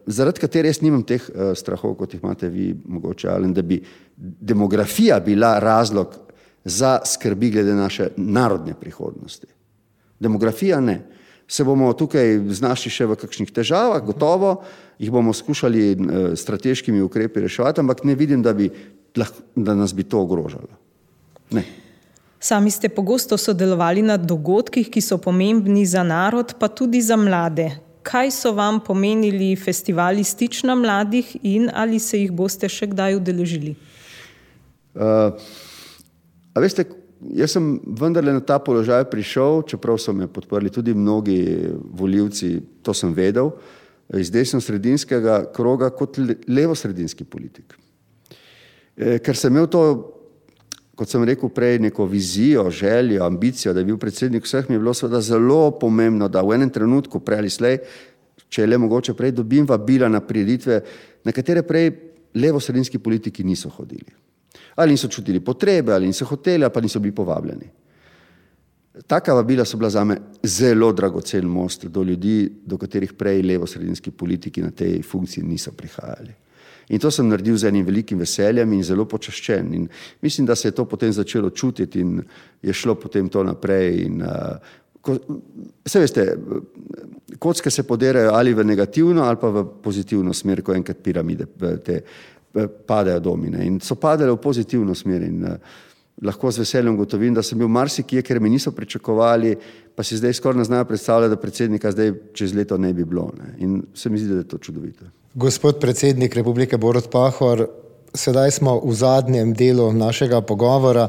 zaradi 0.06 0.44
katere 0.44 0.74
jaz 0.74 0.82
nimam 0.84 1.06
teh 1.08 1.24
e, 1.24 1.54
strahov, 1.56 1.96
kot 2.00 2.18
jih 2.18 2.24
imate 2.24 2.52
vi 2.52 2.74
mogoče, 2.76 3.32
ali 3.32 3.54
da 3.56 3.64
bi 3.64 3.80
demografija 4.18 5.22
bila 5.24 5.56
razlog 5.64 6.20
za 6.66 6.98
skrbi 7.06 7.52
glede 7.56 7.76
naše 7.76 8.12
narodne 8.18 8.76
prihodnosti. 8.80 9.48
Demografija 10.20 10.80
ne. 10.84 11.00
Se 11.48 11.64
bomo 11.64 11.92
tukaj 11.94 12.40
znašli 12.56 12.92
še 12.92 13.06
v 13.06 13.18
kakšnih 13.20 13.52
težavah, 13.52 14.02
gotovo 14.04 14.62
jih 15.00 15.12
bomo 15.12 15.34
skušali 15.34 15.92
eh, 15.92 15.96
strateškimi 16.36 17.02
ukrepi 17.02 17.44
reševati, 17.44 17.82
ampak 17.82 18.04
ne 18.04 18.16
vidim, 18.16 18.42
da, 18.42 18.54
bi, 18.54 18.70
da 19.56 19.76
nas 19.76 19.94
bi 19.94 20.04
to 20.04 20.22
ogrožalo. 20.22 20.72
Ne. 21.52 21.64
Sami 22.44 22.72
ste 22.72 22.90
pogosto 22.90 23.38
sodelovali 23.38 24.02
na 24.04 24.18
dogodkih, 24.18 24.90
ki 24.92 25.02
so 25.02 25.18
pomembni 25.18 25.86
za 25.88 26.04
narod, 26.04 26.56
pa 26.60 26.68
tudi 26.68 27.02
za 27.02 27.16
mlade. 27.16 27.70
Kaj 28.04 28.32
so 28.36 28.52
vam 28.52 28.82
pomenili 28.84 29.56
festivali 29.56 30.24
stična 30.24 30.76
mladih 30.76 31.38
in 31.44 31.70
ali 31.74 32.00
se 32.04 32.20
jih 32.20 32.34
boste 32.36 32.68
še 32.68 32.90
kdaj 32.92 33.16
udeležili? 33.16 33.78
Uh, 34.94 35.32
veste, 36.60 36.84
jaz 37.32 37.54
sem 37.56 37.80
vendarle 38.00 38.34
na 38.34 38.42
ta 38.44 38.60
položaj 38.60 39.06
prišel, 39.12 39.64
čeprav 39.68 39.98
so 40.02 40.14
me 40.14 40.28
podprli 40.28 40.72
tudi 40.72 40.94
mnogi 40.94 41.70
voljivci, 41.96 42.60
to 42.84 42.94
sem 42.94 43.14
vedel, 43.14 43.52
iz 44.20 44.32
desno-sredinskega 44.32 45.54
kroga 45.56 45.90
kot 45.96 46.20
levo-sredinski 46.48 47.24
politik. 47.24 47.78
E, 48.98 49.18
ker 49.24 49.38
sem 49.38 49.54
imel 49.54 49.70
to, 49.72 49.84
kot 51.00 51.10
sem 51.10 51.24
rekel 51.26 51.50
prej, 51.50 51.80
neko 51.82 52.06
vizijo, 52.06 52.68
željo, 52.70 53.24
ambicijo, 53.26 53.74
da 53.74 53.82
bi 53.82 53.94
bil 53.94 54.02
predsednik 54.02 54.46
vseh, 54.46 54.70
mi 54.70 54.76
je 54.76 54.84
bilo 54.84 54.94
seveda 54.94 55.22
zelo 55.22 55.72
pomembno, 55.80 56.28
da 56.30 56.44
v 56.44 56.60
enem 56.60 56.74
trenutku, 56.74 57.24
prej 57.24 57.42
ali 57.42 57.54
slej, 57.54 57.80
če 58.50 58.62
je 58.62 58.70
le 58.70 58.78
mogoče 58.78 59.16
prej, 59.18 59.34
dobim 59.40 59.66
vabila 59.70 60.12
na 60.12 60.22
prireditve, 60.22 60.84
na 61.26 61.34
katere 61.34 61.64
prej 61.66 61.90
levo-sredinski 62.36 63.00
politiki 63.02 63.44
niso 63.46 63.70
hodili 63.70 64.14
ali 64.76 64.92
niso 64.92 65.08
čutili 65.08 65.40
potrebe, 65.40 65.94
ali 65.94 66.08
niso 66.08 66.26
hoteli, 66.26 66.64
ali 66.64 66.74
pa 66.74 66.82
niso 66.82 67.00
bili 67.00 67.16
povabljeni. 67.16 67.70
Taka 69.08 69.34
vabila 69.34 69.66
so 69.66 69.78
bila 69.78 69.90
za 69.90 70.04
me 70.04 70.18
zelo 70.44 70.92
dragocen 70.92 71.46
most 71.46 71.86
do 71.86 72.04
ljudi, 72.04 72.52
do 72.66 72.78
katerih 72.78 73.14
prej 73.14 73.42
levo-sredinski 73.42 74.12
politiki 74.12 74.62
na 74.62 74.72
tej 74.72 75.02
funkciji 75.02 75.44
niso 75.44 75.72
prihajali. 75.72 76.34
In 76.90 77.00
to 77.00 77.12
sem 77.12 77.28
naredil 77.28 77.58
z 77.58 77.72
enim 77.72 77.86
velikim 77.86 78.20
veseljem 78.20 78.74
in 78.74 78.84
zelo 78.84 79.06
počaščen. 79.08 79.74
In 79.74 79.88
mislim, 80.22 80.46
da 80.46 80.56
se 80.56 80.68
je 80.68 80.76
to 80.76 80.86
potem 80.86 81.14
začelo 81.14 81.50
čutiti 81.50 82.00
in 82.00 82.22
je 82.62 82.74
šlo 82.74 82.96
potem 82.96 83.30
to 83.30 83.44
naprej. 83.44 84.04
In, 84.04 84.22
uh, 84.22 84.58
ko, 85.02 85.16
vse 85.86 86.00
veste, 86.04 86.26
kocke 87.40 87.72
se 87.72 87.88
poderajo 87.88 88.36
ali 88.36 88.54
v 88.54 88.64
negativno 88.64 89.24
ali 89.24 89.40
pa 89.40 89.50
v 89.50 89.66
pozitivno 89.84 90.34
smer, 90.34 90.62
ko 90.62 90.76
enkrat 90.76 91.00
piramide 91.04 91.48
te 91.84 92.02
Padejo 92.86 93.20
domine 93.20 93.66
in 93.66 93.80
so 93.82 93.96
padale 93.96 94.32
v 94.32 94.38
pozitivno 94.38 94.94
smer 94.96 95.24
in 95.26 95.44
uh, 95.44 95.56
lahko 96.22 96.52
z 96.52 96.62
veseljem 96.62 96.98
gotovim, 96.98 97.34
da 97.34 97.44
sem 97.44 97.58
bil 97.58 97.68
marsikje, 97.68 98.22
ker 98.22 98.40
me 98.40 98.50
niso 98.50 98.72
pričakovali, 98.72 99.56
pa 99.96 100.04
si 100.04 100.18
zdaj 100.18 100.34
skoraj 100.38 100.62
ne 100.62 100.66
znajo 100.68 100.86
predstavljati, 100.86 101.36
da 101.36 101.42
predsednika 101.42 101.92
zdaj 101.92 102.14
čez 102.34 102.54
leto 102.54 102.78
ne 102.78 102.94
bi 102.94 103.06
bilo. 103.06 103.32
Ne. 103.38 103.56
In 103.66 103.82
se 103.94 104.10
mi 104.10 104.20
zdi, 104.20 104.34
da 104.34 104.44
je 104.44 104.48
to 104.48 104.58
čudovito. 104.58 105.06
Gospod 105.34 105.80
predsednik 105.80 106.36
Republike 106.36 106.78
Borod 106.78 107.10
Pahor, 107.12 107.68
sedaj 108.14 108.52
smo 108.52 108.80
v 108.86 108.94
zadnjem 108.94 109.54
delu 109.54 109.92
našega 109.94 110.42
pogovora 110.42 111.08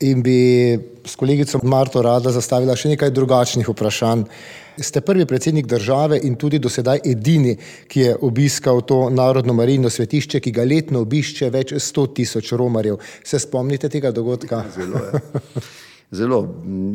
in 0.00 0.22
bi 0.22 0.78
s 1.04 1.16
kolegico 1.16 1.60
Marto 1.62 2.02
rada 2.02 2.32
zastavila 2.32 2.76
še 2.76 2.94
nekaj 2.94 3.12
drugačnih 3.14 3.68
vprašanj. 3.68 4.24
Ste 4.74 5.00
prvi 5.06 5.26
predsednik 5.26 5.68
države 5.70 6.18
in 6.26 6.34
tudi 6.34 6.58
do 6.58 6.68
sedaj 6.68 7.04
edini, 7.06 7.54
ki 7.86 8.00
je 8.00 8.16
obiskal 8.26 8.80
to 8.82 9.06
narodno 9.10 9.54
marijno 9.54 9.90
svetišče, 9.90 10.40
ki 10.40 10.50
ga 10.50 10.66
letno 10.66 11.04
obišče 11.04 11.50
več 11.54 11.76
100 11.78 12.06
tisoč 12.16 12.52
romarjev. 12.58 12.98
Se 13.22 13.38
spomnite 13.38 13.88
tega 13.88 14.10
dogodka? 14.10 14.64
Zelo. 14.74 15.04
Zelo. 16.18 16.40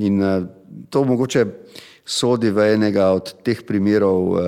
In 0.04 0.20
uh, 0.20 0.44
to 0.92 1.06
mogoče 1.08 1.46
sodi 2.04 2.52
v 2.52 2.74
enega 2.76 3.14
od 3.16 3.32
teh 3.46 3.64
primerov 3.64 4.36
uh, 4.36 4.44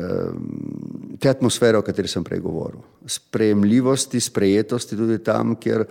uh, 0.00 1.16
te 1.20 1.28
atmosfere, 1.28 1.76
o 1.76 1.84
kateri 1.84 2.08
sem 2.08 2.24
prej 2.24 2.40
govoril. 2.44 2.80
Sprejemljivosti, 3.04 4.20
sprejetosti 4.20 4.96
tudi 4.96 5.20
tam, 5.24 5.58
kjer 5.60 5.84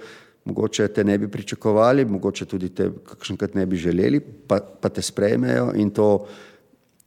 mogoče 0.46 0.88
te 0.88 1.04
ne 1.04 1.18
bi 1.18 1.28
pričakovali, 1.32 2.06
mogoče 2.06 2.46
tudi 2.46 2.70
te 2.70 2.90
kakšenkrat 3.06 3.56
ne 3.56 3.66
bi 3.66 3.76
želeli, 3.76 4.20
pa, 4.20 4.60
pa 4.60 4.90
te 4.90 5.02
sprejmejo 5.02 5.72
in 5.76 5.90
to 5.90 6.26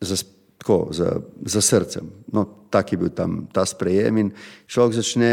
za, 0.00 0.16
tako, 0.58 0.88
za, 0.90 1.12
za 1.46 1.60
srcem. 1.60 2.10
No, 2.32 2.44
tak 2.70 2.92
je 2.92 2.98
bil 2.98 3.08
tam 3.14 3.46
ta 3.52 3.66
sprejem 3.66 4.18
in 4.18 4.32
človek 4.66 4.98
začne 4.98 5.32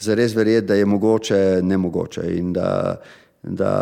zares 0.00 0.34
verjeti, 0.34 0.66
da 0.66 0.74
je 0.74 0.86
mogoče 0.86 1.60
nemogoče. 1.62 2.22
Da, 2.54 3.00
da, 3.42 3.72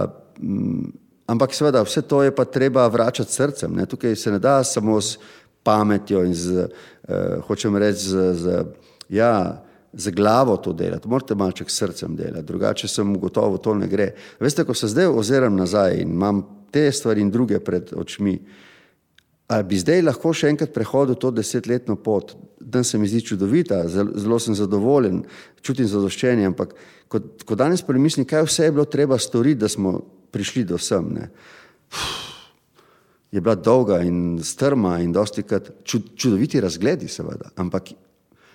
m, 0.40 0.92
ampak 1.26 1.54
seveda 1.54 1.84
vse 1.84 2.02
to 2.02 2.22
je 2.22 2.34
pa 2.34 2.44
treba 2.44 2.86
vračati 2.88 3.32
srcem. 3.32 3.76
Ne? 3.76 3.86
Tukaj 3.86 4.16
se 4.16 4.32
ne 4.32 4.38
da 4.38 4.64
samo 4.64 5.00
z 5.00 5.18
pametjo 5.62 6.24
in 6.24 6.34
z, 6.34 6.68
uh, 7.08 7.44
hočem 7.46 7.76
reči, 7.76 8.08
z, 8.08 8.32
z, 8.34 8.64
ja, 9.08 9.64
z 9.92 10.10
glavo 10.14 10.56
to 10.56 10.72
delati, 10.72 11.08
morate 11.08 11.34
malček 11.34 11.70
srcem 11.70 12.16
delati, 12.16 12.46
drugače 12.46 12.88
sem 12.88 13.14
gotovo 13.18 13.58
to 13.58 13.74
ne 13.74 13.88
gre. 13.88 14.12
Veste, 14.40 14.64
ko 14.64 14.74
se 14.74 14.88
zdaj 14.88 15.10
oziram 15.10 15.56
nazaj 15.56 16.00
in 16.00 16.14
imam 16.14 16.42
te 16.70 16.92
stvari 16.92 17.20
in 17.20 17.30
druge 17.30 17.58
pred 17.64 17.92
očmi, 17.96 18.38
Ali 19.50 19.66
bi 19.66 19.78
zdaj 19.82 20.04
lahko 20.06 20.30
še 20.30 20.52
enkrat 20.52 20.70
prehodil 20.70 21.16
to 21.18 21.32
desetletno 21.34 21.96
pot? 21.98 22.36
Dan 22.60 22.84
se 22.86 22.98
mi 23.02 23.08
zdi 23.10 23.24
čudovita, 23.32 23.80
zelo, 23.90 24.12
zelo 24.14 24.38
sem 24.38 24.54
zadovoljen, 24.54 25.24
čutim 25.66 25.88
zadoščenje, 25.90 26.44
ampak 26.52 26.76
ko, 27.10 27.18
ko 27.18 27.58
danes 27.58 27.82
premislim, 27.82 28.28
kaj 28.30 28.44
vse 28.46 28.68
je 28.68 28.74
bilo 28.76 28.84
treba 28.86 29.18
storiti, 29.18 29.58
da 29.64 29.70
smo 29.72 29.96
prišli 30.30 30.62
do 30.70 30.78
sem, 30.78 31.08
ne? 31.16 31.26
je 33.34 33.42
bila 33.42 33.56
dolga 33.58 34.00
in 34.06 34.38
strma 34.42 34.96
in 35.02 35.10
dosti 35.14 35.42
krat 35.46 35.72
čud, 35.86 36.12
čudoviti 36.14 36.62
razgledi, 36.62 37.10
seveda, 37.10 37.50
ampak 37.58 37.90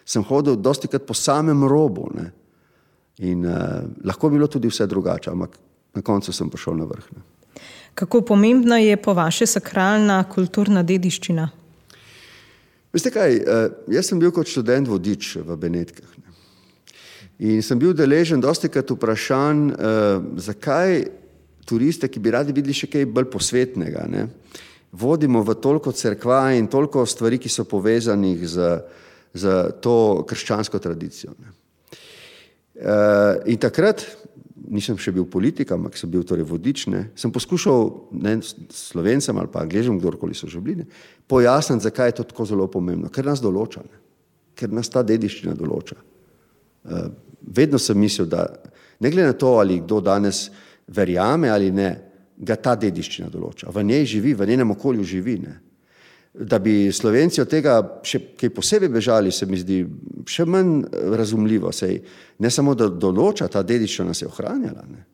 sem 0.06 0.24
hodil 0.24 0.56
dosti 0.56 0.88
krat 0.88 1.06
po 1.06 1.14
samem 1.14 1.64
robu 1.68 2.10
ne? 2.14 2.32
in 3.18 3.46
uh, 3.46 3.84
lahko 4.04 4.30
bi 4.30 4.38
bilo 4.38 4.48
tudi 4.52 4.68
vse 4.68 4.88
drugače, 4.88 5.32
ampak 5.32 5.58
na 5.96 6.02
koncu 6.02 6.34
sem 6.36 6.50
prišel 6.52 6.76
na 6.78 6.86
vrh. 6.86 7.06
Ne? 7.16 7.22
Kako 7.96 8.22
pomembna 8.22 8.78
je 8.78 8.98
po 8.98 9.14
vaše 9.14 9.48
sakralna 9.48 10.20
kulturna 10.30 10.84
dediščina? 10.84 11.48
Veste 12.96 13.12
kaj, 13.12 13.36
eh, 13.36 13.70
jaz 13.92 14.08
sem 14.08 14.20
bil 14.20 14.32
kot 14.32 14.48
študent 14.48 14.88
vodič 14.88 15.36
v 15.36 15.56
Benetkah. 15.60 16.12
In 17.40 17.62
sem 17.62 17.80
bil 17.80 17.94
deležen 17.94 18.40
dosti 18.40 18.70
krat 18.72 18.92
vprašanj, 18.92 19.72
eh, 19.72 19.76
zakaj 20.40 21.08
turiste, 21.66 22.08
ki 22.08 22.20
bi 22.20 22.32
radi 22.32 22.54
videli 22.54 22.74
še 22.74 22.88
kaj 22.88 23.06
bolj 23.06 23.32
posvetnega, 23.32 24.08
ne, 24.08 24.28
vodimo 24.92 25.44
v 25.44 25.56
toliko 25.56 25.92
crkva 25.92 26.56
in 26.56 26.68
toliko 26.68 27.06
stvari, 27.06 27.40
ki 27.40 27.50
so 27.50 27.64
povezanih 27.64 28.48
z, 28.48 28.82
z 29.36 29.72
to 29.84 30.24
krščansko 30.28 30.80
tradicijo. 30.80 31.36
Eh, 32.76 33.52
in 33.52 33.60
takrat 33.60 34.04
nisem 34.56 34.98
še 34.98 35.14
bil 35.14 35.28
politik, 35.30 35.70
ampak 35.76 35.98
sem 36.00 36.10
bil 36.12 36.24
torej 36.28 36.48
vodič, 36.48 36.88
ne, 36.92 37.10
sem 37.16 37.32
poskušal 37.32 37.92
ne, 38.18 38.40
slovencem 38.74 39.38
ali 39.38 39.52
pa 39.52 39.62
angližem, 39.62 40.00
kdorkoli 40.00 40.36
so 40.36 40.50
že 40.50 40.60
bili, 40.64 40.84
ne, 40.84 41.04
pojasniti, 41.28 41.86
zakaj 41.86 42.10
je 42.10 42.18
to 42.20 42.26
tako 42.32 42.48
zelo 42.50 42.68
pomembno. 42.72 43.12
Ker 43.14 43.28
nas 43.28 43.44
določa, 43.44 43.84
ne, 43.86 44.02
ker 44.58 44.74
nas 44.74 44.90
ta 44.90 45.04
dediščina 45.06 45.54
določa. 45.58 46.00
Uh, 46.86 47.08
vedno 47.42 47.78
sem 47.82 47.98
mislil, 47.98 48.28
da 48.30 48.48
ne 49.02 49.12
glede 49.12 49.34
na 49.34 49.38
to, 49.38 49.56
ali 49.60 49.80
kdo 49.82 50.00
danes 50.06 50.48
verjame 50.88 51.50
ali 51.50 51.72
ne, 51.74 51.90
ga 52.38 52.58
ta 52.58 52.76
dediščina 52.78 53.30
določa. 53.34 53.72
V 53.74 53.86
njej 53.86 54.06
živi, 54.18 54.34
v 54.38 54.50
njenem 54.50 54.74
okolju 54.76 55.06
živi. 55.08 55.38
Ne 55.46 55.56
da 56.40 56.60
bi 56.60 56.92
Slovenci 56.92 57.42
od 57.42 57.50
tega 57.50 57.78
še 58.04 58.20
kaj 58.40 58.52
posebej 58.56 58.90
bežali, 58.92 59.32
se 59.32 59.48
mi 59.48 59.60
zdi 59.60 59.82
še 60.28 60.46
manj 60.46 60.84
razumljivo. 61.16 61.72
Sej, 61.74 62.00
ne 62.44 62.52
samo, 62.52 62.76
da 62.76 62.90
določa 62.90 63.48
ta 63.52 63.64
dediščina, 63.64 64.10
nas 64.12 64.22
je 64.22 64.28
ohranjala. 64.30 64.84
Ne. 64.90 65.06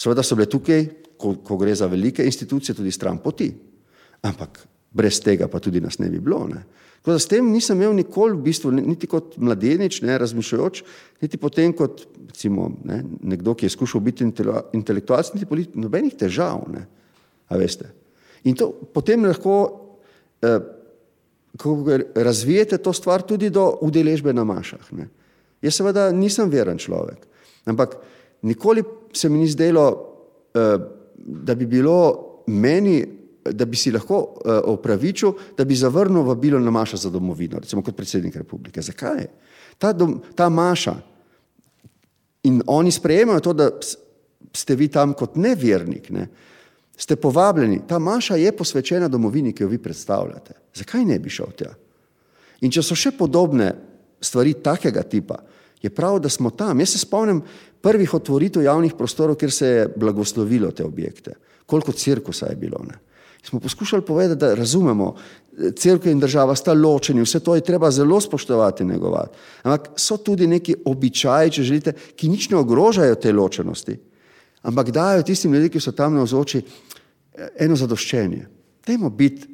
Seveda 0.00 0.24
so 0.24 0.38
bile 0.38 0.48
tukaj, 0.50 0.86
ko, 1.20 1.36
ko 1.44 1.58
gre 1.60 1.74
za 1.76 1.88
velike 1.90 2.24
institucije, 2.24 2.76
tudi 2.76 2.92
stran 2.94 3.20
poti, 3.22 3.50
ampak 4.24 4.64
brez 4.94 5.20
tega 5.22 5.48
pa 5.50 5.60
tudi 5.62 5.82
nas 5.84 6.00
ne 6.00 6.08
bi 6.10 6.22
bilo. 6.22 6.46
Ne. 6.50 6.64
Tako 7.04 7.18
da 7.18 7.20
s 7.20 7.28
tem 7.28 7.52
nisem 7.52 7.76
imel 7.76 7.92
nikoli, 7.98 8.32
v 8.38 8.46
bistvu, 8.46 8.72
niti 8.78 9.08
kot 9.10 9.36
mladenič, 9.36 10.00
ne 10.08 10.16
razmišljajoč, 10.22 10.80
niti 11.20 11.36
potem 11.36 11.74
kot 11.76 12.06
recimo, 12.30 12.70
ne, 12.88 13.02
nekdo, 13.20 13.52
ki 13.52 13.68
je 13.68 13.74
skušal 13.76 14.00
biti 14.00 14.24
intelektualc, 14.24 15.34
niti 15.36 15.48
politik, 15.50 15.76
nobenih 15.76 16.16
težav. 16.16 16.64
Ne. 16.72 16.86
Veste. 17.52 17.92
In 18.48 18.56
to 18.56 18.72
potem 18.92 19.24
lahko 19.28 19.83
razvijete 22.14 22.78
to 22.78 22.92
stvar 22.92 23.22
tudi 23.22 23.50
do 23.50 23.78
udeležbe 23.80 24.32
na 24.32 24.44
mašah. 24.44 24.92
Ne. 24.92 25.08
Jaz 25.62 25.78
seveda 25.78 26.10
nisem 26.12 26.50
veren 26.50 26.78
človek, 26.78 27.26
ampak 27.64 27.96
nikoli 28.42 28.82
se 29.12 29.28
mi 29.28 29.38
ni 29.38 29.48
zdelo, 29.48 29.86
eh, 30.54 30.78
da 31.16 31.54
bi 31.54 31.66
bilo 31.66 32.42
meni, 32.46 33.04
da 33.44 33.64
bi 33.64 33.76
si 33.76 33.92
lahko 33.92 34.20
eh, 34.44 34.60
opravičil, 34.64 35.32
da 35.56 35.64
bi 35.64 35.74
zavrnil 35.74 36.22
vabilo 36.22 36.60
na 36.60 36.70
mašo 36.70 36.96
za 36.96 37.10
domovino, 37.10 37.58
recimo 37.58 37.82
kot 37.82 37.96
predsednik 37.96 38.36
republike. 38.36 38.82
Zakaj? 38.82 39.26
Ta, 39.78 39.92
dom, 39.92 40.20
ta 40.34 40.48
maša 40.48 40.94
in 42.44 42.62
oni 42.66 42.90
sprejemajo 42.92 43.40
to, 43.40 43.52
da 43.52 43.70
ste 44.52 44.76
vi 44.76 44.88
tam 44.88 45.14
kot 45.14 45.36
nevernik, 45.36 46.10
ne, 46.10 46.28
ste 46.96 47.16
povabljeni, 47.16 47.82
ta 47.88 47.98
maša 47.98 48.36
je 48.36 48.52
posvečena 48.56 49.08
domovini, 49.08 49.52
ki 49.52 49.62
jo 49.62 49.68
vi 49.68 49.78
predstavljate. 49.78 50.54
Zakaj 50.74 51.04
ne 51.04 51.18
bi 51.18 51.30
šel 51.30 51.50
tja? 51.56 51.72
In 52.62 52.70
če 52.70 52.82
so 52.82 52.96
še 52.96 53.12
podobne 53.18 53.72
stvari 54.22 54.54
takega 54.62 55.02
tipa, 55.02 55.40
je 55.84 55.90
prav, 55.92 56.16
da 56.22 56.30
smo 56.32 56.50
tam. 56.50 56.80
Jaz 56.80 56.94
se 56.94 56.98
spomnim 57.02 57.42
prvih 57.84 58.14
otvoritev 58.16 58.64
javnih 58.64 58.94
prostorov, 58.96 59.36
kjer 59.36 59.52
se 59.52 59.66
je 59.66 59.88
blagoslovilo 59.96 60.70
te 60.72 60.84
objekte. 60.84 61.34
Koliko 61.66 61.92
cirkusa 61.92 62.48
je 62.48 62.56
bilo. 62.56 62.80
Ne? 62.88 62.96
Smo 63.44 63.60
poskušali 63.60 64.02
povedati, 64.02 64.40
da 64.40 64.54
razumemo, 64.54 65.14
crkva 65.76 66.10
in 66.10 66.20
država 66.20 66.56
sta 66.56 66.72
ločeni, 66.72 67.22
vse 67.22 67.40
to 67.44 67.54
je 67.54 67.64
treba 67.64 67.90
zelo 67.90 68.20
spoštovati 68.20 68.82
in 68.82 68.94
negovati. 68.94 69.36
Ampak 69.62 69.90
so 70.00 70.16
tudi 70.16 70.46
neki 70.46 70.78
običaji, 70.84 71.50
če 71.50 71.62
želite, 71.62 71.92
ki 72.16 72.32
nič 72.32 72.48
ne 72.50 72.56
ogrožajo 72.56 73.14
te 73.20 73.32
ločenosti, 73.32 73.98
ampak 74.64 74.90
dajo 74.90 75.22
tistim 75.22 75.52
ljudem, 75.54 75.70
ki 75.70 75.80
so 75.80 75.92
tam 75.92 76.16
na 76.16 76.24
vzoči, 76.24 76.62
eno 77.60 77.76
zadoščenje. 77.76 78.46
Dajmo 78.86 79.10
biti 79.10 79.48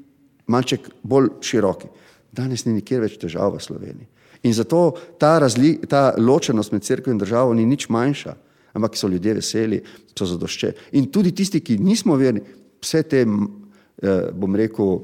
malček 0.50 0.88
bolj 1.02 1.30
široki. 1.44 1.90
Danes 2.32 2.64
ni 2.66 2.76
nikjer 2.76 3.02
več 3.02 3.18
težav 3.20 3.54
v 3.56 3.62
Sloveniji. 3.62 4.08
In 4.46 4.54
zato 4.56 4.94
ta, 5.20 5.34
razli, 5.42 5.74
ta 5.88 6.14
ločenost 6.16 6.72
med 6.72 6.86
crkvo 6.86 7.12
in 7.12 7.18
državo 7.20 7.54
ni 7.54 7.66
nič 7.68 7.88
manjša, 7.92 8.34
ampak 8.78 8.96
so 8.96 9.10
ljudje 9.10 9.34
veseli, 9.36 9.80
so 10.16 10.28
zadoščeni. 10.30 10.88
In 10.98 11.10
tudi 11.12 11.34
tisti, 11.36 11.60
ki 11.60 11.76
nismo 11.82 12.16
verni, 12.20 12.40
vse 12.80 13.02
te, 13.02 13.24
eh, 13.26 14.30
bom 14.32 14.56
rekel, 14.56 15.02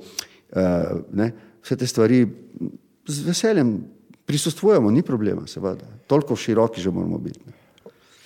eh, 0.54 0.94
ne, 1.12 1.32
vse 1.62 1.76
te 1.76 1.86
stvari 1.86 2.24
z 3.06 3.26
veseljem 3.26 3.76
prisustujemo, 4.26 4.90
ni 4.90 5.02
problema, 5.02 5.46
seveda. 5.46 5.86
Toliko 6.06 6.36
široki 6.36 6.80
že 6.80 6.90
moramo 6.90 7.18
biti. 7.18 7.40
Ne. 7.46 7.65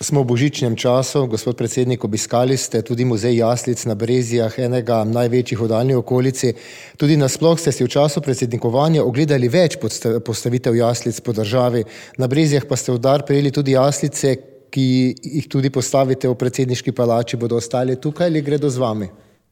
Smo 0.00 0.24
v 0.24 0.32
božičnem 0.32 0.80
času, 0.80 1.28
gospod 1.28 1.60
predsednik, 1.60 2.00
obiskali 2.00 2.56
ste 2.56 2.80
tudi 2.80 3.04
muzej 3.04 3.36
Jaslic 3.36 3.84
na 3.84 3.92
Brezijah, 3.92 4.48
enega 4.56 5.04
največjih 5.04 5.60
v 5.60 5.66
daljni 5.68 5.92
okolici. 5.92 6.54
Tudi 6.96 7.20
nasploh 7.20 7.60
ste 7.60 7.68
si 7.68 7.84
v 7.84 7.92
času 7.92 8.24
predsednikovanja 8.24 9.04
ogledali 9.04 9.52
več 9.52 9.76
postavitev 10.24 10.72
jaslic 10.72 11.20
po 11.20 11.36
državi. 11.36 11.84
Na 12.16 12.32
Brezijah 12.32 12.64
pa 12.64 12.80
ste 12.80 12.96
v 12.96 13.02
dar 13.04 13.26
prejeli 13.28 13.52
tudi 13.52 13.76
jaslice, 13.76 14.32
ki 14.72 14.86
jih 15.20 15.48
tudi 15.52 15.68
postavite 15.68 16.32
v 16.32 16.38
predsedniški 16.40 16.96
palači. 16.96 17.36
Bodo 17.36 17.60
ostali 17.60 18.00
tukaj 18.00 18.32
ali 18.32 18.40
gredo 18.40 18.72
z 18.72 18.80
vami? 18.80 19.10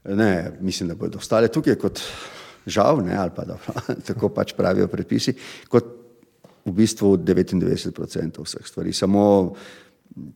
Ne, 0.09 0.57
mislim, 0.65 0.89
da 0.89 0.97
bodo 0.97 1.21
ostali 1.21 1.53
tukaj 1.53 1.77
kot 1.77 2.01
žal, 2.65 3.05
ne, 3.05 3.21
ali 3.21 3.37
pa 3.37 3.45
da 3.45 3.61
tako 4.09 4.33
pač 4.33 4.57
pravijo 4.57 4.89
predpisi, 4.89 5.37
kot 5.69 5.93
v 6.65 6.73
bistvu 6.73 7.19
99% 7.21 8.49
vseh 8.49 8.65
stvari. 8.65 8.97
Samo 8.97 9.53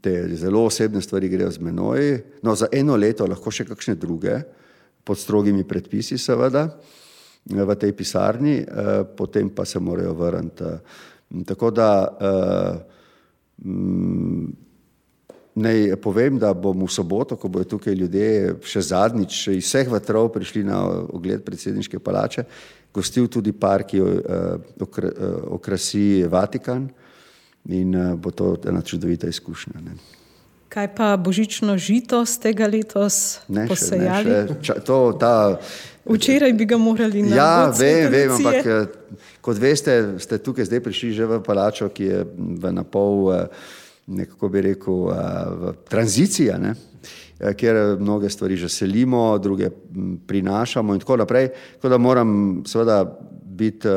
te 0.01 0.37
zelo 0.37 0.65
osebne 0.69 1.03
stvari 1.03 1.29
grejo 1.29 1.51
z 1.51 1.59
menoj, 1.63 2.19
no 2.43 2.55
za 2.55 2.69
eno 2.73 2.97
leto 2.97 3.27
lahko 3.27 3.51
še 3.51 3.67
kakšne 3.69 3.95
druge, 3.95 4.41
pod 5.05 5.19
strogimi 5.19 5.65
predpisi 5.67 6.19
seveda, 6.19 6.69
v 7.51 7.75
tej 7.75 7.93
pisarni, 7.93 8.63
eh, 8.63 8.67
potem 9.17 9.51
pa 9.51 9.65
se 9.65 9.79
morajo 9.79 10.15
vrniti. 10.15 10.65
Tako 11.47 11.71
da 11.71 12.17
eh, 12.21 12.79
mm, 13.65 14.47
naj 15.55 15.97
povem, 15.97 16.39
da 16.39 16.55
bom 16.55 16.87
v 16.87 16.91
soboto, 16.93 17.37
ko 17.37 17.49
bojo 17.49 17.65
tukaj 17.65 17.95
ljudje 17.95 18.55
še 18.63 18.81
zadnjič 18.81 19.49
iz 19.59 19.67
vseh 19.67 19.91
vatrov 19.91 20.31
prišli 20.33 20.65
na 20.65 20.85
ogled 20.87 21.43
predsedniške 21.45 21.99
palače, 21.99 22.45
gostil 22.95 23.27
tudi 23.29 23.53
par, 23.53 23.83
ki 23.83 23.99
eh, 23.99 24.57
okrasi 25.51 26.25
Vatikan, 26.31 26.87
in 27.69 27.95
uh, 27.95 28.15
bo 28.19 28.31
to 28.31 28.57
ena 28.67 28.83
čudovita 28.83 29.29
izkušnja. 29.29 29.81
Ne. 29.85 29.97
Kaj 30.73 30.95
pa 30.97 31.17
božično 31.17 31.77
žito 31.77 32.25
z 32.25 32.39
tega 32.41 32.67
letos 32.67 33.45
ne, 33.49 33.67
posejali? 33.69 34.31
Še, 34.31 34.39
ne, 34.49 34.57
še, 34.57 34.65
ča, 34.65 34.75
to, 34.81 34.99
ta, 35.21 35.35
Včeraj 36.05 36.53
bi 36.53 36.65
ga 36.67 36.77
morali 36.79 37.23
narediti. 37.23 37.39
Ja, 37.39 37.71
vem, 37.79 38.11
vem, 38.11 38.33
ampak 38.35 38.67
eh, 38.67 38.87
kot 39.41 39.59
veste, 39.59 40.19
ste 40.19 40.39
tukaj 40.43 40.67
zdaj 40.67 40.83
prišli 40.83 41.13
že 41.15 41.29
v 41.31 41.39
palačo, 41.45 41.87
ki 41.95 42.05
je 42.05 42.25
v 42.35 42.73
napol, 42.75 43.31
eh, 43.31 43.47
nekako 44.07 44.49
bi 44.51 44.61
rekel, 44.73 44.99
v 45.63 45.75
tranziciji, 45.87 46.59
ne? 46.59 46.75
kjer 47.43 47.99
mnoge 47.99 48.31
stvari 48.31 48.55
že 48.55 48.69
selimo, 48.71 49.39
druge 49.39 49.71
prinašamo 50.27 50.95
in 50.95 51.01
tako 51.03 51.17
naprej. 51.17 51.49
Tako 51.75 51.89
da 51.91 51.99
moram 51.99 52.63
seveda 52.67 53.03
biti 53.43 53.89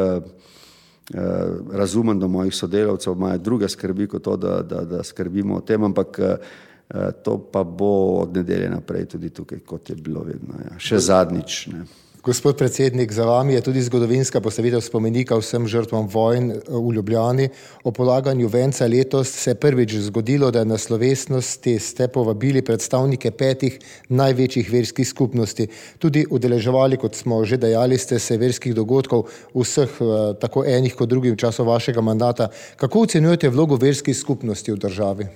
razumem, 1.72 2.20
da 2.20 2.28
mojih 2.28 2.56
sodelavcev 2.56 3.14
imajo 3.14 3.38
druge 3.38 3.70
skrbi 3.70 4.08
kot 4.08 4.24
to, 4.24 4.38
da, 4.38 4.62
da, 4.62 4.82
da 4.86 5.04
skrbimo 5.04 5.56
o 5.56 5.62
tem, 5.62 5.84
ampak 5.84 6.20
eh, 6.20 7.12
to 7.24 7.38
pa 7.52 7.64
bo 7.64 8.22
od 8.22 8.36
nedelje 8.36 8.70
naprej 8.70 9.06
tudi 9.06 9.30
tukaj, 9.30 9.60
kot 9.60 9.90
je 9.90 9.96
bilo 9.96 10.24
vedno. 10.24 10.58
Ja. 10.66 10.80
Še 10.80 11.00
zadnjič. 11.00 11.68
Ne. 11.68 11.86
Gospod 12.26 12.58
predsednik, 12.58 13.12
za 13.12 13.26
vami 13.26 13.54
je 13.54 13.62
tudi 13.62 13.82
zgodovinska 13.86 14.42
postavitev 14.42 14.82
spomenika 14.82 15.38
vsem 15.38 15.68
žrtvam 15.70 16.08
vojn 16.10 16.52
eh, 16.52 16.58
v 16.70 16.94
Ljubljani. 16.98 17.50
O 17.84 17.92
polaganju 17.92 18.48
venca 18.48 18.88
letos 18.88 19.30
se 19.30 19.52
je 19.52 19.56
prvič 19.56 19.94
zgodilo, 20.08 20.50
da 20.52 20.64
na 20.64 20.78
slovesnosti 20.78 21.78
ste 21.80 22.08
povabili 22.08 22.66
predstavnike 22.66 23.32
petih 23.32 23.78
največjih 24.10 24.74
verskih 24.74 25.08
skupnosti. 25.08 25.68
Tudi 26.00 26.26
udeleževali, 26.30 26.98
kot 26.98 27.14
smo 27.16 27.46
že 27.46 27.62
dejali, 27.62 27.98
ste 27.98 28.20
se 28.20 28.42
verskih 28.42 28.74
dogodkov 28.74 29.30
vseh, 29.54 29.90
eh, 30.02 30.34
tako 30.42 30.66
enih 30.66 30.96
kot 30.98 31.10
drugih 31.10 31.38
v 31.38 31.38
času 31.46 31.64
vašega 31.64 32.02
mandata. 32.02 32.50
Kako 32.76 33.06
ocenjujete 33.06 33.54
vlogo 33.54 33.78
verskih 33.78 34.18
skupnosti 34.18 34.72
v 34.72 34.82
državi? 34.82 35.28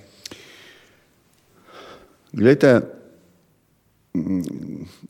Glejte, 2.32 2.80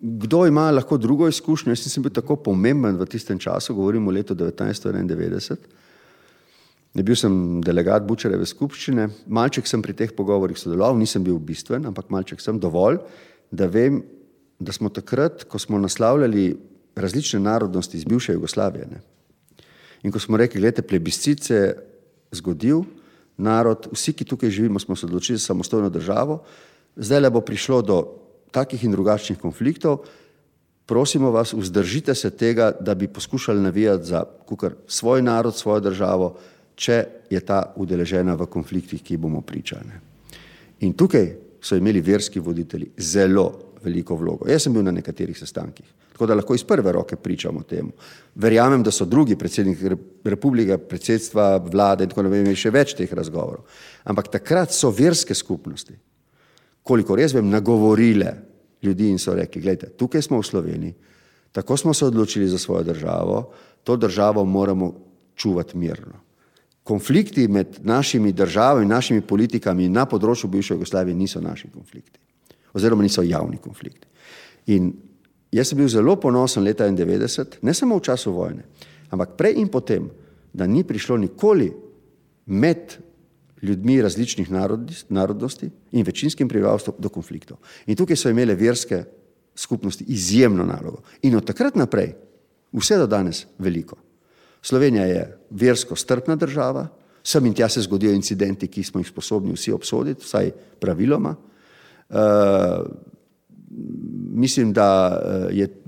Kdo 0.01 0.47
ima 0.47 0.71
lahko 0.71 0.99
drugo 1.01 1.29
izkušnjo? 1.29 1.73
Jaz 1.73 1.85
nisem 1.87 2.05
bil 2.05 2.13
tako 2.13 2.37
pomemben 2.37 2.99
v 3.01 3.07
tistem 3.09 3.39
času, 3.39 3.75
govorim 3.75 4.09
o 4.09 4.13
letu 4.13 4.35
1991. 4.35 5.57
Ne 6.95 7.03
bil 7.07 7.17
sem 7.17 7.61
delegat 7.65 8.05
Bučareve 8.05 8.47
skupščine, 8.47 9.09
malček 9.31 9.69
sem 9.71 9.83
pri 9.83 9.95
teh 9.97 10.13
pogovorih 10.13 10.59
sodeloval, 10.59 10.99
nisem 10.99 11.25
bil 11.25 11.39
bistven, 11.39 11.87
ampak 11.87 12.11
malček 12.11 12.43
sem 12.43 12.59
dovolj, 12.61 12.99
da 13.51 13.71
vem, 13.71 14.03
da 14.61 14.75
smo 14.75 14.91
takrat, 14.93 15.47
ko 15.49 15.59
smo 15.59 15.79
naslavljali 15.79 16.51
različne 16.99 17.41
narodnosti 17.41 17.97
iz 17.97 18.05
bivše 18.05 18.35
Jugoslavije 18.35 18.87
ne? 18.91 19.01
in 20.03 20.13
ko 20.13 20.19
smo 20.19 20.37
rekli, 20.37 20.61
gledajte, 20.61 20.83
plebiscit 20.83 21.43
se 21.45 21.55
je 21.55 21.75
zgodil, 22.33 22.83
narod, 23.37 23.89
vsi, 23.93 24.13
ki 24.13 24.25
tukaj 24.25 24.51
živimo, 24.51 24.81
smo 24.81 24.97
se 24.97 25.07
odločili 25.07 25.39
za 25.39 25.53
samostojno 25.53 25.91
državo, 25.91 26.43
zdaj 26.97 27.21
le 27.21 27.31
bo 27.31 27.41
prišlo 27.41 27.83
do 27.83 27.99
takih 28.51 28.85
in 28.85 28.93
drugačnih 28.93 29.39
konfliktov, 29.39 30.05
prosimo 30.87 31.31
vas, 31.31 31.53
vzdržite 31.55 32.15
se 32.15 32.31
tega, 32.31 32.73
da 32.81 32.95
bi 32.95 33.09
poskušali 33.09 33.61
navijati 33.61 34.05
za 34.05 34.25
kukar 34.47 34.75
svoj 34.87 35.23
narod, 35.23 35.55
svojo 35.57 35.81
državo, 35.81 36.35
če 36.75 37.05
je 37.31 37.41
ta 37.41 37.63
udeležena 37.77 38.35
v 38.35 38.49
konfliktih, 38.51 39.03
ki 39.03 39.21
bomo 39.21 39.41
pričali. 39.41 40.01
In 40.81 40.97
tukaj 40.97 41.29
so 41.63 41.77
imeli 41.77 42.01
verski 42.01 42.41
voditelji 42.41 42.91
zelo 42.97 43.53
veliko 43.85 44.17
vlogo. 44.17 44.49
Jaz 44.49 44.65
sem 44.65 44.75
bil 44.75 44.85
na 44.85 44.93
nekaterih 44.93 45.37
sestankih, 45.39 45.87
tako 46.13 46.27
da 46.27 46.37
lahko 46.37 46.57
iz 46.57 46.65
prve 46.65 46.93
roke 46.93 47.17
pričamo 47.17 47.61
o 47.61 47.69
tem. 47.69 47.93
Verjamem, 48.35 48.83
da 48.83 48.91
so 48.91 49.05
drugi 49.05 49.37
predsedniki 49.39 49.95
republike, 50.25 50.79
predsedstva, 50.79 51.57
vlade 51.71 52.05
in 52.05 52.13
tako 52.13 52.27
naprej 52.27 52.45
imeli 52.45 52.61
še 52.61 52.73
več 52.75 52.97
teh 52.97 53.13
razgovorov. 53.13 53.65
Ampak 54.11 54.33
takrat 54.41 54.75
so 54.75 54.91
verske 54.91 55.37
skupnosti, 55.37 55.95
koliko 56.83 57.17
res 57.17 57.35
vem, 57.35 57.49
nagovorile 57.51 58.35
ljudi 58.83 59.11
in 59.11 59.19
so 59.19 59.35
rekli, 59.35 59.63
gledajte, 59.63 59.93
tukaj 59.97 60.23
smo 60.23 60.41
v 60.41 60.47
Sloveniji, 60.47 60.95
tako 61.53 61.77
smo 61.77 61.95
se 61.95 62.07
odločili 62.07 62.49
za 62.49 62.59
svojo 62.59 62.83
državo, 62.83 63.51
to 63.85 63.97
državo 63.97 64.45
moramo 64.45 64.95
čuvati 65.37 65.77
mirno. 65.79 66.21
Konflikti 66.83 67.49
med 67.49 67.67
našimi 67.83 68.33
državami 68.33 68.85
in 68.85 68.91
našimi 68.91 69.21
politikami 69.21 69.89
na 69.89 70.07
področju 70.07 70.49
bivše 70.51 70.75
Jugoslavije 70.75 71.17
niso 71.17 71.41
naši 71.41 71.69
konflikti, 71.69 72.19
oziroma 72.73 73.03
niso 73.03 73.23
javni 73.23 73.61
konflikti. 73.61 74.09
In 74.73 74.93
jaz 75.53 75.71
sem 75.71 75.79
bil 75.79 75.89
zelo 75.89 76.17
ponosen 76.17 76.65
leta 76.65 76.89
1991, 76.89 77.61
ne 77.63 77.75
samo 77.75 77.99
v 77.99 78.07
času 78.09 78.33
vojne, 78.33 78.65
ampak 79.11 79.37
prej 79.37 79.61
in 79.61 79.69
potem, 79.69 80.09
da 80.53 80.67
ni 80.67 80.83
prišlo 80.85 81.17
nikoli 81.21 81.71
med 82.47 82.97
ljudmi 83.63 84.03
različnih 84.03 84.51
narodnosti 85.09 85.71
in 85.93 86.07
večinskim 86.07 86.49
prebivalstvom 86.49 86.97
do 86.99 87.09
konfliktov. 87.09 87.59
In 87.87 87.97
tukaj 87.97 88.17
so 88.17 88.31
imele 88.31 88.55
verske 88.55 89.05
skupnosti 89.55 90.05
izjemno 90.09 90.65
nalogo. 90.65 91.03
In 91.23 91.37
od 91.37 91.45
takrat 91.47 91.77
naprej, 91.77 92.15
vse 92.73 92.99
do 92.99 93.07
danes, 93.07 93.45
veliko. 93.59 93.97
Slovenija 94.63 95.05
je 95.05 95.39
versko 95.51 95.97
strpna 95.97 96.37
država, 96.37 96.89
sem 97.25 97.47
in 97.47 97.55
tja 97.55 97.69
se 97.69 97.83
zgodijo 97.83 98.13
incidenti, 98.13 98.69
ki 98.69 98.83
smo 98.85 99.01
jih 99.01 99.09
sposobni 99.09 99.53
vsi 99.53 99.73
obsoditi, 99.73 100.25
vsaj 100.25 100.51
praviloma. 100.81 101.35
Uh, 102.11 102.17
mislim, 104.33 104.73
da 104.73 105.21
eh, 105.25 105.57
je 105.57 105.80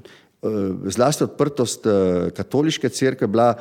zlasti 0.91 1.25
odprtost 1.25 1.87
katoliške 2.35 2.89
cerkve 2.89 3.27
bila 3.27 3.55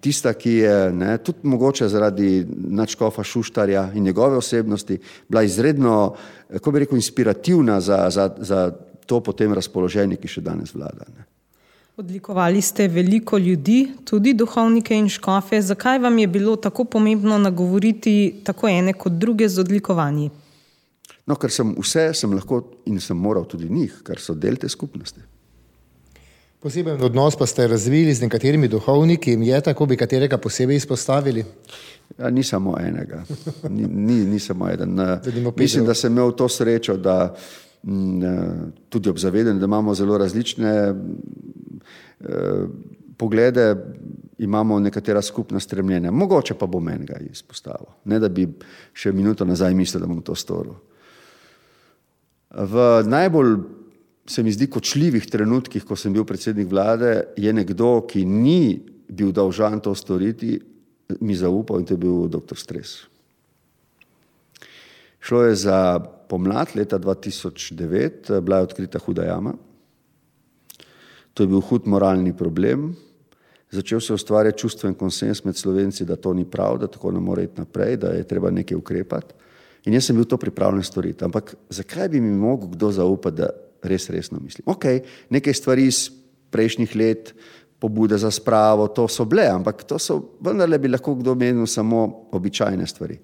tista, 0.00 0.32
ki 0.34 0.50
je 0.50 0.92
ne, 0.92 1.16
tudi 1.18 1.48
mogoče 1.48 1.88
zaradi 1.88 2.46
načkofa 2.48 3.24
Šuštarja 3.24 3.90
in 3.94 4.04
njegove 4.04 4.36
osebnosti 4.36 4.98
bila 5.28 5.42
izredno, 5.42 6.14
kako 6.52 6.70
bi 6.70 6.78
rekel, 6.78 6.96
inspirativna 6.96 7.80
za, 7.80 8.10
za, 8.10 8.30
za 8.38 8.72
to 9.06 9.20
potem 9.20 9.54
razpoloženje, 9.54 10.16
ki 10.16 10.28
še 10.28 10.40
danes 10.40 10.74
vlada. 10.74 11.08
Ne. 11.16 11.26
Odlikovali 12.00 12.60
ste 12.62 12.86
veliko 12.88 13.38
ljudi, 13.38 13.90
tudi 14.04 14.32
duhovnike 14.34 14.96
in 14.96 15.08
škofe. 15.08 15.58
Zakaj 15.62 15.98
vam 15.98 16.18
je 16.18 16.26
bilo 16.26 16.56
tako 16.56 16.84
pomembno 16.84 17.38
nagovoriti 17.38 18.40
tako 18.44 18.68
ene 18.68 18.92
kot 18.92 19.12
druge 19.12 19.48
z 19.48 19.60
odlikovanji? 19.60 20.30
No, 21.26 21.36
ker 21.36 21.52
sem 21.52 21.74
vse, 21.76 22.06
sem 22.14 22.32
lahko 22.32 22.62
in 22.88 23.00
sem 23.00 23.18
moral 23.18 23.44
tudi 23.44 23.68
njih, 23.68 24.00
ker 24.06 24.22
so 24.22 24.34
del 24.34 24.56
te 24.56 24.68
skupnosti. 24.68 25.20
Poseben 26.60 27.00
odnos 27.02 27.36
pa 27.36 27.46
ste 27.46 27.66
razvili 27.66 28.14
z 28.14 28.22
nekaterimi 28.22 28.68
duhovniki 28.68 29.32
in 29.32 29.42
je 29.42 29.60
tako, 29.60 29.86
bi 29.86 29.96
katerega 29.96 30.38
posebej 30.38 30.76
izpostavili? 30.76 31.44
Ja, 32.18 32.30
ni 32.30 32.42
samo 32.42 32.74
enega, 32.80 33.24
ni, 33.68 33.86
ni, 33.86 34.24
ni 34.24 34.38
samo 34.38 34.68
eden. 34.68 34.98
Mislim, 35.56 35.86
da 35.86 35.94
sem 35.94 36.12
imel 36.12 36.32
to 36.32 36.48
srečo, 36.48 36.96
da 36.96 37.34
m, 37.82 38.20
tudi 38.88 39.08
ob 39.08 39.18
zavedanju, 39.18 39.60
da 39.60 39.64
imamo 39.64 39.94
zelo 39.94 40.18
različne 40.18 40.94
Eh, 42.20 42.66
poglede, 43.16 43.76
imamo 44.38 44.80
nekatera 44.80 45.22
skupna 45.22 45.60
stremljenja. 45.60 46.10
Mogoče 46.10 46.54
pa 46.54 46.66
bom 46.66 46.88
enega 46.88 47.16
izpostavil. 47.30 47.86
Ne 48.04 48.18
da 48.18 48.28
bi 48.28 48.46
še 48.92 49.12
minuto 49.12 49.44
nazaj 49.44 49.74
mislil, 49.74 50.00
da 50.00 50.08
bom 50.08 50.22
to 50.22 50.34
storil. 50.34 50.74
V 52.50 52.86
najbolj 53.06 53.56
se 54.30 54.42
mi 54.46 54.52
zdi 54.54 54.68
kočljivih 54.70 55.26
trenutkih, 55.26 55.84
ko 55.84 55.96
sem 55.98 56.14
bil 56.14 56.24
predsednik 56.24 56.68
vlade, 56.70 57.32
je 57.36 57.52
nekdo, 57.52 57.98
ki 58.06 58.22
ni 58.24 58.78
bil 59.10 59.32
dolžan 59.34 59.80
to 59.82 59.94
storiti, 59.98 60.54
mi 61.20 61.34
zaupal 61.34 61.80
in 61.80 61.88
to 61.88 61.96
je 61.96 62.02
bil 62.04 62.28
dr. 62.30 62.54
Stres. 62.54 63.00
Šlo 65.20 65.42
je 65.42 65.56
za 65.66 65.98
pomlad 66.30 66.76
leta 66.78 66.98
2009, 66.98 68.40
bila 68.40 68.60
je 68.60 68.68
odkrita 68.68 69.02
huda 69.02 69.26
jama. 69.26 69.54
To 71.34 71.42
je 71.42 71.50
bil 71.50 71.60
hud 71.60 71.88
moralni 71.90 72.32
problem. 72.36 72.92
Začel 73.70 74.00
se 74.00 74.14
ustvarjati 74.14 74.58
čustven 74.58 74.94
konsens 74.94 75.42
med 75.44 75.56
slovenci, 75.56 76.06
da 76.06 76.16
to 76.16 76.32
ni 76.34 76.44
prav, 76.46 76.78
da 76.78 76.86
tako 76.86 77.10
ne 77.10 77.20
more 77.20 77.44
iti 77.44 77.60
naprej, 77.60 77.96
da 77.96 78.14
je 78.14 78.26
treba 78.26 78.50
nekaj 78.50 78.78
ukrepati. 78.78 79.34
In 79.86 79.94
jaz 79.94 80.06
sem 80.06 80.16
bil 80.16 80.26
to 80.28 80.38
pripravljen 80.38 80.86
storiti. 80.86 81.24
Ampak 81.24 81.54
zakaj 81.70 82.08
bi 82.08 82.20
mi 82.20 82.30
mogel 82.36 82.68
kdo 82.74 82.90
zaupati, 82.92 83.36
da 83.42 83.50
res 83.82 84.10
resno 84.10 84.40
mislim? 84.42 84.66
Ok, 84.66 84.84
nekaj 85.30 85.54
stvari 85.54 85.86
iz 85.86 86.08
prejšnjih 86.50 86.96
let, 86.96 87.34
pobude 87.80 88.18
za 88.18 88.30
spravo, 88.30 88.88
to 88.92 89.08
so 89.08 89.24
bile, 89.24 89.46
ampak 89.48 89.84
to 89.88 89.98
so 89.98 90.18
vendarle 90.44 90.78
bi 90.78 90.90
lahko 90.90 91.14
kdo 91.16 91.34
menil 91.34 91.66
samo 91.66 92.28
običajne 92.32 92.86
stvari. 92.86 93.16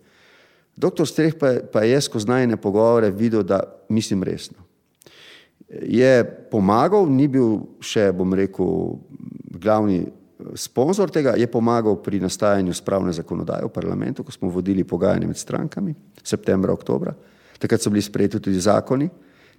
Doktor 0.76 1.08
Streh 1.08 1.34
pa, 1.36 1.56
pa 1.72 1.84
je 1.84 2.00
skozi 2.00 2.28
najne 2.28 2.56
pogovore 2.56 3.10
videl, 3.10 3.42
da 3.42 3.60
mislim 3.88 4.22
resno 4.22 4.66
je 5.68 6.24
pomagal, 6.50 7.08
ni 7.10 7.26
bil 7.30 7.58
še, 7.82 8.10
bom 8.14 8.30
rekel, 8.36 9.00
glavni 9.58 10.04
sponzor 10.54 11.10
tega, 11.10 11.34
je 11.38 11.48
pomagal 11.50 11.98
pri 12.04 12.20
nastajanju 12.22 12.74
spravne 12.76 13.14
zakonodaje 13.16 13.66
v 13.66 13.72
parlamentu, 13.72 14.22
ko 14.22 14.34
smo 14.34 14.52
vodili 14.52 14.84
pogajanje 14.86 15.26
med 15.26 15.40
strankami, 15.40 15.94
septembra, 16.22 16.74
oktobra. 16.76 17.16
Takrat 17.58 17.82
so 17.82 17.90
bili 17.90 18.04
sprejeti 18.04 18.40
tudi 18.42 18.60
zakoni, 18.60 19.08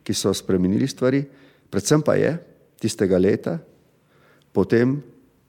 ki 0.03 0.13
so 0.13 0.33
spremenili 0.33 0.87
stvari, 0.87 1.23
predvsem 1.69 2.01
pa 2.01 2.15
je 2.19 2.33
tistega 2.81 3.17
leta, 3.17 3.57
potem 4.53 4.97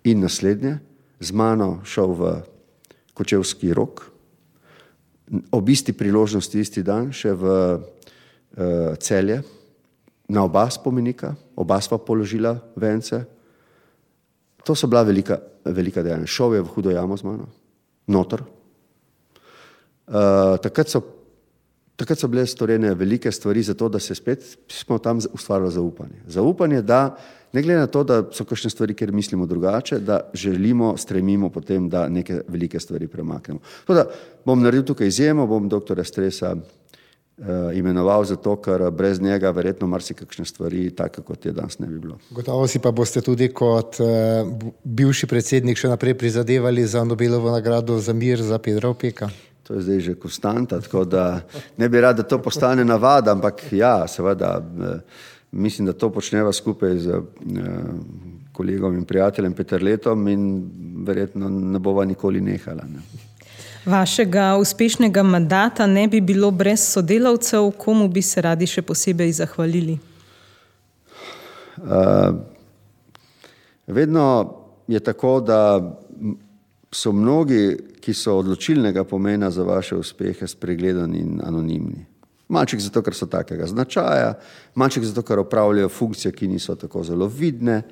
in 0.05 0.21
naslednje, 0.21 0.79
z 1.21 1.35
mano 1.35 1.81
šel 1.85 2.15
v 2.15 2.23
Kočevski 3.15 3.73
rok, 3.75 4.05
ob 5.51 5.69
isti 5.69 5.93
priložnosti, 5.93 6.55
isti 6.55 6.85
dan, 6.87 7.11
še 7.13 7.35
v 7.35 7.45
uh, 7.49 8.95
celje, 9.03 9.43
na 10.29 10.45
oba 10.45 10.69
spomenika, 10.71 11.33
oba 11.57 11.81
sva 11.81 11.99
položila 11.99 12.55
vence. 12.77 13.19
To 14.65 14.77
so 14.77 14.87
bila 14.87 15.03
velika, 15.03 15.41
velika 15.65 16.05
dejanja. 16.05 16.29
Šel 16.29 16.59
je 16.59 16.63
v 16.63 16.73
hudo 16.77 16.93
jamo 16.93 17.17
z 17.17 17.25
mano, 17.25 17.49
notor. 18.07 18.45
Uh, 20.09 20.57
takrat, 20.63 20.89
so, 20.89 21.03
takrat 21.99 22.19
so 22.19 22.29
bile 22.31 22.47
storjene 22.47 22.95
velike 22.95 23.33
stvari 23.33 23.63
za 23.63 23.75
to, 23.75 23.89
da 23.89 23.99
se 23.99 24.15
spet 24.15 24.57
smo 24.69 24.99
tam 24.99 25.19
ustvarili 25.33 25.73
zaupanje. 25.73 26.23
Zaupanje, 26.27 26.83
da 26.83 27.17
ne 27.53 27.63
glede 27.63 27.81
na 27.81 27.87
to, 27.87 28.05
da 28.05 28.23
so 28.33 28.45
kakšne 28.45 28.71
stvari, 28.71 28.95
ker 28.95 29.13
mislimo 29.13 29.47
drugače, 29.47 29.99
da 29.99 30.21
želimo, 30.35 30.97
stremimo 30.97 31.51
potem, 31.51 31.89
da 31.89 32.09
neke 32.09 32.43
velike 32.49 32.81
stvari 32.81 33.09
premaknemo. 33.09 33.61
Teda, 33.87 34.05
bom 34.45 34.63
naredil 34.63 34.85
tukaj 34.85 35.09
izjemo, 35.09 35.47
bom 35.47 35.69
doktora 35.69 36.05
Stresa 36.05 36.53
uh, 36.55 36.65
imenoval 37.75 38.25
zato, 38.25 38.57
ker 38.63 38.91
brez 38.91 39.21
njega 39.21 39.51
verjetno 39.51 39.87
marsikakšne 39.87 40.45
stvari, 40.45 40.91
tako 40.91 41.23
kot 41.23 41.47
je 41.47 41.53
danes, 41.53 41.79
ne 41.79 41.87
bi 41.87 41.99
bilo. 41.99 42.19
Gotovo 42.31 42.67
si 42.69 42.79
pa 42.79 42.93
boste 42.93 43.25
tudi 43.25 43.49
kot 43.49 43.99
uh, 44.05 44.71
bivši 44.85 45.27
predsednik 45.27 45.81
še 45.81 45.91
naprej 45.91 46.19
prizadevali 46.21 46.87
za 46.87 47.05
Nobelovo 47.05 47.51
nagrado 47.51 47.99
za 47.99 48.13
mir 48.13 48.43
za 48.43 48.59
Pedro 48.59 48.95
Peka. 48.95 49.31
To 49.69 49.75
je 49.75 49.83
zdaj 49.85 50.01
že 50.01 50.15
konstanta, 50.15 50.81
tako 50.81 51.05
da 51.05 51.41
ne 51.77 51.89
bi 51.89 52.01
rad, 52.01 52.17
da 52.17 52.23
to 52.23 52.39
postane 52.43 52.85
navada, 52.85 53.33
ampak 53.33 53.63
ja, 53.73 54.09
seveda, 54.09 54.59
uh, 54.59 54.87
mislim, 55.53 55.87
da 55.87 55.93
to 55.93 56.09
počneva 56.11 56.53
skupaj 56.53 56.99
z 56.99 57.09
uh, 57.09 57.25
kolegom 58.53 58.95
in 58.95 59.05
prijateljem 59.05 59.53
Petr 59.53 59.83
Letom 59.83 60.29
in 60.29 60.71
verjetno 61.05 61.49
ne 61.49 61.79
bova 61.79 62.05
nikoli 62.05 62.41
nehala. 62.41 62.83
Ne. 62.89 63.05
Vašega 63.85 64.57
uspešnega 64.57 65.23
mandata 65.23 65.87
ne 65.87 66.09
bi 66.09 66.21
bilo 66.21 66.51
brez 66.51 66.81
sodelavcev, 66.89 67.71
komu 67.71 68.09
bi 68.09 68.23
se 68.23 68.43
radi 68.43 68.67
še 68.67 68.83
posebej 68.83 69.33
zahvalili? 69.33 69.99
Uh, 71.77 72.35
vedno 73.87 74.55
je 74.89 75.01
tako, 75.01 75.41
da 75.41 75.61
so 76.93 77.13
mnogi, 77.13 77.77
ki 78.01 78.15
so 78.15 78.39
odločilnega 78.39 79.05
pomena 79.05 79.51
za 79.51 79.63
vaše 79.63 79.97
uspehe, 79.97 80.47
spregledani 80.47 81.19
in 81.19 81.41
anonimni. 81.45 82.07
Malček 82.49 82.81
zato, 82.81 83.03
ker 83.05 83.15
so 83.15 83.29
takega 83.29 83.67
značaja, 83.69 84.33
malček 84.75 85.05
zato, 85.05 85.23
ker 85.23 85.43
opravljajo 85.45 85.89
funkcije, 85.89 86.33
ki 86.33 86.49
niso 86.49 86.75
tako 86.81 87.05
zelo 87.05 87.29
vidne, 87.29 87.83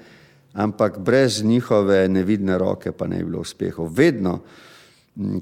ampak 0.57 0.99
brez 0.99 1.42
njihove 1.44 2.09
nevidne 2.09 2.59
roke 2.59 2.92
pa 2.92 3.07
ne 3.07 3.18
bi 3.18 3.24
bilo 3.24 3.44
uspehov. 3.44 3.92
Vedno 3.92 4.40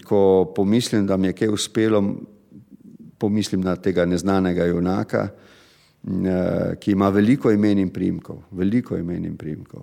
ko 0.04 0.52
pomislim, 0.56 1.06
da 1.06 1.16
mi 1.16 1.26
je 1.26 1.32
kaj 1.32 1.48
uspelo, 1.48 2.02
pomislim 3.18 3.60
na 3.60 3.76
tega 3.76 4.04
neznanega 4.04 4.66
junaka, 4.66 5.28
eh, 5.28 6.76
ki 6.80 6.92
ima 6.92 7.08
veliko 7.08 7.50
imen 7.50 7.78
in 7.78 7.90
primkov, 7.90 8.42
veliko 8.50 8.96
imen 8.96 9.24
in 9.24 9.36
primkov, 9.36 9.82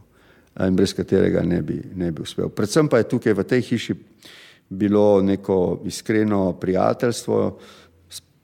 in 0.60 0.76
brez 0.76 0.94
katerega 0.94 1.42
ne 1.42 1.62
bi, 1.62 1.80
ne 1.96 2.12
bi 2.12 2.22
uspel. 2.22 2.50
Predvsem 2.50 2.90
pa 2.92 2.98
je 2.98 3.10
tukaj 3.10 3.34
v 3.34 3.44
tej 3.48 3.62
hiši 3.62 3.96
bilo 4.70 5.22
neko 5.22 5.82
iskreno 5.86 6.54
prijateljstvo, 6.60 7.58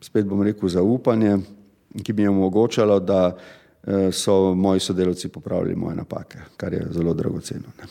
spet 0.01 0.25
bom 0.25 0.41
rekel 0.43 0.69
zaupanje, 0.69 1.37
ki 2.03 2.13
mi 2.13 2.21
je 2.21 2.29
omogočalo, 2.29 2.99
da 2.99 3.21
eh, 3.31 4.11
so 4.11 4.53
moji 4.55 4.79
sodelavci 4.79 5.29
popravili 5.29 5.75
moje 5.75 5.95
napake, 5.95 6.39
kar 6.57 6.73
je 6.73 6.87
zelo 6.91 7.13
dragoceno. 7.13 7.71
Ne. 7.79 7.87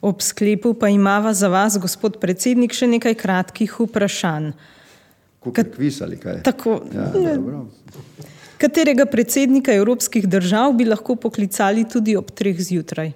Ob 0.00 0.22
sklepu 0.22 0.74
pa 0.74 0.88
imava 0.88 1.34
za 1.34 1.48
vas, 1.48 1.76
gospod 1.78 2.16
predsednik, 2.20 2.72
še 2.72 2.86
nekaj 2.88 3.14
kratkih 3.20 3.74
vprašanj. 3.82 4.52
Kot 5.40 5.58
kviz 5.74 6.00
ali 6.04 6.16
kaj? 6.20 6.42
Tako. 6.44 6.80
Ja, 6.94 7.10
katerega 8.60 9.06
predsednika 9.08 9.72
evropskih 9.72 10.28
držav 10.28 10.72
bi 10.76 10.84
lahko 10.88 11.16
poklicali 11.16 11.84
tudi 11.88 12.16
ob 12.16 12.32
treh 12.36 12.56
zjutraj? 12.60 13.12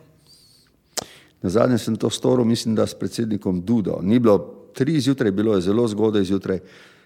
Na 1.45 1.51
zadnje 1.51 1.79
sem 1.79 1.97
to 1.97 2.09
storil, 2.11 2.45
mislim, 2.45 2.73
da 2.75 2.87
s 2.87 2.95
predsednikom 2.95 3.61
Dudo. 3.61 3.99
Ni 4.03 4.19
bilo 4.19 4.39
tri 4.73 5.01
zjutraj, 5.01 5.31
bilo 5.31 5.55
je 5.55 5.61
zelo 5.61 5.89
zgodaj 5.89 6.25
zjutraj. 6.25 6.61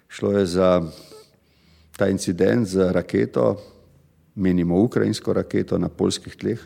Šlo 0.09 0.31
je 0.33 0.47
za 0.47 0.83
ta 1.97 2.07
incident 2.09 2.67
z 2.67 2.93
raketo, 2.93 3.57
menimo 4.35 4.79
ukrajinsko 4.79 5.33
raketo 5.33 5.79
na 5.79 5.89
polskih 5.89 6.37
tleh. 6.37 6.61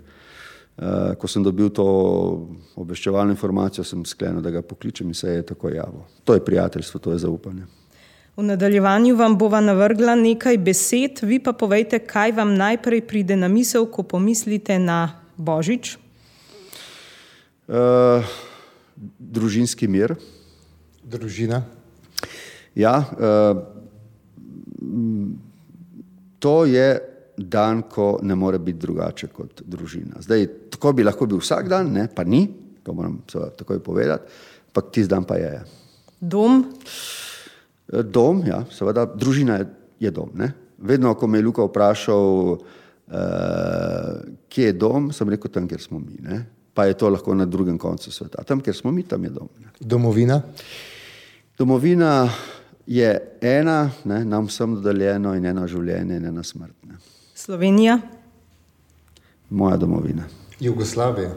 Uh, 0.77 1.15
ko 1.17 1.29
sem 1.29 1.45
dobil 1.45 1.69
to 1.73 1.87
obveščevalno 2.77 3.33
informacijo, 3.33 3.85
sem 3.85 4.05
sklenil, 4.05 4.45
da 4.45 4.51
ga 4.51 4.63
pokličem 4.63 5.09
in 5.09 5.15
se 5.15 5.33
je 5.33 5.47
tako 5.47 5.69
javil. 5.69 6.05
To 6.25 6.35
je 6.35 6.45
prijateljstvo, 6.45 7.01
to 7.01 7.13
je 7.13 7.25
zaupanje. 7.25 7.65
V 8.37 8.43
nadaljevanju 8.43 9.17
vam 9.17 9.39
bova 9.39 9.61
navrgla 9.61 10.15
nekaj 10.15 10.59
besed, 10.59 11.21
vi 11.23 11.41
pa 11.41 11.53
povejte, 11.53 12.05
kaj 12.05 12.33
vam 12.37 12.55
najprej 12.57 13.01
pride 13.09 13.37
na 13.37 13.49
misel, 13.49 13.89
ko 13.89 14.03
pomislite 14.03 14.79
na 14.79 15.25
Božič. 15.37 16.02
Uh, 17.71 18.27
družinski 19.19 19.87
mir. 19.89 20.17
Družina. 21.03 21.63
Ja, 22.75 22.97
uh, 22.99 23.63
to 26.43 26.65
je 26.67 26.89
dan, 27.37 27.83
ko 27.89 28.19
ne 28.23 28.35
more 28.35 28.59
biti 28.59 28.83
drugače 28.83 29.29
kot 29.33 29.63
družina. 29.65 30.21
Zdaj, 30.21 30.47
tako 30.75 30.93
bi 30.97 31.07
lahko 31.07 31.27
bil 31.27 31.41
vsak 31.41 31.69
dan, 31.71 31.93
ne, 31.95 32.09
pa 32.13 32.25
ni, 32.25 32.47
to 32.83 32.95
moram 32.97 33.21
takoj 33.31 33.79
povedati, 33.85 34.27
ampak 34.69 34.91
tisti 34.93 35.11
dan 35.11 35.25
pa 35.25 35.39
je. 35.39 35.53
Dom? 36.21 36.65
E, 37.93 38.03
dom, 38.03 38.43
ja, 38.47 38.63
seveda, 38.71 39.07
družina 39.07 39.61
je, 39.63 39.69
je 40.07 40.13
dom. 40.15 40.33
Ne. 40.39 40.53
Vedno, 40.83 41.15
ko 41.15 41.27
me 41.31 41.39
je 41.39 41.47
Luka 41.47 41.67
vprašal, 41.67 42.57
uh, 42.59 43.17
kje 44.51 44.71
je 44.71 44.75
dom, 44.77 45.13
sem 45.15 45.31
rekel 45.31 45.51
tam, 45.53 45.69
kjer 45.71 45.83
smo 45.83 46.03
mi. 46.03 46.19
Ne. 46.23 46.43
Pa 46.75 46.85
je 46.89 46.95
to 46.95 47.09
lahko 47.09 47.35
na 47.35 47.45
drugem 47.47 47.79
koncu 47.79 48.13
sveta. 48.13 48.45
Tam, 48.45 48.61
kjer 48.61 48.77
smo 48.77 48.91
mi, 48.91 49.03
tam 49.03 49.25
je 49.25 49.31
dom. 49.31 49.49
Ne. 49.61 49.69
Domovina? 49.81 50.43
Domovina 51.59 52.31
je 52.87 53.39
ena, 53.41 53.91
ne, 54.05 54.25
nam 54.25 54.47
vsem 54.47 54.75
dodeljeno 54.75 55.35
in 55.37 55.47
eno 55.47 55.67
življenje 55.69 56.17
in 56.17 56.27
ena 56.27 56.43
smrt. 56.43 56.75
Ne. 56.89 56.97
Slovenija? 57.35 57.99
Moja 59.51 59.77
domovina. 59.77 60.25
Jugoslavija? 60.61 61.35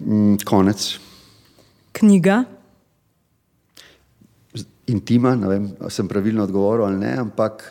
Mm, 0.00 0.36
konec. 0.44 0.98
Knjiga? 1.92 2.42
Intima, 4.86 5.36
ne 5.38 5.48
vem, 5.48 5.68
sem 5.94 6.08
pravilno 6.08 6.42
odgovoril 6.42 6.88
ali 6.88 6.98
ne, 7.04 7.12
ampak 7.22 7.68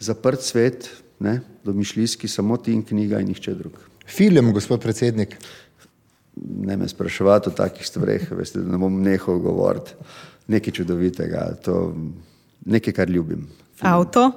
zaprt 0.00 0.44
svet, 0.44 0.90
ne, 1.20 1.40
domišljijski, 1.64 2.28
samo 2.28 2.56
ti 2.56 2.72
in 2.72 2.82
knjiga 2.82 3.20
in 3.20 3.28
nihče 3.28 3.54
drug. 3.54 3.78
Film, 4.06 4.52
gospod 4.52 4.80
predsednik 4.80 5.36
ne 6.36 6.76
me 6.76 6.88
spraševati 6.88 7.48
o 7.48 7.52
takih 7.52 7.86
stvareh, 7.86 8.30
veste, 8.32 8.60
da 8.60 8.72
ne 8.72 8.78
bom 8.78 9.02
nehal 9.02 9.38
govoriti. 9.38 9.94
Nekaj 10.50 10.72
čudovitega, 10.72 11.44
to, 11.64 11.94
nekaj, 12.66 12.92
kar 12.96 13.10
ljubim. 13.10 13.46
Avto? 13.80 14.30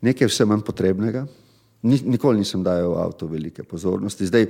Nekaj 0.00 0.30
vse 0.30 0.46
manj 0.46 0.62
potrebnega. 0.66 1.26
Nikoli 1.82 2.42
nisem 2.42 2.62
dajal 2.66 2.96
avto 2.98 3.26
velike 3.30 3.62
pozornosti. 3.62 4.26
Zdaj 4.26 4.46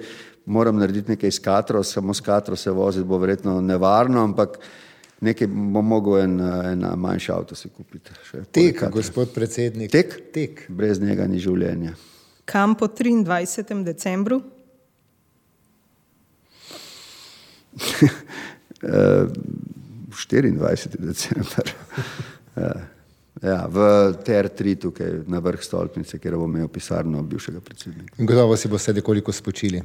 moram 0.46 0.78
narediti 0.80 1.12
nekaj 1.12 1.30
s 1.30 1.42
katro, 1.44 1.82
samo 1.84 2.14
s 2.14 2.20
katro 2.24 2.56
se 2.56 2.70
voziti 2.70 3.08
bo 3.08 3.18
verjetno 3.18 3.60
nevarno, 3.60 4.22
ampak 4.24 4.58
nekaj 5.20 5.46
bom 5.46 5.86
mogel 5.86 6.20
en, 6.22 6.40
en 6.40 6.86
manjši 6.96 7.32
avto 7.32 7.54
si 7.58 7.68
kupiti. 7.68 8.10
Tek, 8.52 8.84
gospod 8.92 9.32
predsednik. 9.34 9.90
Tek? 9.92 10.14
Tek. 10.34 10.64
Brez 10.68 11.00
njega 11.00 11.26
ni 11.26 11.40
življenja. 11.42 11.94
Kam 12.48 12.74
po 12.78 12.88
23. 12.88 13.82
decembru? 13.84 14.42
24. 18.82 20.98
december. 20.98 21.74
Ja, 23.38 23.68
v 23.70 23.78
TR3, 24.26 24.72
tukaj 24.82 25.12
na 25.30 25.38
vrh 25.38 25.62
stolpnice, 25.62 26.18
kjer 26.18 26.34
bom 26.34 26.56
imel 26.56 26.66
pisarno 26.74 27.20
bivšega 27.22 27.60
predsednika. 27.62 28.16
Gotovo 28.18 28.56
si 28.58 28.68
boste 28.68 28.90
nekoliko 28.96 29.30
spočili. 29.32 29.78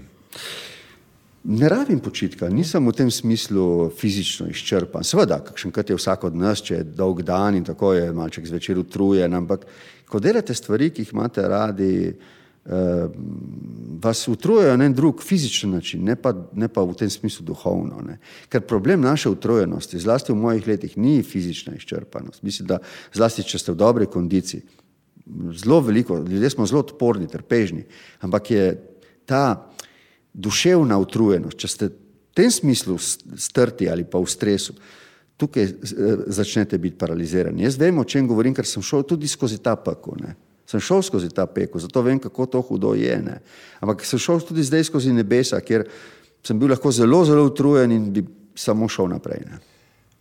Ne 1.44 1.68
rabim 1.70 2.00
počitka, 2.00 2.48
nisem 2.50 2.86
v 2.88 2.94
tem 2.96 3.10
smislu 3.12 3.90
fizično 3.92 4.48
izčrpan. 4.48 5.04
Seveda, 5.04 5.42
kakšenkrat 5.44 5.90
je 5.92 5.98
vsak 5.98 6.30
od 6.30 6.38
nas, 6.40 6.62
če 6.64 6.78
je 6.78 6.86
dolg 6.96 7.20
dan 7.28 7.58
in 7.60 7.66
tako 7.68 7.92
je 7.98 8.14
malček 8.16 8.48
zvečer 8.48 8.80
utrujen, 8.80 9.36
ampak 9.36 9.66
ko 10.08 10.22
delate 10.24 10.56
stvari, 10.56 10.88
ki 10.96 11.04
jih 11.04 11.12
imate 11.12 11.44
radi, 11.52 11.98
uh, 12.14 13.12
vas 14.06 14.22
utrujajo 14.32 14.78
na 14.80 14.88
en 14.88 14.96
drug 14.96 15.20
fizičen 15.20 15.76
način, 15.76 16.06
ne 16.08 16.16
pa, 16.16 16.32
ne 16.56 16.72
pa 16.72 16.86
v 16.88 16.96
tem 16.96 17.12
smislu 17.12 17.44
duhovno. 17.52 18.00
Ne. 18.08 18.22
Ker 18.48 18.64
problem 18.64 19.04
naše 19.04 19.34
utrujenosti, 19.34 20.00
zlasti 20.00 20.32
v 20.32 20.40
mojih 20.46 20.68
letih, 20.68 20.96
ni 20.96 21.18
fizična 21.28 21.76
izčrpanost. 21.76 22.40
Mislim, 22.48 22.72
da 22.72 22.80
zlasti, 23.12 23.44
če 23.44 23.60
ste 23.60 23.76
v 23.76 23.82
dobrej 23.84 24.08
kondiciji, 24.16 24.64
zelo 25.60 25.84
veliko, 25.84 26.24
ljudje 26.24 26.56
smo 26.56 26.72
zelo 26.72 26.86
odporni, 26.88 27.28
trpežni, 27.28 27.84
ampak 28.24 28.52
je 28.52 28.66
ta 29.26 29.73
duševna 30.34 30.98
utrujenost, 30.98 31.58
če 31.58 31.68
ste 31.70 31.90
v 31.90 32.36
tem 32.36 32.52
smislu 32.52 32.98
strti 33.00 33.90
ali 33.90 34.04
pa 34.04 34.20
v 34.20 34.30
stresu, 34.30 34.74
tukaj 35.38 35.64
eh, 35.64 35.76
začnete 36.28 36.78
biti 36.78 36.98
paralizirani. 36.98 37.64
Jaz 37.64 37.78
vem, 37.78 37.98
o 38.00 38.08
čem 38.08 38.28
govorim, 38.28 38.54
ker 38.54 38.66
sem 38.66 38.82
šel 38.82 39.06
tudi 39.08 39.30
skozi 39.30 39.62
ta 39.62 39.76
pako. 39.78 40.18
Ne 40.22 40.36
sem 40.74 40.82
šel 40.82 41.02
skozi 41.02 41.30
ta 41.30 41.46
peko, 41.46 41.80
zato 41.80 42.02
vem, 42.02 42.20
kako 42.20 42.46
to 42.46 42.62
hudo 42.62 42.94
je. 42.98 43.18
Ne. 43.22 43.40
Ampak 43.80 44.06
sem 44.06 44.20
šel 44.20 44.42
tudi 44.42 44.64
zdaj 44.64 44.88
skozi 44.90 45.14
nebesa, 45.14 45.60
kjer 45.62 45.86
sem 46.44 46.60
bil 46.60 46.74
lahko 46.74 46.92
zelo, 46.92 47.24
zelo 47.26 47.46
utrujen 47.46 47.92
in 47.92 48.10
bi 48.14 48.26
samo 48.56 48.90
šel 48.90 49.12
naprej. 49.12 49.44
Ne. 49.50 49.60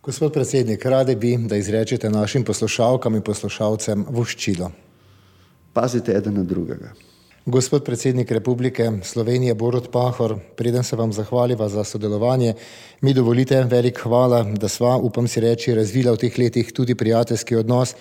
Gospod 0.03 0.33
predsednik, 0.35 0.85
radi 0.85 1.15
bi, 1.15 1.37
da 1.47 1.57
izrečete 1.57 2.09
našim 2.09 2.43
poslušalkam 2.43 3.15
in 3.15 3.23
poslušalcem 3.23 4.05
voščilo. 4.11 4.71
Pazite 5.73 6.13
eden 6.13 6.37
na 6.37 6.43
drugega. 6.43 6.91
Gospod 7.45 7.83
predsednik 7.83 8.31
Republike 8.31 8.91
Slovenije 9.03 9.53
Borod 9.53 9.87
Pahor, 9.91 10.35
preden 10.55 10.83
se 10.83 10.95
vam 10.95 11.13
zahvaliva 11.13 11.69
za 11.69 11.83
sodelovanje, 11.83 12.53
mi 13.01 13.13
dovolite 13.13 13.63
velik 13.63 13.99
hvala, 13.99 14.43
da 14.43 14.67
sva, 14.67 14.97
upam 14.97 15.27
si 15.27 15.39
reči, 15.39 15.75
razvila 15.75 16.11
v 16.11 16.17
teh 16.17 16.39
letih 16.39 16.71
tudi 16.73 16.95
prijateljski 16.95 17.55
odnos, 17.55 17.95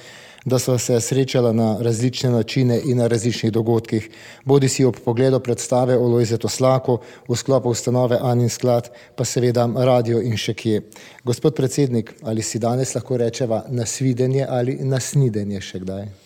da 0.44 0.58
so 0.58 0.78
se 0.78 1.00
srečala 1.00 1.52
na 1.52 1.76
različne 1.80 2.30
načine 2.30 2.80
in 2.84 2.98
na 2.98 3.06
različnih 3.06 3.52
dogodkih, 3.52 4.08
bodi 4.44 4.68
si 4.68 4.84
ob 4.84 4.96
pogledu 5.04 5.40
predstave 5.40 5.98
o 5.98 6.06
Lojzetu 6.06 6.48
Slaku, 6.48 6.98
v 7.28 7.36
sklopu 7.36 7.74
ustanove 7.74 8.18
Anin 8.22 8.48
sklad, 8.48 8.90
pa 9.16 9.24
seveda 9.24 9.66
radio 9.76 10.22
in 10.22 10.36
še 10.36 10.54
kje. 10.54 10.82
Gospod 11.24 11.54
predsednik, 11.54 12.14
ali 12.22 12.42
si 12.42 12.58
danes 12.58 12.94
lahko 12.94 13.16
rečeva 13.16 13.64
nasvidenje 13.68 14.46
ali 14.48 14.78
nasnidenje 14.82 15.60
še 15.60 15.82
kdaj? 15.82 16.21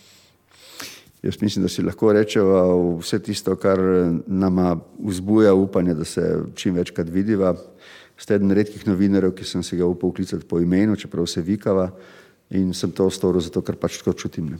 Jaz 1.27 1.41
mislim, 1.41 1.63
da 1.63 1.69
si 1.69 1.83
lahko 1.83 2.13
rečeva 2.15 2.61
vse 3.01 3.19
tisto, 3.19 3.55
kar 3.59 3.79
nama 4.27 4.77
vzbuja 4.99 5.53
upanje, 5.53 5.93
da 5.93 6.05
se 6.05 6.23
čim 6.55 6.75
večkrat 6.79 7.09
vidiva. 7.11 7.51
Ste 8.17 8.37
eden 8.39 8.51
redkih 8.55 8.85
novinarjev, 8.87 9.33
ki 9.35 9.43
sem 9.43 9.63
se 9.63 9.75
ga 9.75 9.85
upal 9.85 10.13
klicati 10.15 10.47
po 10.47 10.61
imenu, 10.63 10.95
čeprav 10.95 11.27
se 11.27 11.41
vikava 11.43 11.89
in 12.49 12.71
sem 12.73 12.91
to 12.95 13.09
storil 13.11 13.43
zato, 13.43 13.61
ker 13.61 13.75
pač 13.75 13.97
tako 13.99 14.13
čutim. 14.13 14.53
Ne. 14.53 14.59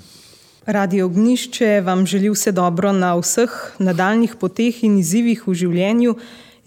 Radio 0.68 1.05
Ognišče 1.07 1.70
vam 1.88 2.03
želi 2.05 2.34
vse 2.34 2.51
dobro 2.51 2.91
na 2.91 3.13
vseh 3.15 3.55
nadaljnih 3.80 4.36
poteh 4.36 4.84
in 4.84 4.99
izzivih 4.99 5.47
v 5.47 5.55
življenju. 5.55 6.18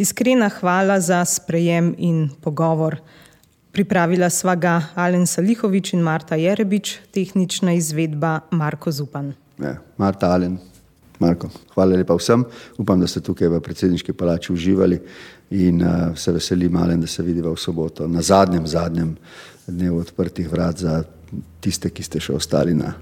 Iskrena 0.00 0.48
hvala 0.48 0.96
za 1.00 1.20
sprejem 1.28 1.92
in 1.98 2.30
pogovor. 2.40 2.96
Pripravila 3.76 4.32
sva 4.32 4.56
ga 4.56 4.78
Alen 4.96 5.28
Salihovič 5.28 5.92
in 5.92 6.00
Marta 6.00 6.40
Jerebič, 6.40 6.96
tehnična 7.12 7.76
izvedba 7.76 8.40
Marko 8.50 8.88
Zupan. 8.90 9.34
Ja, 9.60 9.76
Marta 9.96 10.32
Alen, 10.32 10.58
Marko, 11.18 11.50
hvala 11.74 11.96
lepa 11.96 12.16
vsem. 12.16 12.44
Upam, 12.78 13.00
da 13.00 13.06
ste 13.06 13.20
tukaj 13.20 13.48
v 13.48 13.60
predsedniški 13.60 14.12
palači 14.16 14.52
uživali 14.52 15.00
in 15.50 15.82
uh, 15.84 16.16
se 16.16 16.32
veselim, 16.32 16.76
Alen, 16.76 17.00
da 17.00 17.06
se 17.06 17.22
vidiva 17.22 17.52
v 17.52 17.60
soboto 17.60 18.08
na 18.08 18.22
zadnjem, 18.22 18.66
zadnjem 18.66 19.16
dnev 19.66 20.00
odprtih 20.00 20.48
vrat 20.48 20.80
za 20.80 21.02
tiste, 21.60 21.90
ki 21.90 22.02
ste 22.02 22.20
še 22.20 22.34
ostali 22.40 22.74
na, 22.74 22.94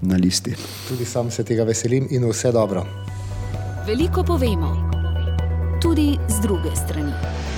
na 0.00 0.16
listi. 0.16 0.54
Tudi 0.88 1.04
sam 1.04 1.30
se 1.30 1.44
tega 1.44 1.66
veselim 1.66 2.06
in 2.10 2.28
vse 2.30 2.52
dobro. 2.54 2.86
Veliko 3.86 4.22
povemo, 4.24 4.74
tudi 5.82 6.12
z 6.28 6.46
druge 6.46 6.76
strani. 6.76 7.49